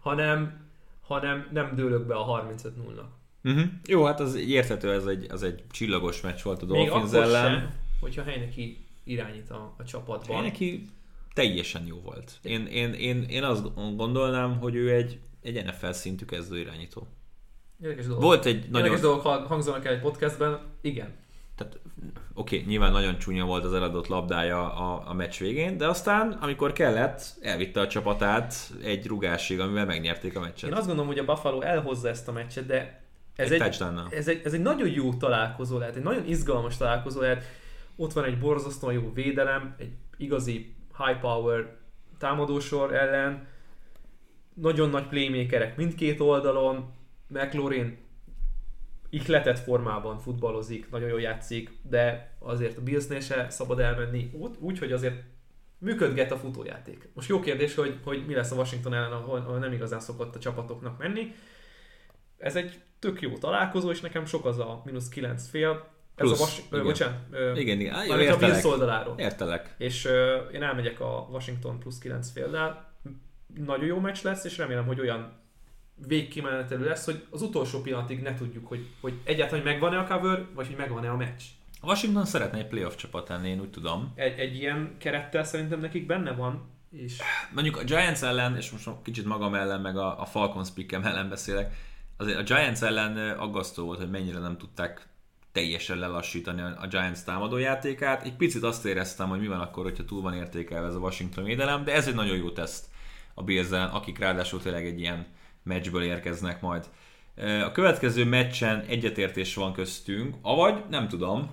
hanem, 0.00 0.68
hanem 1.00 1.48
nem 1.52 1.74
dőlök 1.74 2.06
be 2.06 2.14
a 2.14 2.46
35-0-nak. 2.54 3.06
Uh-huh. 3.44 3.64
Jó, 3.86 4.04
hát 4.04 4.20
az 4.20 4.34
érthető, 4.34 4.92
ez 4.92 5.06
egy, 5.06 5.26
az 5.30 5.42
egy 5.42 5.62
csillagos 5.70 6.20
meccs 6.20 6.42
volt 6.42 6.62
a 6.62 6.66
Még 6.66 6.88
Dolphins 6.88 7.12
akkor 7.12 7.24
ellen. 7.24 7.50
sem, 7.50 7.74
hogyha 8.00 8.22
helyneki 8.22 8.86
irányít 9.04 9.50
a, 9.50 9.74
a 9.78 9.84
csapatban. 9.84 10.42
Neki 10.42 10.84
teljesen 11.34 11.86
jó 11.86 12.00
volt. 12.00 12.38
Én, 12.42 12.66
én, 12.66 12.92
én, 12.92 13.22
én 13.22 13.42
azt 13.42 13.74
gondolnám, 13.96 14.58
hogy 14.58 14.74
ő 14.74 14.92
egy, 14.92 15.20
egy 15.46 15.64
NFL 15.64 15.90
szintű 15.90 16.24
kezdő 16.24 16.58
irányító. 16.58 17.06
Érdekes 17.82 18.06
dolog. 18.06 18.22
Volt 18.22 18.44
egy 18.44 18.54
Érdekes 18.54 18.80
nagyon... 18.80 19.00
dolgok 19.00 19.22
hang- 19.22 19.46
hangzanak 19.46 19.84
el 19.84 19.92
egy 19.92 20.00
podcastben. 20.00 20.60
Igen. 20.80 21.14
Tehát, 21.56 21.78
oké, 22.34 22.64
nyilván 22.66 22.92
nagyon 22.92 23.18
csúnya 23.18 23.44
volt 23.44 23.64
az 23.64 23.72
eladott 23.72 24.06
labdája 24.06 24.74
a, 24.74 25.02
a 25.08 25.12
meccs 25.12 25.38
végén, 25.38 25.76
de 25.76 25.86
aztán, 25.88 26.30
amikor 26.30 26.72
kellett, 26.72 27.34
elvitte 27.40 27.80
a 27.80 27.86
csapatát 27.86 28.54
egy 28.82 29.06
rugásig, 29.06 29.60
amivel 29.60 29.86
megnyerték 29.86 30.36
a 30.36 30.40
meccset. 30.40 30.70
Én 30.70 30.76
azt 30.76 30.86
gondolom, 30.86 31.10
hogy 31.10 31.18
a 31.18 31.24
Buffalo 31.24 31.60
elhozza 31.60 32.08
ezt 32.08 32.28
a 32.28 32.32
meccset, 32.32 32.66
de 32.66 33.04
ez 33.36 33.50
Egy 33.50 33.60
egy, 33.62 33.82
ez, 34.10 34.28
egy, 34.28 34.40
ez 34.44 34.52
egy 34.52 34.62
nagyon 34.62 34.88
jó 34.88 35.14
találkozó 35.14 35.78
lehet, 35.78 35.96
egy 35.96 36.02
nagyon 36.02 36.26
izgalmas 36.26 36.76
találkozó 36.76 37.20
lehet. 37.20 37.44
Ott 37.96 38.12
van 38.12 38.24
egy 38.24 38.38
borzasztóan 38.38 38.92
jó 38.92 39.12
védelem, 39.14 39.74
egy 39.78 39.92
igazi 40.16 40.74
high 40.96 41.20
power 41.20 41.76
támadósor 42.18 42.94
ellen, 42.94 43.46
nagyon 44.60 44.90
nagy 44.90 45.08
playmakerek 45.08 45.76
mindkét 45.76 46.20
oldalon, 46.20 46.94
McLaurin 47.28 47.98
ihletett 49.10 49.58
formában 49.58 50.18
futballozik, 50.18 50.90
nagyon 50.90 51.08
jól 51.08 51.20
játszik, 51.20 51.70
de 51.82 52.36
azért 52.38 52.78
a 52.78 52.82
Billsnél 52.82 53.20
se 53.20 53.46
szabad 53.50 53.80
elmenni 53.80 54.30
úgy, 54.32 54.56
úgy, 54.58 54.78
hogy 54.78 54.92
azért 54.92 55.22
működget 55.78 56.32
a 56.32 56.36
futójáték. 56.36 57.08
Most 57.14 57.28
jó 57.28 57.40
kérdés, 57.40 57.74
hogy, 57.74 57.98
hogy 58.04 58.26
mi 58.26 58.34
lesz 58.34 58.50
a 58.50 58.54
Washington 58.54 58.94
ellen, 58.94 59.12
ahol, 59.12 59.38
ahol 59.38 59.58
nem 59.58 59.72
igazán 59.72 60.00
szokott 60.00 60.36
a 60.36 60.38
csapatoknak 60.38 60.98
menni. 60.98 61.34
Ez 62.38 62.56
egy 62.56 62.80
tök 62.98 63.20
jó 63.20 63.38
találkozó, 63.38 63.90
és 63.90 64.00
nekem 64.00 64.24
sok 64.24 64.44
az 64.44 64.58
a 64.58 64.82
mínusz 64.84 65.08
9 65.08 65.48
fél. 65.48 65.70
Ez 66.14 66.26
Plusz, 66.26 66.40
a 66.40 66.44
vas... 66.44 66.58
igen. 66.58 66.80
Ö, 66.80 66.82
bocsánat. 66.82 67.18
Ö, 67.30 67.56
Igen, 67.56 67.80
igen. 67.80 67.94
Á, 67.94 68.02
jó, 68.02 68.08
mármint 68.08 68.30
a 68.30 68.36
Bills 68.36 68.54
értelek. 68.54 68.72
oldaláról. 68.72 69.14
Értelek. 69.18 69.74
És 69.78 70.04
ö, 70.04 70.36
én 70.36 70.62
elmegyek 70.62 71.00
a 71.00 71.28
Washington 71.30 71.78
plusz 71.78 71.98
9 71.98 72.30
féldel. 72.30 72.95
Nagyon 73.64 73.86
jó 73.86 73.98
meccs 73.98 74.22
lesz, 74.22 74.44
és 74.44 74.58
remélem, 74.58 74.86
hogy 74.86 75.00
olyan 75.00 75.32
végkimenetelő 76.06 76.84
lesz, 76.84 77.04
hogy 77.04 77.26
az 77.30 77.42
utolsó 77.42 77.80
pillanatig 77.80 78.22
ne 78.22 78.34
tudjuk, 78.34 78.66
hogy, 78.66 78.86
hogy 79.00 79.14
egyáltalán 79.24 79.62
hogy 79.62 79.72
megvan-e 79.72 79.98
a 79.98 80.06
cover, 80.06 80.46
vagy 80.54 80.66
hogy 80.66 80.76
megvan-e 80.76 81.10
a 81.10 81.16
meccs. 81.16 81.42
A 81.80 81.86
Washington 81.86 82.24
szeretne 82.24 82.58
egy 82.58 82.66
playoff 82.66 82.94
csapat 82.94 83.28
lenni, 83.28 83.48
én 83.48 83.60
úgy 83.60 83.70
tudom. 83.70 84.12
Egy, 84.14 84.38
egy 84.38 84.56
ilyen 84.56 84.94
kerettel 84.98 85.44
szerintem 85.44 85.80
nekik 85.80 86.06
benne 86.06 86.32
van, 86.32 86.70
és 86.90 87.20
Mondjuk 87.54 87.76
a 87.76 87.84
Giants 87.84 88.22
ellen, 88.22 88.56
és 88.56 88.70
most 88.70 88.88
kicsit 89.02 89.24
magam 89.24 89.54
ellen, 89.54 89.80
meg 89.80 89.96
a, 89.96 90.20
a 90.20 90.24
Falcons 90.24 90.70
pickem 90.70 91.04
ellen 91.04 91.28
beszélek, 91.28 91.74
azért 92.16 92.38
a 92.38 92.42
Giants 92.42 92.82
ellen 92.82 93.38
aggasztó 93.38 93.84
volt, 93.84 93.98
hogy 93.98 94.10
mennyire 94.10 94.38
nem 94.38 94.58
tudták 94.58 95.08
teljesen 95.52 95.98
lelassítani 95.98 96.60
a 96.60 96.76
a 96.80 96.86
Giants 96.86 97.18
támadójátékát. 97.20 98.24
Egy 98.24 98.36
picit 98.36 98.62
azt 98.62 98.84
éreztem, 98.84 99.28
hogy 99.28 99.40
mi 99.40 99.46
van 99.46 99.60
akkor, 99.60 99.84
hogyha 99.84 100.04
túl 100.04 100.22
van 100.22 100.34
értékelve 100.34 100.86
ez 100.86 100.94
a 100.94 100.98
Washington 100.98 101.44
védelem, 101.44 101.84
de 101.84 101.92
ez 101.92 102.08
egy 102.08 102.14
nagyon 102.14 102.36
jó 102.36 102.50
teszt 102.50 102.86
a 103.38 103.42
bills 103.42 103.70
akik 103.70 104.18
ráadásul 104.18 104.62
tényleg 104.62 104.86
egy 104.86 105.00
ilyen 105.00 105.26
meccsből 105.62 106.02
érkeznek 106.02 106.60
majd. 106.60 106.88
A 107.64 107.72
következő 107.72 108.24
meccsen 108.24 108.80
egyetértés 108.80 109.54
van 109.54 109.72
köztünk, 109.72 110.36
avagy 110.42 110.84
nem 110.88 111.08
tudom, 111.08 111.50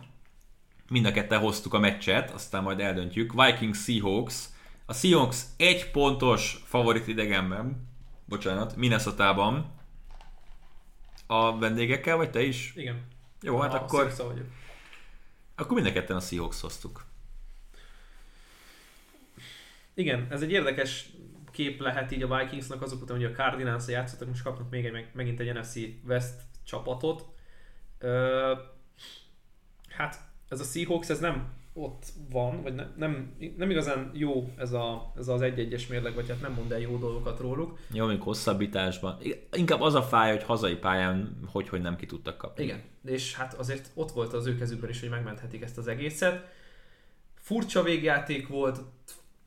mind 0.89 1.05
a 1.05 1.11
ketten 1.11 1.39
hoztuk 1.39 1.73
a 1.73 1.79
meccset, 1.79 2.31
aztán 2.31 2.63
majd 2.63 2.79
eldöntjük. 2.79 3.33
Vikings 3.43 3.83
Seahawks. 3.83 4.45
A 4.85 4.93
Seahawks 4.93 5.41
egy 5.57 5.91
pontos 5.91 6.63
favorit 6.65 7.07
idegenben, 7.07 7.87
bocsánat, 8.25 8.75
Minnesota-ban. 8.75 9.71
A 11.27 11.57
vendégekkel, 11.57 12.17
vagy 12.17 12.29
te 12.31 12.41
is? 12.41 12.73
igen. 12.75 13.07
Jó, 13.41 13.59
hát 13.59 13.73
A 13.73 13.81
akkor, 13.81 14.13
vagyok. 14.17 14.45
akkor 15.55 15.73
mind 15.73 15.87
a 15.87 15.91
ketten 15.91 16.15
a 16.15 16.19
Seahawks 16.19 16.61
hoztuk. 16.61 17.05
Igen, 19.93 20.27
ez 20.29 20.41
egy 20.41 20.51
érdekes 20.51 21.09
kép 21.53 21.79
lehet 21.79 22.11
így 22.11 22.21
a 22.21 22.37
Vikingsnak 22.37 22.81
azok 22.81 23.01
után, 23.01 23.17
hogy 23.17 23.25
a 23.25 23.31
cardinals 23.31 23.87
játszottak, 23.87 24.27
most 24.27 24.43
kapnak 24.43 24.69
még 24.69 24.85
egy, 24.85 24.91
meg- 24.91 25.11
megint 25.13 25.39
egy 25.39 25.53
NFC 25.53 25.75
West 26.07 26.41
csapatot. 26.63 27.25
Ö, 27.99 28.53
hát 29.89 30.19
ez 30.49 30.59
a 30.59 30.63
Seahawks, 30.63 31.09
ez 31.09 31.19
nem 31.19 31.51
ott 31.73 32.05
van, 32.29 32.61
vagy 32.61 32.73
ne, 32.73 32.85
nem, 32.95 33.35
nem 33.57 33.69
igazán 33.69 34.11
jó 34.13 34.53
ez, 34.57 34.71
a, 34.73 35.11
ez 35.17 35.27
az 35.27 35.41
egy-egyes 35.41 35.87
mérleg, 35.87 36.13
vagy 36.13 36.27
hát 36.29 36.41
nem 36.41 36.53
mond 36.53 36.71
el 36.71 36.79
jó 36.79 36.97
dolgokat 36.97 37.39
róluk. 37.39 37.79
Jó, 37.91 38.03
mondjuk 38.05 38.23
hosszabbításban. 38.23 39.17
Inkább 39.51 39.81
az 39.81 39.93
a 39.93 40.01
fáj, 40.01 40.31
hogy 40.31 40.43
hazai 40.43 40.75
pályán 40.75 41.39
hogy, 41.51 41.69
hogy 41.69 41.81
nem 41.81 41.95
ki 41.95 42.05
tudtak 42.05 42.37
kapni. 42.37 42.63
Igen, 42.63 42.81
és 43.05 43.35
hát 43.35 43.53
azért 43.53 43.89
ott 43.93 44.11
volt 44.11 44.33
az 44.33 44.45
ő 44.45 44.55
kezükben 44.55 44.89
is, 44.89 44.99
hogy 44.99 45.09
megmenthetik 45.09 45.61
ezt 45.61 45.77
az 45.77 45.87
egészet. 45.87 46.45
Furcsa 47.33 47.83
végjáték 47.83 48.47
volt, 48.47 48.79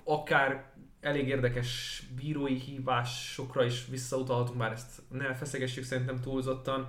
akár 0.04 0.72
elég 1.06 1.28
érdekes 1.28 2.02
bírói 2.16 2.54
hívásokra 2.54 3.64
is 3.64 3.86
visszautalhatunk, 3.86 4.58
bár 4.58 4.72
ezt 4.72 5.02
ne 5.08 5.34
feszegessük 5.34 5.84
szerintem 5.84 6.20
túlzottan. 6.20 6.88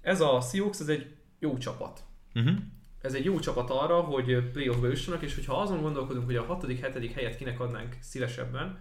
Ez 0.00 0.20
a 0.20 0.40
Seahawks, 0.40 0.80
ez 0.80 0.88
egy 0.88 1.14
jó 1.38 1.58
csapat. 1.58 2.02
Uh-huh. 2.34 2.56
Ez 3.00 3.14
egy 3.14 3.24
jó 3.24 3.38
csapat 3.38 3.70
arra, 3.70 4.00
hogy 4.00 4.50
playoffba 4.50 4.86
jussanak, 4.86 5.22
és 5.22 5.34
hogyha 5.34 5.60
azon 5.60 5.80
gondolkodunk, 5.80 6.24
hogy 6.26 6.36
a 6.36 6.46
6.-7. 6.46 7.10
helyet 7.14 7.36
kinek 7.36 7.60
adnánk 7.60 7.96
szívesebben, 8.00 8.78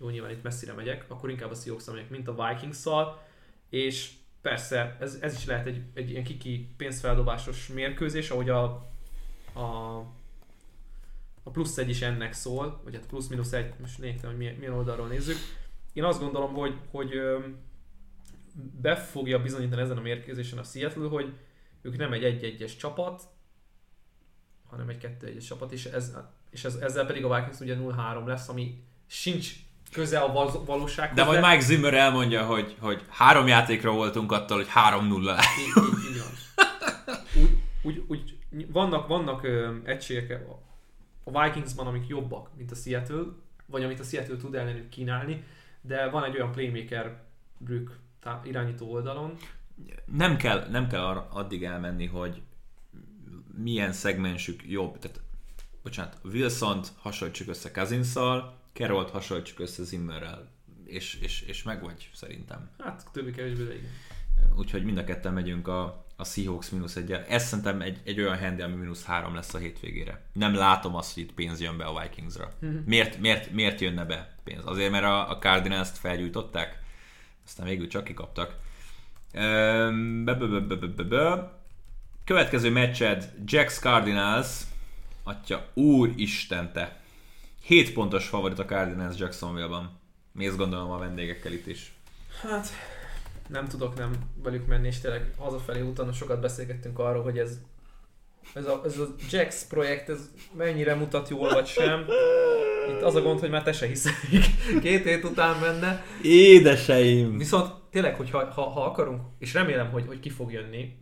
jó, 0.00 0.08
nyilván 0.08 0.30
itt 0.30 0.42
messzire 0.42 0.72
megyek, 0.72 1.04
akkor 1.08 1.30
inkább 1.30 1.50
a 1.50 1.54
Seahawks 1.54 1.86
megyek, 1.86 2.10
mint 2.10 2.28
a 2.28 2.46
Vikings-szal, 2.48 3.22
és 3.68 4.10
persze 4.40 4.96
ez, 5.00 5.18
ez 5.20 5.34
is 5.36 5.46
lehet 5.46 5.66
egy, 5.66 5.82
egy 5.94 6.10
ilyen 6.10 6.24
kiki 6.24 6.74
pénzfeldobásos 6.76 7.66
mérkőzés, 7.66 8.30
ahogy 8.30 8.48
a, 8.48 8.62
a, 9.54 9.98
a 11.42 11.50
plusz 11.50 11.78
egy 11.78 11.88
is 11.88 12.02
ennek 12.02 12.32
szól, 12.32 12.80
vagy 12.84 12.94
hát 12.94 13.06
plusz-minusz 13.06 13.52
egy, 13.52 13.72
most 13.80 13.98
néztem, 13.98 14.30
hogy 14.30 14.38
milyen, 14.38 14.54
milyen 14.54 14.72
oldalról 14.72 15.06
nézzük. 15.06 15.36
Én 15.92 16.04
azt 16.04 16.20
gondolom, 16.20 16.52
hogy, 16.52 16.78
hogy 16.90 17.10
be 18.80 18.96
fogja 18.96 19.42
bizonyítani 19.42 19.82
ezen 19.82 19.96
a 19.96 20.00
mérkőzésen 20.00 20.58
a 20.58 20.62
Seattle, 20.62 21.08
hogy 21.08 21.32
ők 21.82 21.96
nem 21.96 22.12
egy 22.12 22.38
1-1-es 22.42 22.76
csapat, 22.78 23.22
hanem 24.66 24.88
egy 24.88 25.16
2-1-es 25.22 25.46
csapat, 25.46 25.72
és, 25.72 25.84
ez, 25.84 26.16
és 26.50 26.64
ez, 26.64 26.74
ezzel 26.74 27.06
pedig 27.06 27.24
a 27.24 27.34
Vikings 27.34 27.60
ugye 27.60 27.76
0-3 27.78 28.26
lesz, 28.26 28.48
ami 28.48 28.84
sincs 29.06 29.52
köze 29.92 30.18
a 30.18 30.32
val- 30.32 30.66
valósághoz. 30.66 31.16
De 31.16 31.24
majd 31.24 31.40
Mike 31.40 31.60
Zimmer 31.60 31.94
elmondja, 31.94 32.46
hogy, 32.46 32.76
hogy 32.80 33.04
három 33.08 33.46
játékra 33.46 33.92
voltunk 33.92 34.32
attól, 34.32 34.56
hogy 34.56 34.68
3-0 34.74 35.22
lesz. 35.22 35.46
Így, 35.58 35.82
így, 35.82 36.10
így 36.10 36.18
van. 36.18 36.28
Úgy, 37.82 38.04
úgy, 38.08 38.38
úgy, 38.50 38.66
vannak, 38.72 39.06
vannak 39.06 39.42
ö, 39.42 39.74
egységek 39.84 40.46
a 41.32 41.44
Vikingsban, 41.44 41.86
amik 41.86 42.06
jobbak, 42.06 42.50
mint 42.56 42.70
a 42.70 42.74
Seattle, 42.74 43.24
vagy 43.66 43.84
amit 43.84 44.00
a 44.00 44.04
Seattle 44.04 44.36
tud 44.36 44.54
ellenük 44.54 44.88
kínálni, 44.88 45.44
de 45.80 46.08
van 46.08 46.24
egy 46.24 46.34
olyan 46.34 46.52
playmaker-rük 46.52 47.98
tá- 48.20 48.46
irányító 48.46 48.90
oldalon, 48.90 49.36
nem 50.04 50.36
kell, 50.36 50.68
nem 50.70 50.88
kell 50.88 51.04
arra, 51.04 51.28
addig 51.30 51.64
elmenni, 51.64 52.06
hogy 52.06 52.42
milyen 53.56 53.92
szegmensük 53.92 54.62
jobb. 54.68 54.98
Tehát, 54.98 55.20
bocsánat, 55.82 56.18
Wilson-t 56.24 56.92
hasonlítsuk 56.98 57.48
össze 57.48 57.70
Cousinszal, 57.70 58.58
Carroll-t 58.72 59.10
hasonlítsuk 59.10 59.60
össze 59.60 59.82
Zimmerrel, 59.82 60.48
és, 60.84 61.14
és, 61.14 61.40
és 61.40 61.62
meg 61.62 61.82
vagy 61.82 62.10
szerintem. 62.14 62.70
hát 62.78 63.06
többé 63.12 63.30
kevésbé, 63.30 63.64
de 63.64 63.74
igen. 63.74 63.90
Úgyhogy 64.56 64.84
mind 64.84 64.98
a 64.98 65.04
ketten 65.04 65.32
megyünk 65.32 65.68
a, 65.68 66.06
a 66.20 66.24
Seahawks 66.24 66.70
mínusz 66.70 66.96
egyel. 66.96 67.24
Ez 67.28 67.46
szerintem 67.46 67.80
egy, 67.80 67.98
egy 68.04 68.20
olyan 68.20 68.38
handy, 68.38 68.62
ami 68.62 68.74
mínusz 68.74 69.04
három 69.04 69.34
lesz 69.34 69.54
a 69.54 69.58
hétvégére. 69.58 70.22
Nem 70.32 70.54
látom 70.54 70.94
azt, 70.94 71.14
hogy 71.14 71.22
itt 71.22 71.32
pénz 71.32 71.60
jön 71.60 71.76
be 71.76 71.84
a 71.84 72.00
Vikingsra. 72.00 72.52
Miért, 72.84 73.18
miért, 73.18 73.50
miért 73.50 73.80
jönne 73.80 74.04
be 74.04 74.34
pénz? 74.44 74.62
Azért, 74.64 74.90
mert 74.90 75.04
a, 75.04 75.30
a 75.30 75.38
Cardinals-t 75.38 75.98
felgyújtották, 75.98 76.82
aztán 77.46 77.66
végül 77.66 77.88
csak 77.88 78.04
kikaptak. 78.04 78.56
Következő 82.24 82.70
meccsed 82.70 83.32
Jacks 83.44 83.78
Cardinals. 83.78 84.60
Atya, 85.22 85.66
úristente. 85.74 87.00
7 87.62 87.92
pontos 87.92 88.28
favorit 88.28 88.58
a 88.58 88.64
Cardinals 88.64 89.18
Jacksonville-ban. 89.18 89.98
Mész 90.32 90.56
gondolom 90.56 90.90
a 90.90 90.98
vendégekkel 90.98 91.52
itt 91.52 91.66
is. 91.66 91.92
Hát 92.42 92.68
nem 93.50 93.68
tudok 93.68 93.96
nem 93.96 94.10
velük 94.42 94.66
menni, 94.66 94.86
és 94.86 95.00
tényleg 95.00 95.34
hazafelé 95.38 95.80
utána 95.80 96.12
sokat 96.12 96.40
beszélgettünk 96.40 96.98
arról, 96.98 97.22
hogy 97.22 97.38
ez, 97.38 97.60
ez, 98.54 98.66
a, 98.66 98.80
ez 98.84 98.98
a 98.98 99.14
Jax 99.30 99.66
projekt, 99.66 100.08
ez 100.08 100.30
mennyire 100.56 100.94
mutat 100.94 101.28
jól 101.28 101.48
vagy 101.48 101.66
sem. 101.66 102.04
Itt 102.88 103.02
az 103.02 103.14
a 103.14 103.22
gond, 103.22 103.40
hogy 103.40 103.50
már 103.50 103.62
te 103.62 103.72
se 103.72 103.86
hiszel 103.86 104.12
két 104.82 105.04
hét 105.04 105.24
után 105.24 105.60
benne. 105.60 106.04
Édeseim! 106.22 107.38
Viszont 107.38 107.72
tényleg, 107.90 108.14
hogy 108.14 108.30
ha, 108.30 108.44
ha, 108.44 108.62
ha 108.62 108.84
akarunk, 108.84 109.22
és 109.38 109.54
remélem, 109.54 109.90
hogy, 109.90 110.06
hogy 110.06 110.20
ki 110.20 110.28
fog 110.28 110.52
jönni, 110.52 110.96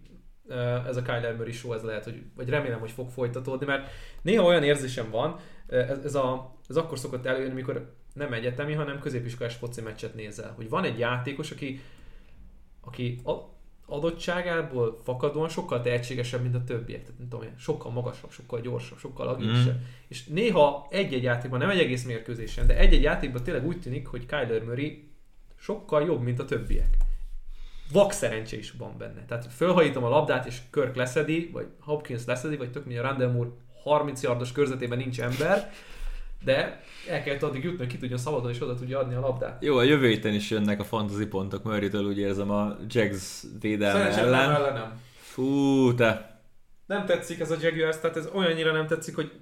eh, 0.48 0.86
ez 0.86 0.96
a 0.96 1.02
Kyler 1.02 1.36
Murray 1.36 1.52
show, 1.52 1.72
ez 1.72 1.82
lehet, 1.82 2.04
hogy, 2.04 2.22
vagy 2.36 2.48
remélem, 2.48 2.78
hogy 2.78 2.90
fog 2.90 3.08
folytatódni, 3.08 3.66
mert 3.66 3.90
néha 4.22 4.44
olyan 4.44 4.62
érzésem 4.62 5.10
van, 5.10 5.36
eh, 5.66 5.90
ez, 5.90 5.98
ez, 6.04 6.14
a, 6.14 6.56
ez 6.68 6.76
akkor 6.76 6.98
szokott 6.98 7.26
előjönni, 7.26 7.52
amikor 7.52 7.96
nem 8.14 8.32
egyetemi, 8.32 8.72
hanem 8.72 9.00
középiskolás 9.00 9.54
foci 9.54 9.80
meccset 9.80 10.14
nézel. 10.14 10.52
Hogy 10.56 10.68
van 10.68 10.84
egy 10.84 10.98
játékos, 10.98 11.50
aki, 11.50 11.80
aki 12.88 13.20
a- 13.24 13.56
adottságából 13.86 15.00
fakadóan 15.04 15.48
sokkal 15.48 15.80
tehetségesebb, 15.80 16.42
mint 16.42 16.54
a 16.54 16.64
többiek. 16.64 17.02
Tehát 17.02 17.18
nem 17.18 17.28
tudom, 17.28 17.46
sokkal 17.58 17.92
magasabb, 17.92 18.30
sokkal 18.30 18.60
gyorsabb, 18.60 18.98
sokkal 18.98 19.28
agilisebb. 19.28 19.78
Mm. 19.78 19.82
És 20.08 20.24
néha 20.24 20.86
egy-egy 20.90 21.22
játékban, 21.22 21.58
nem 21.58 21.70
egy 21.70 21.78
egész 21.78 22.04
mérkőzésen, 22.04 22.66
de 22.66 22.76
egy-egy 22.76 23.02
játékban 23.02 23.42
tényleg 23.42 23.66
úgy 23.66 23.80
tűnik, 23.80 24.06
hogy 24.06 24.26
Kyler 24.26 24.62
Murray 24.62 25.08
sokkal 25.58 26.02
jobb, 26.02 26.22
mint 26.22 26.38
a 26.38 26.44
többiek. 26.44 26.96
Vak 27.92 28.12
szerencse 28.12 28.56
is 28.56 28.70
van 28.70 28.94
benne. 28.98 29.24
Tehát 29.24 29.52
fölhajítom 29.52 30.04
a 30.04 30.08
labdát, 30.08 30.46
és 30.46 30.58
Kirk 30.70 30.94
leszedi, 30.94 31.50
vagy 31.52 31.66
Hopkins 31.80 32.24
leszedi, 32.24 32.56
vagy 32.56 32.70
tök 32.70 32.84
mindegy, 32.84 33.04
a 33.04 33.08
Randall 33.08 33.32
Moore 33.32 33.50
30 33.82 34.22
yardos 34.22 34.52
körzetében 34.52 34.98
nincs 34.98 35.20
ember, 35.20 35.72
de 36.44 36.82
el 37.08 37.22
kellett 37.22 37.42
addig 37.42 37.64
jutni, 37.64 37.78
hogy 37.78 37.86
ki 37.86 37.98
tudjon 37.98 38.18
szabadon, 38.18 38.50
és 38.50 38.62
oda 38.62 38.74
tudja 38.74 38.98
adni 38.98 39.14
a 39.14 39.20
labdát. 39.20 39.62
Jó, 39.62 39.76
a 39.76 39.82
jövő 39.82 40.08
héten 40.08 40.34
is 40.34 40.50
jönnek 40.50 40.80
a 40.80 40.84
fantasy 40.84 41.26
pontok 41.26 41.62
Murray-től, 41.62 42.04
úgy 42.04 42.18
érzem 42.18 42.50
a 42.50 42.76
Jags 42.88 43.42
védelme 43.60 43.98
Szerencsére 43.98 44.30
nem 44.30 44.34
ellen. 44.40 44.54
ellenem. 44.54 45.00
Fú, 45.20 45.94
te. 45.94 46.40
Nem 46.86 47.06
tetszik 47.06 47.40
ez 47.40 47.50
a 47.50 47.56
Jaguars, 47.60 48.00
tehát 48.00 48.16
ez 48.16 48.28
olyannyira 48.34 48.72
nem 48.72 48.86
tetszik, 48.86 49.14
hogy 49.14 49.32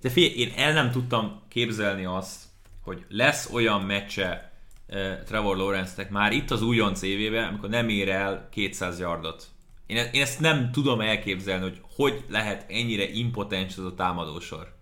De 0.00 0.08
figyelj, 0.10 0.34
én 0.34 0.52
el 0.56 0.72
nem 0.72 0.90
tudtam 0.90 1.42
képzelni 1.48 2.04
azt, 2.04 2.42
hogy 2.82 3.04
lesz 3.08 3.50
olyan 3.52 3.82
meccse 3.82 4.52
uh, 4.88 5.22
Trevor 5.24 5.56
Lawrence-nek 5.56 6.10
már 6.10 6.32
itt 6.32 6.50
az 6.50 6.62
újonc 6.62 7.02
évében, 7.02 7.48
amikor 7.48 7.68
nem 7.68 7.88
ér 7.88 8.08
el 8.08 8.48
200 8.50 8.98
yardot. 8.98 9.46
Én, 9.86 9.96
e- 9.96 10.10
én 10.12 10.22
ezt 10.22 10.40
nem 10.40 10.70
tudom 10.72 11.00
elképzelni, 11.00 11.62
hogy 11.62 11.80
hogy 11.96 12.24
lehet 12.28 12.64
ennyire 12.68 13.08
impotens 13.08 13.76
ez 13.76 13.84
a 13.84 13.94
támadósor. 13.94 14.74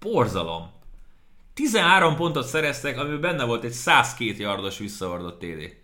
Borzalom. 0.00 0.70
13 1.54 2.16
pontot 2.16 2.46
szereztek, 2.46 2.98
amiben 2.98 3.20
benne 3.20 3.44
volt 3.44 3.64
egy 3.64 3.72
102 3.72 4.38
yardos 4.38 4.78
visszavardott 4.78 5.38
TD. 5.38 5.76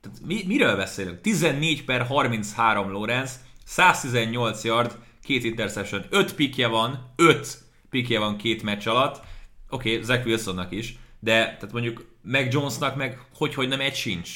Tehát 0.00 0.18
mi, 0.26 0.44
miről 0.46 0.76
beszélünk? 0.76 1.20
14 1.20 1.84
per 1.84 2.06
33 2.06 2.90
Lorenz, 2.90 3.40
118 3.64 4.64
yard, 4.64 4.98
két 5.22 5.44
interception, 5.44 6.04
5 6.10 6.34
pikje 6.34 6.66
van, 6.66 7.12
5 7.16 7.58
pikje 7.90 8.18
van 8.18 8.36
két 8.36 8.62
meccs 8.62 8.86
alatt. 8.86 9.22
Oké, 9.70 9.92
okay, 9.92 10.04
Zach 10.04 10.26
Wilsonnak 10.26 10.72
is, 10.72 10.98
de 11.20 11.32
tehát 11.32 11.72
mondjuk 11.72 12.06
meg 12.22 12.52
Jonesnak 12.52 12.96
meg 12.96 13.18
hogy, 13.34 13.54
hogy 13.54 13.68
nem 13.68 13.80
egy 13.80 13.94
sincs. 13.94 14.30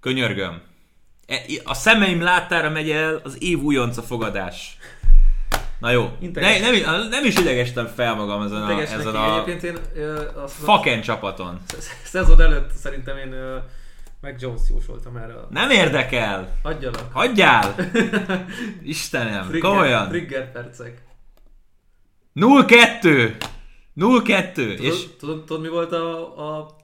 Könyörgöm. 0.00 0.62
E- 1.26 1.44
A 1.64 1.74
szemeim 1.74 2.20
láttára 2.20 2.70
megy 2.70 2.90
el 2.90 3.20
az 3.24 3.42
év 3.42 3.62
újonca 3.62 4.02
fogadás. 4.02 4.76
Na 5.80 5.90
jó, 5.90 6.10
ne, 6.32 6.58
nem, 6.58 7.08
nem 7.08 7.24
is 7.24 7.36
idegestem 7.38 7.86
fel 7.86 8.14
magam 8.14 8.42
ezen 8.42 8.62
a, 8.62 8.80
ezen 8.80 9.14
a 9.14 9.32
Egyébként 9.32 9.62
én 9.62 10.02
ö, 10.02 10.28
azt 10.34 10.54
fucking 10.54 11.02
csapaton. 11.02 11.60
szezon 12.04 12.40
előtt 12.40 12.70
szerintem 12.70 13.16
én 13.16 13.32
ö, 13.32 13.56
meg 14.20 14.36
Jones 14.40 14.62
jósoltam 14.68 15.16
erre. 15.16 15.34
Nem 15.50 15.70
érdekel! 15.70 16.58
Adjanak. 16.62 17.12
Hagyjál! 17.12 17.74
Istenem, 18.82 19.48
Trigger, 19.48 19.70
komolyan! 19.70 20.08
trigger 20.08 20.52
percek. 20.52 21.02
0-2! 22.34 23.34
0-2! 23.96 24.52
Tudod, 24.54 24.80
És 24.80 25.06
tudod, 25.18 25.44
tudod, 25.44 25.62
mi 25.62 25.68
volt 25.68 25.92
a, 25.92 26.58
a 26.58 26.76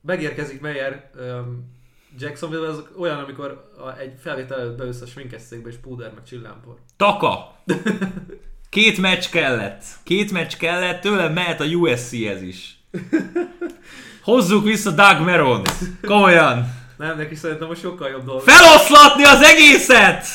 megérkezik 0.00 0.60
Meyer 0.60 1.10
um, 1.16 1.78
Jacksonville, 2.18 2.68
az 2.68 2.82
olyan, 2.98 3.18
amikor 3.18 3.70
a, 3.78 3.98
egy 3.98 4.12
felvétel 4.22 4.60
előtt 4.60 4.76
beülsz 4.76 5.00
a 5.00 5.06
sminkesszékbe, 5.06 5.68
és 5.68 5.76
púder, 5.82 6.12
meg 6.14 6.24
csillámpor. 6.24 6.74
Taka! 6.96 7.54
Két 8.68 8.98
meccs 8.98 9.28
kellett. 9.28 9.84
Két 10.02 10.32
meccs 10.32 10.56
kellett, 10.56 11.00
tőlem 11.00 11.32
mehet 11.32 11.60
a 11.60 11.64
USC-hez 11.64 12.42
is. 12.42 12.78
Hozzuk 14.22 14.64
vissza 14.64 14.90
Doug 14.90 15.20
Meron. 15.24 15.62
Komolyan. 16.02 16.78
Nem, 16.96 17.16
neki 17.16 17.34
szerintem 17.34 17.68
most 17.68 17.80
sokkal 17.80 18.08
jobb 18.08 18.24
dolga. 18.24 18.40
Feloszlatni 18.40 19.24
az 19.24 19.42
egészet! 19.42 20.26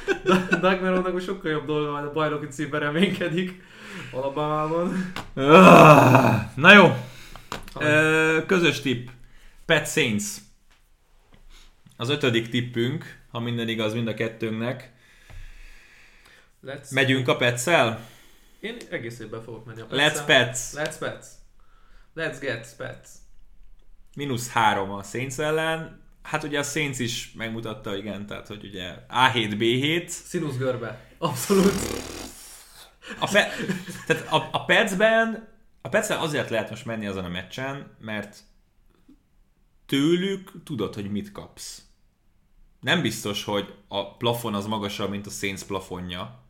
Doug 0.60 0.80
Maronnak 0.80 1.12
most 1.12 1.26
sokkal 1.26 1.50
jobb 1.50 1.66
dolga 1.66 1.90
van, 1.90 2.06
a 2.06 2.12
bajnoki 2.12 2.46
címben 2.46 2.80
reménykedik. 2.80 3.62
Alabamában. 4.12 5.12
Ah, 5.34 6.40
Na 6.54 6.72
jó. 6.72 6.96
Ö, 7.80 8.38
közös 8.46 8.80
tipp. 8.80 9.08
Pet 9.66 9.88
Saints. 9.90 10.24
Az 12.02 12.08
ötödik 12.08 12.48
tippünk, 12.48 13.18
ha 13.30 13.40
minden 13.40 13.68
igaz 13.68 13.94
mind 13.94 14.08
a 14.08 14.14
kettőnknek. 14.14 14.92
Let's... 16.66 16.90
Megyünk 16.90 17.28
a 17.28 17.36
Petszel? 17.36 18.06
Én 18.60 18.76
egész 18.90 19.18
évben 19.18 19.42
fogok 19.42 19.64
menni 19.64 19.80
a 19.80 19.86
Let's 19.86 19.88
Petszel. 19.88 20.24
Pets. 20.24 20.58
Let's 20.74 20.94
Pets. 20.98 21.26
Let's 22.16 22.36
get 22.40 22.74
Pets. 22.76 23.08
Mínusz 24.14 24.50
három 24.50 24.90
a 24.90 25.02
Saints 25.02 25.38
ellen. 25.38 26.00
Hát 26.22 26.42
ugye 26.42 26.58
a 26.58 26.62
Saints 26.62 26.98
is 26.98 27.32
megmutatta, 27.32 27.96
igen, 27.96 28.26
tehát 28.26 28.46
hogy 28.46 28.64
ugye 28.64 28.94
A7, 29.08 29.54
B7. 29.58 30.06
Színusz 30.08 30.56
görbe. 30.56 31.00
Abszolút. 31.18 31.72
A, 33.18 33.28
pe- 33.32 33.54
tehát 34.06 34.32
a, 34.32 34.48
a 34.52 34.64
Petsben, 34.64 35.48
a 35.80 35.88
Petsben 35.88 36.18
azért 36.18 36.50
lehet 36.50 36.70
most 36.70 36.84
menni 36.84 37.06
azon 37.06 37.24
a 37.24 37.28
meccsen, 37.28 37.96
mert 37.98 38.38
tőlük 39.86 40.62
tudod, 40.64 40.94
hogy 40.94 41.10
mit 41.10 41.32
kapsz. 41.32 41.82
Nem 42.82 43.02
biztos, 43.02 43.44
hogy 43.44 43.74
a 43.88 44.16
plafon 44.16 44.54
az 44.54 44.66
magasabb, 44.66 45.10
mint 45.10 45.26
a 45.26 45.30
Saints 45.30 45.62
plafonja, 45.62 46.40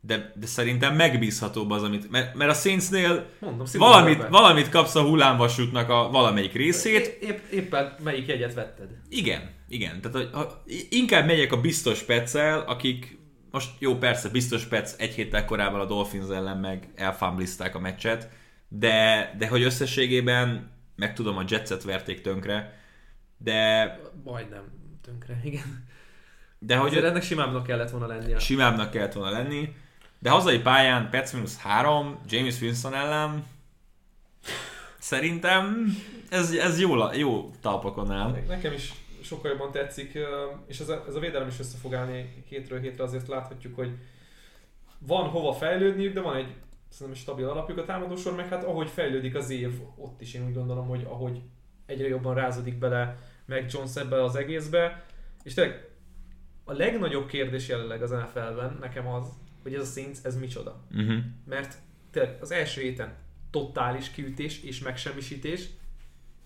de, 0.00 0.32
de 0.36 0.46
szerintem 0.46 0.96
megbízhatóbb 0.96 1.70
az, 1.70 1.82
amit, 1.82 2.10
mert, 2.10 2.34
mert 2.34 2.50
a 2.50 2.54
Saintsnél 2.54 3.26
Mondom, 3.38 3.66
valamit, 3.72 4.28
valamit 4.28 4.68
kapsz 4.68 4.94
a 4.94 5.02
hullámvasútnak 5.02 5.88
a 5.88 6.08
valamelyik 6.10 6.52
részét, 6.52 7.06
É- 7.06 7.22
épp, 7.22 7.50
éppen 7.50 7.94
melyik 8.02 8.26
jegyet 8.26 8.54
vetted? 8.54 8.88
igen, 9.08 9.50
igen. 9.68 10.00
Tehát 10.00 10.16
hogy, 10.16 10.28
ha, 10.32 10.62
inkább 10.88 11.26
megyek 11.26 11.52
a 11.52 11.60
biztos 11.60 12.02
petszel, 12.02 12.60
akik 12.60 13.20
most 13.50 13.70
jó, 13.78 13.96
persze, 13.96 14.28
biztos 14.28 14.64
Pets 14.64 14.90
egy 14.98 15.14
héttel 15.14 15.44
korábban 15.44 15.80
a 15.80 15.84
Dolphins 15.84 16.28
ellen 16.28 16.58
meg 16.58 16.88
elfamblizták 16.94 17.74
a 17.74 17.78
meccset, 17.78 18.28
de, 18.68 19.34
de 19.38 19.48
hogy 19.48 19.62
összességében 19.62 20.70
meg 20.96 21.14
tudom, 21.14 21.36
a 21.36 21.44
Jetset 21.48 21.82
verték 21.82 22.20
tönkre, 22.20 22.80
de, 23.36 24.00
Majdnem 24.24 24.81
tönkre, 25.02 25.40
igen. 25.44 25.84
de 26.58 26.76
Hogy 26.76 26.94
hogy 26.94 27.04
ennek 27.04 27.22
simábbnak 27.22 27.66
kellett 27.66 27.90
volna 27.90 28.06
lennie. 28.06 28.38
simábbnak 28.38 28.90
kellett 28.90 29.12
volna 29.12 29.30
lenni, 29.30 29.74
de 30.18 30.30
hazai 30.30 30.58
pályán 30.58 31.10
Pets 31.10 31.32
minusz 31.32 31.58
3, 31.58 32.18
James 32.28 32.60
Winston 32.60 32.94
ellen 32.94 33.44
szerintem 34.98 35.86
ez, 36.30 36.52
ez 36.52 36.80
jó, 36.80 37.12
jó 37.12 37.50
talpakon 37.60 38.10
áll. 38.10 38.42
Nekem 38.48 38.72
is 38.72 38.92
sokkal 39.22 39.50
jobban 39.50 39.70
tetszik, 39.70 40.18
és 40.66 40.80
ez 40.80 40.88
a, 40.88 41.04
ez 41.08 41.14
a 41.14 41.20
védelem 41.20 41.48
is 41.48 41.58
össze 41.58 41.78
fog 41.78 41.94
állni 41.94 42.44
hétről 42.48 42.80
hétre, 42.80 43.04
azért 43.04 43.28
láthatjuk, 43.28 43.74
hogy 43.74 43.90
van 44.98 45.28
hova 45.28 45.52
fejlődniük, 45.52 46.14
de 46.14 46.20
van 46.20 46.36
egy 46.36 46.54
szerintem 46.88 47.22
stabil 47.22 47.48
alapjuk 47.48 47.78
a 47.78 47.84
támadósor, 47.84 48.34
meg 48.34 48.48
hát 48.48 48.64
ahogy 48.64 48.88
fejlődik 48.88 49.34
az 49.34 49.50
év, 49.50 49.72
ott 49.96 50.20
is 50.20 50.34
én 50.34 50.46
úgy 50.46 50.54
gondolom, 50.54 50.88
hogy 50.88 51.06
ahogy 51.08 51.40
egyre 51.86 52.08
jobban 52.08 52.34
rázódik 52.34 52.78
bele 52.78 53.16
meg 53.46 53.70
Jones 53.72 53.96
ebbe 53.96 54.22
az 54.22 54.36
egészbe, 54.36 55.04
és 55.42 55.54
tényleg 55.54 55.90
a 56.64 56.72
legnagyobb 56.72 57.26
kérdés 57.26 57.68
jelenleg 57.68 58.02
az 58.02 58.10
NFL-ben 58.10 58.76
nekem 58.80 59.06
az, 59.06 59.26
hogy 59.62 59.74
ez 59.74 59.88
a 59.88 59.92
Saints, 59.92 60.18
ez 60.22 60.38
micsoda. 60.38 60.84
Uh-huh. 60.90 61.18
Mert 61.46 61.74
tényleg 62.10 62.36
az 62.40 62.50
első 62.50 62.80
héten 62.80 63.14
totális 63.50 64.10
kiütés 64.10 64.62
és 64.62 64.78
megsemmisítés, 64.80 65.68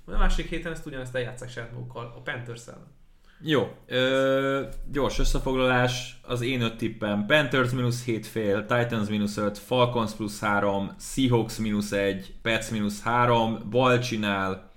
a 0.05 0.11
másik 0.11 0.49
héten 0.49 0.73
ezt 0.73 0.87
ugyanezt 0.87 1.15
eljátszák 1.15 1.49
saját 1.51 1.73
magukkal 1.73 2.13
a 2.17 2.21
Panthers 2.21 2.67
ellen. 2.67 2.95
Jó, 3.41 3.77
ö, 3.87 4.63
gyors 4.91 5.19
összefoglalás, 5.19 6.21
az 6.23 6.41
én 6.41 6.61
öt 6.61 6.77
tippem 6.77 7.27
Panthers 7.27 7.71
mínusz 7.71 8.05
7 8.05 8.27
fél, 8.27 8.61
Titans 8.61 9.09
mínusz 9.09 9.37
5, 9.37 9.59
Falcons 9.59 10.13
plusz 10.13 10.41
3, 10.41 10.95
Seahawks 10.99 11.59
mínusz 11.59 11.93
1, 11.93 12.35
Pets 12.43 12.71
mínusz 12.71 13.03
3, 13.03 13.71
bal 13.71 13.99
csinál, 13.99 14.71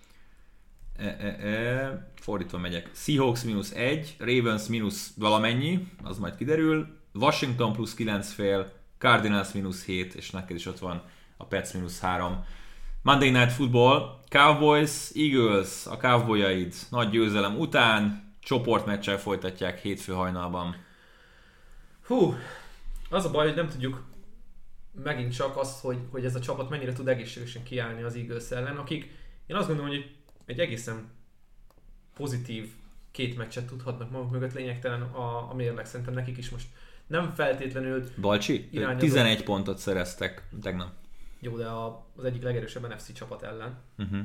e, 1.00 1.18
e, 1.20 1.48
e, 1.48 2.12
fordítva 2.16 2.58
megyek, 2.58 2.90
Seahawks 2.94 3.44
mínusz 3.44 3.72
1, 3.72 4.16
Ravens 4.20 4.68
mínusz 4.68 5.14
valamennyi, 5.18 5.88
az 6.04 6.18
majd 6.18 6.36
kiderül, 6.36 6.88
Washington 7.14 7.74
plusz 7.74 7.94
9 7.94 8.32
fél, 8.32 8.72
Cardinals 8.98 9.52
mínusz 9.52 9.86
7, 9.86 10.14
és 10.14 10.30
neked 10.30 10.56
is 10.56 10.66
ott 10.66 10.80
van 10.80 11.04
a 11.38 11.46
Pets 11.46 11.74
mínusz 11.74 12.00
3. 12.00 12.46
Monday 13.02 13.30
Night 13.30 13.52
Football, 13.52 14.20
Cowboys, 14.30 15.12
Eagles, 15.16 15.86
a 15.86 15.98
Cowboyaid 15.98 16.74
nagy 16.90 17.10
győzelem 17.10 17.60
után 17.60 18.34
csoportmeccsel 18.40 19.18
folytatják 19.18 19.80
hétfő 19.80 20.14
hajnalban. 20.14 20.76
Hú, 22.06 22.36
az 23.10 23.26
a 23.26 23.32
baj, 23.32 23.48
hogy 23.48 23.56
nem 23.56 23.68
tudjuk 23.68 24.04
megint 25.04 25.36
csak 25.36 25.58
azt, 25.58 25.82
hogy, 25.82 25.98
hogy 26.12 26.26
ez 26.26 26.36
a 26.36 26.40
csapat 26.40 26.70
mennyire 26.70 26.94
tud 26.94 27.08
egészségesen 27.08 27.64
kiállni 27.64 28.02
az 28.02 28.16
Eagles 28.16 28.52
ellen, 28.52 28.78
akik 28.78 29.12
én 29.48 29.56
azt 29.56 29.68
gondolom, 29.68 29.92
hogy 29.92 30.16
egy 30.50 30.60
egészen 30.60 31.10
pozitív 32.16 32.72
két 33.12 33.38
meccset 33.38 33.68
tudhatnak 33.68 34.12
maguk 34.12 34.32
mögött, 34.32 34.54
lényegtelen 34.54 35.02
a, 35.02 35.50
a 35.52 35.54
mérleg, 35.54 35.86
szerintem 35.86 36.14
nekik 36.14 36.38
is 36.38 36.50
most 36.50 36.68
nem 37.08 37.30
feltétlenül 37.30 38.04
Balcsi, 38.22 38.68
Irányozó. 38.72 39.00
11 39.00 39.44
pontot 39.44 39.78
szereztek 39.78 40.48
tegnap. 40.62 40.92
jó, 41.40 41.58
de 41.58 41.66
a, 41.66 42.06
az 42.16 42.24
egyik 42.24 42.44
legerősebb 42.44 42.88
NFC 42.88 43.14
csapat 43.14 43.44
ellen. 43.44 43.78
Uh-huh. 43.98 44.20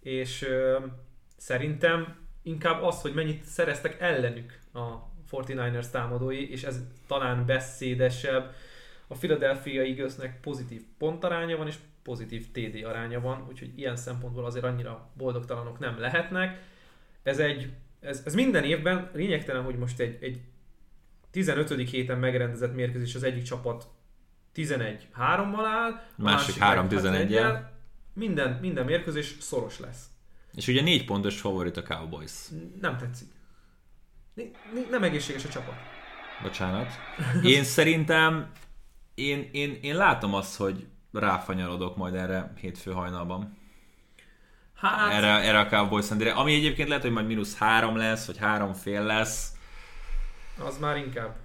és 0.00 0.42
ö, 0.42 0.78
szerintem 1.36 2.16
inkább 2.42 2.82
az, 2.82 3.00
hogy 3.00 3.14
mennyit 3.14 3.44
szereztek 3.44 4.00
ellenük 4.00 4.58
a 4.72 5.08
49ers 5.30 5.90
támadói, 5.90 6.50
és 6.50 6.62
ez 6.62 6.80
talán 7.06 7.46
beszédesebb. 7.46 8.54
A 9.06 9.14
Philadelphia 9.14 9.82
Eaglesnek 9.82 10.40
pozitív 10.40 10.82
pontaránya 10.98 11.56
van, 11.56 11.66
és 11.66 11.76
pozitív 12.02 12.50
TD 12.50 12.84
aránya 12.84 13.20
van, 13.20 13.46
úgyhogy 13.48 13.72
ilyen 13.76 13.96
szempontból 13.96 14.44
azért 14.44 14.64
annyira 14.64 15.10
boldogtalanok 15.16 15.78
nem 15.78 15.98
lehetnek. 16.00 16.62
Ez 17.22 17.38
egy, 17.38 17.72
ez, 18.00 18.22
ez 18.24 18.34
minden 18.34 18.64
évben 18.64 19.10
lényegtelen, 19.14 19.62
hogy 19.62 19.78
most 19.78 20.00
egy, 20.00 20.18
egy 20.20 20.40
15. 21.30 21.90
héten 21.90 22.18
megrendezett 22.18 22.74
mérkőzés 22.74 23.14
az 23.14 23.22
egyik 23.22 23.42
csapat 23.42 23.86
11-3-mal 24.54 25.64
áll, 25.64 25.90
a 25.90 26.22
Másik 26.22 26.58
meg 26.58 26.78
3-11-jel. 26.78 27.28
6-1-jel. 27.28 27.60
Minden, 28.12 28.58
minden 28.60 28.84
mérkőzés 28.84 29.36
szoros 29.40 29.78
lesz. 29.78 30.06
És 30.54 30.68
ugye 30.68 30.82
4 30.82 31.04
pontos 31.04 31.40
favorit 31.40 31.76
a 31.76 31.82
Cowboys. 31.82 32.32
Nem 32.80 32.96
tetszik. 32.96 33.28
Nem 34.90 35.02
egészséges 35.02 35.44
a 35.44 35.48
csapat. 35.48 35.74
Bocsánat. 36.42 36.92
Én 37.42 37.64
szerintem, 37.64 38.50
én, 39.14 39.48
én, 39.52 39.78
én 39.80 39.96
látom 39.96 40.34
azt, 40.34 40.56
hogy 40.56 40.86
ráfanyarodok 41.12 41.96
majd 41.96 42.14
erre 42.14 42.52
hétfő 42.60 42.90
hajnalban. 42.92 43.56
Hát, 44.74 45.12
Erre, 45.12 45.28
erre 45.28 45.58
a 45.58 45.66
Cowboys 45.66 46.04
Sunday-re. 46.04 46.32
Ami 46.34 46.54
egyébként 46.54 46.88
lehet, 46.88 47.02
hogy 47.02 47.12
majd 47.12 47.26
mínusz 47.26 47.56
három 47.56 47.96
lesz, 47.96 48.26
vagy 48.26 48.38
három 48.38 48.72
fél 48.72 49.02
lesz. 49.02 49.52
az 50.66 50.78
már 50.78 50.96
inkább. 50.96 51.36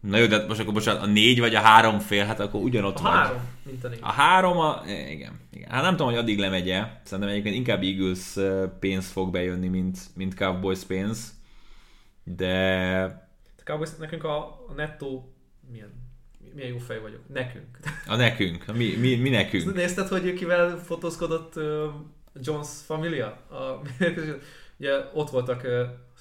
Na 0.00 0.16
jó, 0.16 0.26
de 0.26 0.46
most 0.46 0.60
akkor 0.60 0.72
bocsánat, 0.72 1.02
a 1.02 1.06
négy 1.06 1.40
vagy 1.40 1.54
a 1.54 1.60
három 1.60 1.98
fél, 1.98 2.24
hát 2.24 2.40
akkor 2.40 2.60
ugyanott 2.62 2.98
A 2.98 3.02
vagy. 3.02 3.12
három, 3.12 3.40
mint 3.62 3.84
a 3.84 3.88
négy. 3.88 3.98
A 4.02 4.12
három, 4.12 4.58
a... 4.58 4.82
eh, 4.86 5.10
igen, 5.10 5.40
igen. 5.50 5.70
Hát 5.70 5.82
nem 5.82 5.90
tudom, 5.90 6.06
hogy 6.06 6.16
addig 6.16 6.38
lemegye. 6.38 7.00
Szerintem 7.04 7.28
egyébként 7.32 7.54
inkább 7.54 7.82
Eagles 7.82 8.36
eh, 8.36 8.68
pénz 8.80 9.10
fog 9.10 9.30
bejönni, 9.30 9.68
mint, 9.68 9.98
mint 10.14 10.34
Cowboys 10.34 10.84
pénz. 10.84 11.32
De 12.24 13.02
A 13.58 13.62
Cowboys, 13.64 13.88
nekünk 13.98 14.24
a, 14.24 14.38
a 14.68 14.72
nettó, 14.76 15.32
milyen, 15.70 15.97
milyen 16.58 16.72
jó 16.72 16.78
fej 16.78 17.00
vagyok. 17.00 17.20
Nekünk. 17.28 17.78
A 18.06 18.16
nekünk, 18.16 18.76
mi, 18.76 18.96
mi, 18.96 19.16
mi 19.16 19.28
nekünk. 19.28 19.74
Nézted, 19.74 20.08
hogy 20.08 20.32
kivel 20.32 20.78
fotózkodott 20.78 21.54
Jones 22.34 22.68
familia? 22.86 23.26
A, 23.26 23.80
ugye 24.78 24.92
ott 25.12 25.30
voltak 25.30 25.66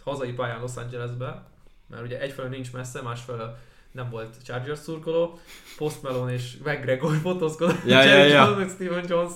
hazai 0.03 0.31
pályán 0.31 0.59
Los 0.59 0.75
Angelesben, 0.75 1.45
mert 1.89 2.03
ugye 2.03 2.19
egyfelől 2.19 2.49
nincs 2.49 2.73
messze, 2.73 3.01
másfelől 3.01 3.57
nem 3.91 4.09
volt 4.09 4.43
Chargers 4.43 4.79
szurkoló, 4.79 5.39
Post 5.77 6.01
Malone 6.01 6.33
és 6.33 6.57
McGregor 6.57 7.15
fotózkodott 7.15 7.85
Ja, 7.85 8.03
ja, 8.03 8.23
ja. 8.23 8.49
Jones 8.49 8.71
Steven 8.71 9.05
jones 9.07 9.33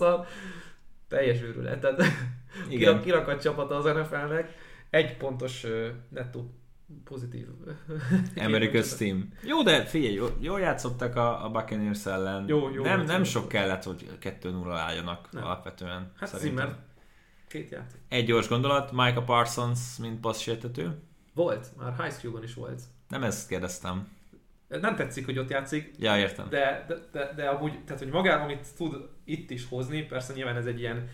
Teljes 1.08 1.42
őrület. 1.42 1.80
Tehát 1.80 2.00
Igen. 2.00 2.70
kirak, 2.70 3.02
kirakat 3.02 3.42
csapata 3.42 3.76
az 3.76 3.84
NFL-nek. 3.84 4.54
Egy 4.90 5.18
pontos 5.18 5.66
nettó 6.10 6.61
pozitív. 7.04 7.48
America's 8.36 8.98
Team. 8.98 9.34
Jó, 9.44 9.64
de 9.64 9.86
figyelj, 9.86 10.14
jól, 10.14 10.38
jól 10.40 10.60
játszottak 10.60 11.16
a, 11.16 11.46
a 11.46 11.50
Buccaneers 11.50 12.06
ellen. 12.06 12.46
Jó, 12.48 12.70
jó 12.70 12.84
nem, 12.84 13.02
nem 13.02 13.18
jó 13.18 13.24
sok 13.24 13.48
kellett, 13.48 13.84
hogy 13.84 14.10
2-0 14.22 14.74
álljanak 14.76 15.28
Nem. 15.32 15.44
alapvetően. 15.44 16.12
Hát. 16.18 16.40
Zimmer 16.40 16.76
két 17.48 17.70
játék. 17.70 18.02
Egy 18.08 18.26
gyors 18.26 18.48
gondolat, 18.48 18.92
Micah 18.92 19.24
Parsons, 19.24 19.98
mint 20.00 20.20
passzsértető. 20.20 21.00
Volt, 21.34 21.68
már 21.78 21.94
high 22.02 22.14
school-ban 22.14 22.44
is 22.44 22.54
volt. 22.54 22.82
Nem 23.08 23.24
ezt 23.24 23.48
kérdeztem. 23.48 24.08
Nem 24.68 24.96
tetszik, 24.96 25.26
hogy 25.26 25.38
ott 25.38 25.50
játszik, 25.50 25.92
Ja, 25.98 26.18
értem. 26.18 26.50
de, 26.50 26.86
de, 26.88 26.96
de, 27.12 27.34
de 27.36 27.48
amúgy, 27.48 27.84
tehát 27.84 28.02
hogy 28.02 28.12
magában, 28.12 28.44
amit 28.44 28.68
tud 28.78 29.10
itt 29.24 29.50
is 29.50 29.68
hozni, 29.68 30.02
persze 30.02 30.34
nyilván 30.34 30.56
ez 30.56 30.66
egy 30.66 30.80
ilyen 30.80 31.10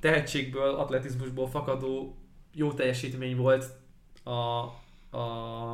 tehetségből, 0.00 0.74
atletizmusból 0.74 1.48
fakadó 1.48 2.16
jó 2.52 2.72
teljesítmény 2.72 3.36
volt 3.36 3.64
a, 4.26 4.74
a, 5.16 5.72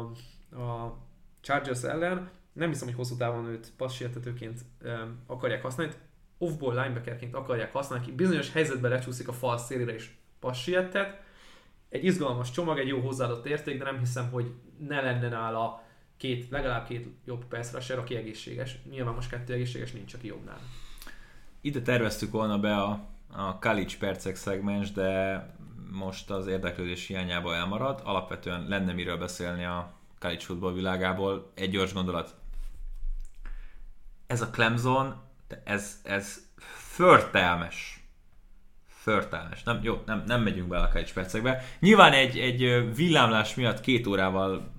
a 0.50 0.96
Chargers 1.40 1.82
ellen. 1.82 2.30
Nem 2.52 2.68
hiszem, 2.68 2.86
hogy 2.86 2.96
hosszú 2.96 3.16
távon 3.16 3.46
őt 3.46 3.72
passzsértetőként 3.76 4.60
um, 4.84 5.18
akarják 5.26 5.62
használni. 5.62 5.92
Off-ball 6.38 6.74
linebackerként 6.74 7.34
akarják 7.34 7.72
használni, 7.72 8.04
ki 8.04 8.12
bizonyos 8.12 8.52
helyzetben 8.52 8.90
lecsúszik 8.90 9.28
a 9.28 9.32
fal 9.32 9.58
szélére 9.58 9.94
és 9.94 10.10
passiettet. 10.40 11.20
Egy 11.88 12.04
izgalmas 12.04 12.50
csomag, 12.50 12.78
egy 12.78 12.88
jó 12.88 13.00
hozzáadott 13.00 13.46
érték, 13.46 13.78
de 13.78 13.84
nem 13.84 13.98
hiszem, 13.98 14.30
hogy 14.30 14.52
ne 14.78 15.00
lenne 15.00 15.28
nála 15.28 15.82
két, 16.16 16.50
legalább 16.50 16.86
két 16.86 17.08
jobb 17.24 17.44
pass 17.44 17.72
rusher, 17.72 17.98
aki 17.98 18.16
egészséges. 18.16 18.78
Nyilván 18.90 19.14
most 19.14 19.30
kettő 19.30 19.52
egészséges 19.52 19.92
nincs, 19.92 20.14
aki 20.14 20.26
jobbnál. 20.26 20.60
Ide 21.60 21.82
terveztük 21.82 22.30
volna 22.30 22.58
be 22.58 22.76
a, 22.76 23.08
a 23.32 23.58
college 23.58 23.94
percek 23.98 24.36
szegmens, 24.36 24.92
de 24.92 25.46
most 25.92 26.30
az 26.30 26.46
érdeklődés 26.46 27.06
hiányába 27.06 27.54
elmarad. 27.54 28.00
Alapvetően 28.04 28.66
lenne 28.68 28.92
miről 28.92 29.16
beszélni 29.16 29.64
a 29.64 29.92
college 30.18 30.40
football 30.40 30.72
világából. 30.72 31.52
Egy 31.54 31.70
gyors 31.70 31.92
gondolat. 31.92 32.34
Ez 34.26 34.40
a 34.40 34.50
Clemson, 34.50 35.14
ez, 35.64 36.00
ez 36.02 36.46
förtelmes. 36.76 38.04
Förtelmes. 38.86 39.62
Nem, 39.62 39.78
jó, 39.82 40.02
nem, 40.06 40.22
nem 40.26 40.42
megyünk 40.42 40.68
bele 40.68 40.82
a 40.82 40.88
college 40.88 41.12
percekbe. 41.12 41.64
Nyilván 41.80 42.12
egy, 42.12 42.38
egy 42.38 42.94
villámlás 42.94 43.54
miatt 43.54 43.80
két 43.80 44.06
órával 44.06 44.72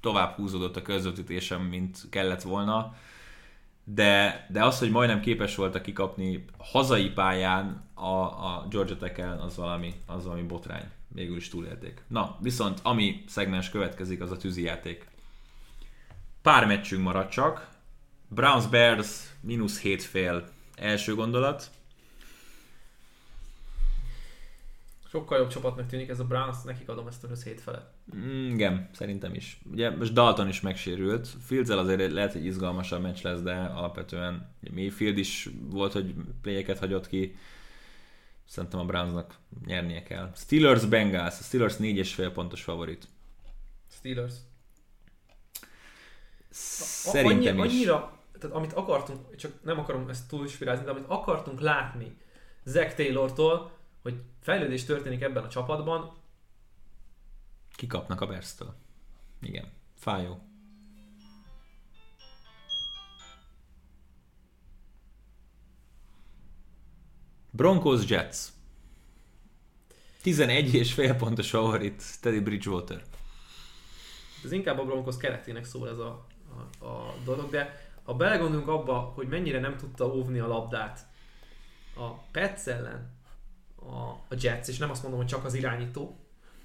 tovább 0.00 0.34
húzódott 0.34 0.76
a 0.76 0.82
közvetítésem, 0.82 1.62
mint 1.62 2.06
kellett 2.10 2.42
volna 2.42 2.94
de, 3.94 4.46
de 4.50 4.64
az, 4.64 4.78
hogy 4.78 4.90
majdnem 4.90 5.20
képes 5.20 5.54
voltak 5.54 5.82
kikapni 5.82 6.44
hazai 6.58 7.10
pályán 7.10 7.90
a, 7.94 8.06
a 8.22 8.66
Georgia 8.70 8.96
tech 8.96 9.42
az 9.44 9.56
valami, 9.56 9.94
az 10.06 10.24
valami 10.24 10.42
botrány. 10.42 10.90
Végül 11.08 11.36
is 11.36 11.48
túlélték. 11.48 12.02
Na, 12.08 12.36
viszont 12.40 12.80
ami 12.82 13.24
szegmens 13.26 13.70
következik, 13.70 14.20
az 14.20 14.30
a 14.30 14.36
tűzijáték. 14.36 15.06
Pár 16.42 16.66
meccsünk 16.66 17.02
maradt 17.02 17.30
csak. 17.30 17.68
Browns 18.28 18.66
Bears 18.66 19.22
mínusz 19.40 19.80
7 19.80 20.02
fél 20.02 20.48
első 20.74 21.14
gondolat. 21.14 21.70
Sokkal 25.10 25.38
jobb 25.38 25.48
csapatnak 25.48 25.86
tűnik 25.86 26.08
ez 26.08 26.20
a 26.20 26.24
Browns, 26.24 26.62
nekik 26.64 26.88
adom 26.88 27.06
ezt 27.06 27.24
a 27.24 27.28
7 27.44 27.60
felett. 27.60 27.92
Mm, 28.16 28.50
igen, 28.50 28.88
szerintem 28.92 29.34
is. 29.34 29.60
Ugye 29.70 29.90
most 29.90 30.12
Dalton 30.12 30.48
is 30.48 30.60
megsérült. 30.60 31.28
fields 31.46 31.70
azért 31.70 32.12
lehet, 32.12 32.32
hogy 32.32 32.44
izgalmasabb 32.44 33.02
meccs 33.02 33.22
lesz, 33.22 33.40
de 33.40 33.54
alapvetően 33.54 34.54
ugye 34.62 34.82
Mayfield 34.82 35.18
is 35.18 35.48
volt, 35.60 35.92
hogy 35.92 36.14
playeket 36.42 36.78
hagyott 36.78 37.08
ki. 37.08 37.36
Szerintem 38.46 38.80
a 38.80 38.84
Brownsnak 38.84 39.34
nyernie 39.66 40.02
kell. 40.02 40.30
Steelers 40.34 40.84
Bengals. 40.86 41.38
A 41.38 41.42
Steelers 41.42 41.76
4,5 41.76 42.30
pontos 42.34 42.62
favorit. 42.62 43.08
Steelers. 43.90 44.34
Szerintem 46.50 47.60
Annyi, 47.60 47.68
is. 47.68 47.74
Annyira, 47.74 48.18
tehát 48.38 48.56
amit 48.56 48.72
akartunk, 48.72 49.36
csak 49.36 49.52
nem 49.62 49.78
akarom 49.78 50.08
ezt 50.08 50.28
túl 50.28 50.44
ispirázni, 50.44 50.84
de 50.84 50.90
amit 50.90 51.04
akartunk 51.06 51.60
látni 51.60 52.16
Zack 52.64 52.94
Taylortól, 52.94 53.77
hogy 54.02 54.22
fejlődés 54.40 54.84
történik 54.84 55.20
ebben 55.20 55.44
a 55.44 55.48
csapatban, 55.48 56.16
Kikapnak 57.78 58.20
a 58.20 58.26
Bears-től. 58.26 58.74
Igen. 59.40 59.72
Fájó. 59.94 60.40
Broncos 67.50 68.08
Jets. 68.08 68.36
11 70.22 70.74
és 70.74 70.92
fél 70.92 71.14
pontos 71.14 71.50
favorit 71.50 72.20
Teddy 72.20 72.40
Bridgewater. 72.40 73.02
ez 74.44 74.52
inkább 74.52 74.78
a 74.78 74.84
Broncos 74.84 75.16
keretének 75.16 75.64
szól 75.64 75.88
ez 75.88 75.98
a, 75.98 76.26
a, 76.78 76.84
a 76.84 77.14
dolog, 77.24 77.50
de 77.50 77.90
ha 78.02 78.14
belegondolunk 78.14 78.68
abba, 78.68 78.98
hogy 78.98 79.28
mennyire 79.28 79.60
nem 79.60 79.76
tudta 79.76 80.14
óvni 80.14 80.38
a 80.38 80.46
labdát 80.46 81.06
a 81.94 82.14
Pets 82.14 82.66
ellen 82.66 83.17
a, 83.80 84.10
a 84.28 84.36
Jets, 84.40 84.68
és 84.68 84.78
nem 84.78 84.90
azt 84.90 85.02
mondom, 85.02 85.20
hogy 85.20 85.28
csak 85.28 85.44
az 85.44 85.54
irányító, 85.54 86.16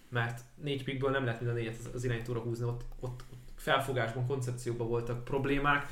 mert 0.10 0.42
négy 0.56 0.84
pickből 0.84 1.12
nem 1.12 1.26
lehet 1.26 1.40
mind 1.40 1.52
a 1.52 1.56
négyet 1.56 1.78
az, 1.80 1.90
az 1.94 2.04
irányítóra 2.04 2.40
húzni, 2.40 2.66
ott, 2.66 2.86
ott, 3.00 3.24
ott 3.32 3.50
felfogásban, 3.56 4.28
koncepcióban 4.28 4.88
voltak 4.88 5.24
problémák. 5.24 5.86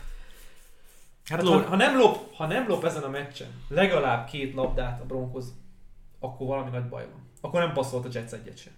Hát 1.26 1.42
ha, 1.42 1.62
ha, 1.62 1.76
nem 1.76 1.98
lop, 1.98 2.36
ha 2.36 2.48
nem 2.48 2.68
lop 2.68 2.84
ezen 2.84 3.04
a 3.04 3.10
meccsen 3.10 3.48
legalább 3.68 4.28
két 4.28 4.54
labdát 4.54 5.02
a 5.02 5.06
Broncos, 5.06 5.46
akkor 6.20 6.48
valami 6.48 6.70
nagy 6.70 6.90
baj 6.90 7.08
van. 7.12 7.30
Akkor 7.42 7.60
nem 7.60 7.74
passzolt 7.74 8.06
a 8.06 8.10
Jets 8.12 8.32
egyet 8.32 8.58
sem. 8.58 8.74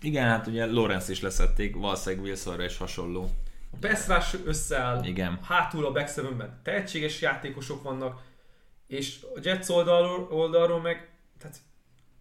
Igen, 0.00 0.28
hát 0.28 0.46
ugye 0.46 0.66
Lawrence 0.66 1.12
is 1.12 1.20
leszették, 1.20 1.76
valószínűleg 1.76 2.24
Wilsonra 2.24 2.64
is 2.64 2.76
hasonló. 2.76 3.30
A 3.72 3.76
pass 3.80 4.06
rush 4.06 4.38
összeáll, 4.44 5.04
Igen. 5.04 5.38
hátul 5.42 5.86
a 5.86 5.92
back 5.92 6.08
sevenben 6.08 6.60
tehetséges 6.62 7.20
játékosok 7.20 7.82
vannak, 7.82 8.22
és 8.86 9.26
a 9.34 9.38
Jets 9.42 9.68
oldalról, 9.68 10.28
oldalról 10.30 10.80
meg, 10.80 11.10
tehát 11.38 11.56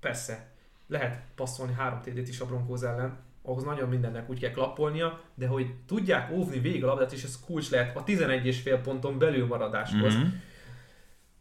persze, 0.02 0.52
lehet 0.88 1.22
passzolni 1.36 1.74
három 1.74 2.02
TD-t 2.02 2.28
is 2.28 2.40
a 2.40 2.46
Broncos 2.46 2.82
ellen, 2.82 3.20
ahhoz 3.44 3.64
nagyon 3.64 3.90
mindennek 3.90 4.30
úgy 4.30 4.40
kell 4.40 4.52
klappolnia, 4.52 5.22
de 5.36 5.48
hogy 5.48 5.74
tudják 5.86 6.32
óvni 6.32 6.60
végig 6.60 6.84
a 6.84 6.88
labdát, 6.88 7.12
és 7.12 7.24
ez 7.24 7.40
kulcs 7.46 7.70
lehet 7.70 7.98
a 7.98 8.04
11,5 8.04 8.80
ponton 8.84 9.18
belül 9.18 9.46
maradáshoz. 9.46 10.16
Mhm. 10.16 10.28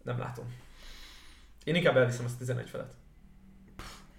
Nem 0.03 0.19
látom. 0.19 0.45
Én 1.65 1.75
inkább 1.75 1.97
elviszem 1.97 2.25
ezt 2.25 2.35
a 2.35 2.39
11 2.39 2.69
felett. 2.69 2.93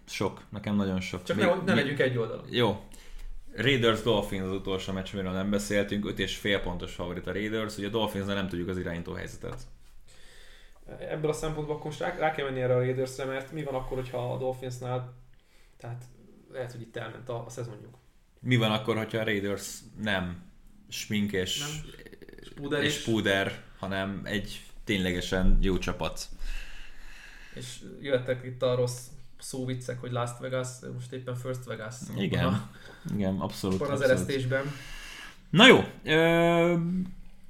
Sok, 0.06 0.42
nekem 0.50 0.76
nagyon 0.76 1.00
sok. 1.00 1.24
Csak 1.24 1.38
Még- 1.38 1.46
ne, 1.46 1.56
ne 1.64 1.74
legyünk 1.74 2.00
egy 2.00 2.18
oldalon. 2.18 2.46
Jó. 2.50 2.86
Raiders 3.56 4.02
Dolphins 4.02 4.44
az 4.44 4.52
utolsó 4.52 4.94
meccs, 4.94 5.10
amiről 5.14 5.32
nem 5.32 5.50
beszéltünk, 5.50 6.06
5 6.06 6.20
és 6.20 6.38
fél 6.38 6.60
pontos 6.60 6.94
favorit 6.94 7.28
a 7.28 7.32
Raiders, 7.32 7.78
ugye 7.78 7.88
a 7.88 7.90
dolphins 7.90 8.26
nem 8.26 8.48
tudjuk 8.48 8.68
az 8.68 8.78
irányító 8.78 9.14
helyzetet. 9.14 9.62
Ebből 11.10 11.30
a 11.30 11.34
szempontból 11.34 11.76
akkor 11.76 11.86
most 11.86 12.00
rá, 12.00 12.16
rá 12.18 12.32
kell 12.32 12.46
menni 12.46 12.62
erre 12.62 12.74
a 12.76 12.78
Raidersre, 12.78 13.26
mert 13.26 13.52
mi 13.52 13.64
van 13.64 13.74
akkor, 13.74 13.98
hogyha 13.98 14.34
a 14.34 14.38
Dolphinsnál, 14.38 15.14
tehát 15.78 16.04
lehet, 16.52 16.72
hogy 16.72 16.82
itt 16.82 16.96
elment 16.98 17.30
a, 17.30 17.46
a 17.46 17.50
szezonjuk. 17.50 17.98
Mi 18.40 18.56
van 18.56 18.72
akkor, 18.72 18.98
hogyha 18.98 19.18
a 19.18 19.24
Raiders 19.24 19.78
nem 20.02 20.44
smink 20.90 21.32
és, 21.32 21.60
Nem. 21.60 21.70
Puder 22.56 22.84
és 22.84 22.96
és, 22.98 23.04
puder, 23.04 23.62
hanem 23.80 24.22
egy 24.24 24.62
ténylegesen 24.84 25.58
jó 25.62 25.78
csapat. 25.78 26.26
és 27.54 27.80
jöttek 28.02 28.44
itt 28.46 28.62
a 28.62 28.76
rossz 28.76 29.06
szóviccek, 29.40 30.00
hogy 30.00 30.12
Last 30.12 30.38
Vegas, 30.40 30.68
most 30.94 31.12
éppen 31.12 31.36
First 31.36 31.64
Vegas. 31.64 31.96
Igen, 32.18 32.46
Abban 32.46 32.70
igen, 33.14 33.40
abszolút. 33.40 33.82
a, 33.82 33.84
abban 33.84 33.96
az 33.96 34.02
abszolút. 34.02 34.22
eresztésben. 34.28 34.72
Na 35.50 35.68
jó, 35.68 35.84
ö, 36.04 36.78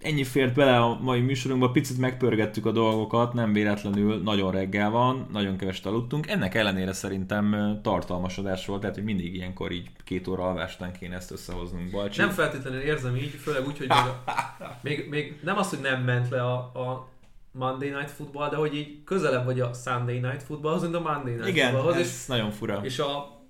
ennyi 0.01 0.23
fért 0.23 0.53
bele 0.53 0.79
a 0.79 0.99
mai 1.01 1.19
műsorunkba, 1.19 1.71
picit 1.71 1.97
megpörgettük 1.97 2.65
a 2.65 2.71
dolgokat, 2.71 3.33
nem 3.33 3.53
véletlenül, 3.53 4.21
nagyon 4.21 4.51
reggel 4.51 4.89
van, 4.89 5.27
nagyon 5.31 5.57
keveset 5.57 5.85
aludtunk, 5.85 6.27
ennek 6.27 6.55
ellenére 6.55 6.93
szerintem 6.93 7.79
tartalmas 7.83 8.37
adás 8.37 8.65
volt, 8.65 8.81
tehát 8.81 8.95
hogy 8.95 9.03
mindig 9.03 9.35
ilyenkor 9.35 9.71
így 9.71 9.89
két 10.03 10.27
óra 10.27 10.43
alvás 10.43 10.75
után 10.75 10.91
kéne 10.91 11.15
ezt 11.15 11.31
összehoznunk, 11.31 11.91
Balcsi. 11.91 12.19
Nem 12.19 12.29
feltétlenül 12.29 12.79
érzem 12.79 13.15
így, 13.15 13.29
főleg 13.29 13.67
úgy, 13.67 13.77
hogy 13.77 13.87
még, 13.87 13.97
a, 13.97 14.23
még, 14.83 15.07
még 15.09 15.39
nem 15.43 15.57
az, 15.57 15.69
hogy 15.69 15.79
nem 15.79 16.03
ment 16.03 16.29
le 16.29 16.43
a, 16.43 16.55
a 16.57 17.09
Monday 17.51 17.89
Night 17.89 18.11
Football, 18.11 18.49
de 18.49 18.55
hogy 18.55 18.75
így 18.75 19.03
közelebb 19.03 19.45
vagy 19.45 19.59
a 19.59 19.73
Sunday 19.73 20.19
Night 20.19 20.43
Footballhoz, 20.43 20.81
mint 20.81 20.95
a 20.95 20.99
Monday 20.99 21.33
Night 21.33 21.47
Igen, 21.47 21.71
Footballhoz, 21.71 22.01
ez 22.01 22.07
és, 22.07 22.25
nagyon 22.25 22.51
fura. 22.51 22.79
és 22.83 22.99
a 22.99 23.40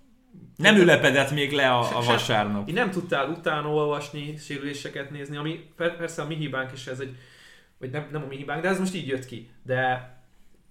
Nem 0.55 0.75
ülepedett 0.75 1.32
még 1.32 1.51
le 1.51 1.69
a, 1.71 1.97
a 1.97 2.01
vasárnap. 2.01 2.69
Így 2.69 2.75
nem 2.75 2.91
tudtál 2.91 3.29
utána 3.29 3.69
olvasni, 3.69 4.38
sérüléseket 4.38 5.11
nézni, 5.11 5.38
ami 5.38 5.69
per- 5.75 5.97
persze 5.97 6.21
a 6.21 6.27
mi 6.27 6.36
hibánk 6.36 6.71
is 6.71 6.88
ez 6.88 6.99
egy, 6.99 7.15
vagy 7.77 7.89
nem, 7.89 8.07
nem 8.11 8.23
a 8.23 8.27
mi 8.27 8.36
hibánk, 8.36 8.61
de 8.61 8.67
ez 8.67 8.79
most 8.79 8.95
így 8.95 9.07
jött 9.07 9.25
ki. 9.25 9.49
De 9.63 10.09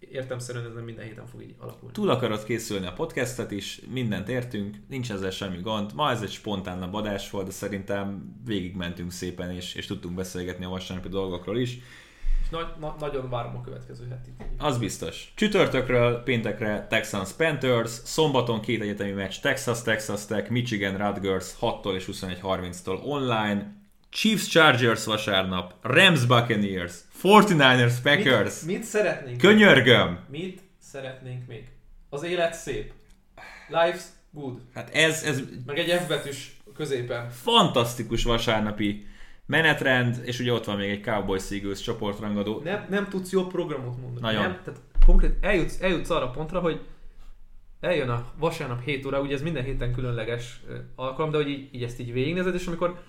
értemszerűen 0.01 0.67
ez 0.67 0.75
nem 0.75 0.85
minden 0.85 1.05
héten 1.05 1.27
fog 1.27 1.43
így 1.43 1.55
alakulni. 1.59 1.95
Túl 1.95 2.11
akarod 2.11 2.45
készülni 2.45 2.87
a 2.87 2.93
podcastet 2.93 3.51
is, 3.51 3.81
mindent 3.93 4.29
értünk, 4.29 4.77
nincs 4.89 5.13
ezzel 5.13 5.31
semmi 5.31 5.61
gond. 5.61 5.95
Ma 5.95 6.11
ez 6.11 6.23
egy 6.23 6.31
spontán 6.31 6.83
adás 6.83 7.31
volt, 7.31 7.47
de 7.47 7.53
szerintem 7.53 8.35
végigmentünk 8.45 9.13
szépen, 9.13 9.51
és, 9.51 9.75
és 9.75 9.87
tudtunk 9.87 10.15
beszélgetni 10.15 10.65
a 10.65 10.69
vasárnapi 10.69 11.09
dolgokról 11.09 11.59
is. 11.59 11.79
Nagy, 12.51 12.67
na, 12.81 12.97
nagyon 13.01 13.31
várom 13.31 13.57
a 13.57 13.61
következő 13.61 14.09
hetit. 14.11 14.43
Az 14.59 14.79
biztos. 14.79 15.33
Csütörtökről, 15.35 16.23
péntekre 16.23 16.87
Texans 16.91 17.33
Panthers, 17.33 17.91
szombaton 17.91 18.61
két 18.61 18.81
egyetemi 18.83 19.11
meccs 19.11 19.35
Texas, 19.41 19.83
Texas 19.83 20.27
Tech, 20.27 20.51
Michigan 20.51 20.97
Rutgers 20.97 21.47
6-tól 21.61 21.95
és 21.95 22.05
21.30-tól 22.13 23.03
online, 23.05 23.75
Chiefs 24.11 24.49
Chargers 24.49 25.05
vasárnap, 25.05 25.75
Rams 25.83 26.25
Buccaneers, 26.27 26.93
49ers 27.23 27.95
Packers, 28.03 28.61
Mit, 28.61 28.77
mit 28.77 28.85
szeretnénk? 28.87 29.39
könyörgöm! 29.39 30.19
Mit 30.29 30.61
szeretnénk 30.79 31.47
még? 31.47 31.69
Az 32.09 32.23
élet 32.23 32.55
szép. 32.55 32.93
Life's 33.71 34.03
good. 34.31 34.61
Hát 34.75 34.95
ez, 34.95 35.23
ez 35.23 35.41
Meg 35.67 35.79
egy 35.79 35.91
F 36.01 36.09
betűs 36.09 36.57
középen. 36.75 37.31
fantasztikus 37.31 38.23
vasárnapi 38.25 39.07
menetrend, 39.51 40.21
és 40.25 40.41
ugye 40.41 40.53
ott 40.53 40.65
van 40.65 40.77
még 40.77 40.91
egy 40.91 41.03
Cowboys 41.03 41.51
Eagles 41.51 41.81
csoportrangadó. 41.81 42.61
Nem, 42.65 42.87
nem 42.91 43.09
tudsz 43.09 43.33
jobb 43.33 43.51
programot 43.51 44.01
mondani. 44.01 44.21
Nagyon. 44.21 44.43
Nem, 44.43 44.61
tehát 44.65 44.81
konkrét 45.07 45.37
eljutsz, 45.41 45.81
eljutsz 45.81 46.11
arra 46.11 46.31
pontra, 46.31 46.61
hogy 46.61 46.81
eljön 47.81 48.09
a 48.09 48.33
vasárnap 48.39 48.85
7 48.85 49.07
óra, 49.07 49.21
ugye 49.21 49.35
ez 49.35 49.43
minden 49.43 49.65
héten 49.65 49.93
különleges 49.93 50.61
alkalom, 50.95 51.31
de 51.31 51.37
hogy 51.37 51.49
így, 51.49 51.69
így 51.73 51.83
ezt 51.83 52.01
így 52.01 52.13
végignézed, 52.13 52.55
és 52.55 52.67
amikor 52.67 53.03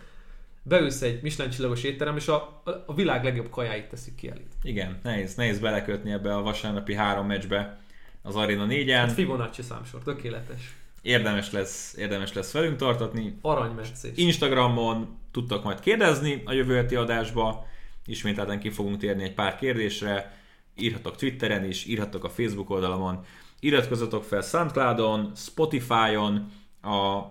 beülsz 0.64 1.02
egy 1.02 1.22
Michelin 1.22 1.52
csillagos 1.52 1.84
étterem, 1.84 2.16
és 2.16 2.28
a, 2.28 2.62
a, 2.86 2.94
világ 2.94 3.24
legjobb 3.24 3.50
kajáit 3.50 3.90
teszik 3.90 4.16
ki 4.16 4.30
elét. 4.30 4.54
Igen, 4.64 5.00
nehéz, 5.04 5.36
nehéz 5.36 5.60
belekötni 5.60 6.12
ebbe 6.12 6.36
a 6.36 6.42
vasárnapi 6.42 6.94
három 6.94 7.26
meccsbe 7.26 7.80
az 8.22 8.36
Arena 8.36 8.66
4-en. 8.70 8.94
Hát 8.96 9.12
Fibonacci 9.12 9.62
számsor, 9.62 10.04
tökéletes. 10.04 10.76
Érdemes 11.02 11.52
lesz, 11.52 11.96
érdemes 11.98 12.34
lesz 12.34 12.52
velünk 12.52 12.78
tartatni. 12.78 13.38
Aranymetszés. 13.42 14.18
Instagramon 14.18 15.20
tudtak 15.32 15.64
majd 15.64 15.80
kérdezni 15.80 16.42
a 16.46 16.54
jövő 16.54 16.76
heti 16.76 16.96
adásba, 16.96 17.68
ismételten 18.06 18.60
ki 18.60 18.70
fogunk 18.70 18.98
térni 18.98 19.24
egy 19.24 19.34
pár 19.34 19.56
kérdésre, 19.56 20.40
írhatok 20.76 21.16
Twitteren 21.16 21.66
is, 21.66 21.86
írhatok 21.86 22.24
a 22.24 22.30
Facebook 22.30 22.70
oldalamon, 22.70 23.26
iratkozzatok 23.60 24.24
fel 24.24 24.42
Soundcloudon, 24.42 25.32
Spotify-on, 25.36 26.52
a, 26.82 27.22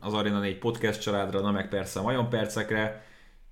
az 0.00 0.12
Arena 0.12 0.38
4 0.38 0.58
podcast 0.58 1.00
családra, 1.00 1.40
na 1.40 1.50
meg 1.50 1.68
persze 1.68 1.98
a 1.98 2.02
Majon 2.02 2.28
percekre, 2.28 3.04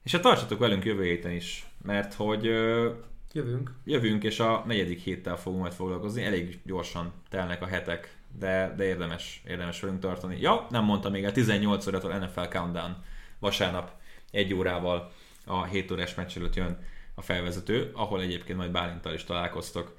és 0.03 0.13
hát 0.13 0.23
tartsatok 0.23 0.59
velünk 0.59 0.85
jövő 0.85 1.05
héten 1.05 1.33
is, 1.33 1.67
mert 1.83 2.15
hogy 2.15 2.47
ö, 2.47 2.91
Jövünk. 3.33 3.73
jövünk, 3.85 4.25
és 4.25 4.41
a 4.41 4.65
negyedik 4.67 5.01
héttel 5.01 5.37
fogunk 5.37 5.63
majd 5.63 5.73
foglalkozni, 5.73 6.25
elég 6.25 6.61
gyorsan 6.65 7.13
telnek 7.29 7.63
a 7.63 7.67
hetek, 7.67 8.17
de, 8.39 8.75
de 8.77 8.85
érdemes, 8.85 9.43
érdemes 9.47 9.81
velünk 9.81 10.01
tartani. 10.01 10.41
Ja, 10.41 10.67
nem 10.71 10.85
mondtam 10.85 11.13
még, 11.13 11.25
a 11.25 11.33
18 11.33 11.87
órától 11.87 12.13
NFL 12.13 12.41
Countdown 12.41 12.97
vasárnap 13.39 13.91
egy 14.31 14.55
órával 14.55 15.13
a 15.45 15.65
7 15.65 15.91
órás 15.91 16.15
meccs 16.15 16.37
előtt 16.37 16.55
jön 16.55 16.79
a 17.15 17.23
felvezető, 17.23 17.91
ahol 17.95 18.21
egyébként 18.21 18.59
majd 18.59 18.71
Bálintal 18.71 19.15
is 19.15 19.25
találkoztok. 19.25 19.99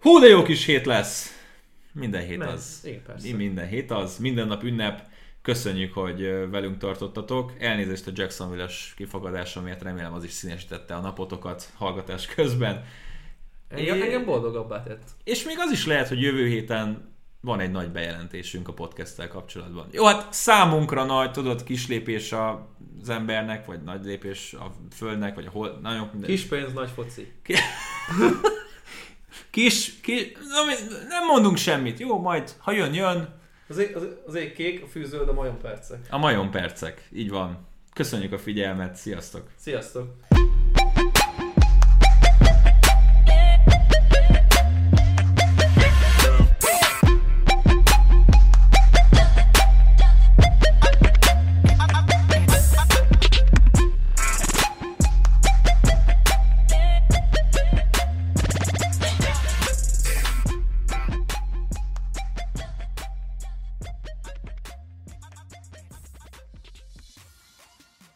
Hú, 0.00 0.18
de 0.18 0.26
jó 0.26 0.42
kis 0.42 0.64
hét 0.64 0.86
lesz! 0.86 1.38
Minden 1.92 2.24
hét 2.26 2.38
Men- 2.38 2.48
az. 2.48 2.80
igen, 2.84 3.02
persze. 3.02 3.36
Minden 3.36 3.66
hét 3.68 3.90
az, 3.90 4.18
minden 4.18 4.46
nap 4.46 4.62
ünnep. 4.62 5.02
Köszönjük, 5.42 5.94
hogy 5.94 6.20
velünk 6.50 6.78
tartottatok. 6.78 7.52
Elnézést 7.58 8.06
a 8.06 8.10
Jacksonville-es 8.14 8.92
kifogadásomért, 8.96 9.82
remélem 9.82 10.12
az 10.12 10.24
is 10.24 10.30
színesítette 10.30 10.94
a 10.94 11.00
napotokat 11.00 11.70
hallgatás 11.74 12.26
közben. 12.26 12.84
Engem, 13.68 13.96
É- 13.96 14.02
engem 14.02 14.24
boldogabbá 14.24 14.82
tett. 14.82 15.02
És 15.24 15.44
még 15.44 15.56
az 15.58 15.70
is 15.70 15.86
lehet, 15.86 16.08
hogy 16.08 16.20
jövő 16.22 16.46
héten 16.46 17.09
van 17.40 17.60
egy 17.60 17.70
nagy 17.70 17.90
bejelentésünk 17.90 18.68
a 18.68 18.72
podcasttel 18.72 19.28
kapcsolatban. 19.28 19.86
Jó, 19.90 20.04
hát 20.04 20.32
számunkra 20.32 21.04
nagy, 21.04 21.30
tudod, 21.30 21.62
kis 21.62 21.88
lépés 21.88 22.32
az 22.32 23.08
embernek, 23.08 23.66
vagy 23.66 23.82
nagy 23.82 24.04
lépés 24.04 24.52
a 24.52 24.72
földnek, 24.94 25.34
vagy 25.34 25.46
a 25.46 25.50
hol... 25.50 25.78
Nagyon 25.82 26.08
mindegy. 26.12 26.30
Kis 26.30 26.42
pénz, 26.42 26.72
nagy 26.72 26.90
foci. 26.94 27.32
kis, 29.50 30.00
kis 30.00 30.32
nem 31.08 31.26
mondunk 31.26 31.56
semmit. 31.56 31.98
Jó, 31.98 32.20
majd, 32.20 32.54
ha 32.58 32.72
jön, 32.72 32.94
jön. 32.94 33.38
Az 33.68 33.78
ég, 33.78 33.96
az, 33.96 34.06
az 34.26 34.34
ég 34.34 34.52
kék, 34.52 34.82
a 34.82 34.86
fűzöld, 34.86 35.28
a 35.28 35.32
majom 35.32 35.58
percek. 35.58 36.06
A 36.10 36.18
majom 36.18 36.50
percek. 36.50 37.08
Így 37.12 37.30
van. 37.30 37.68
Köszönjük 37.94 38.32
a 38.32 38.38
figyelmet, 38.38 38.96
sziasztok! 38.96 39.50
Sziasztok! 39.56 40.39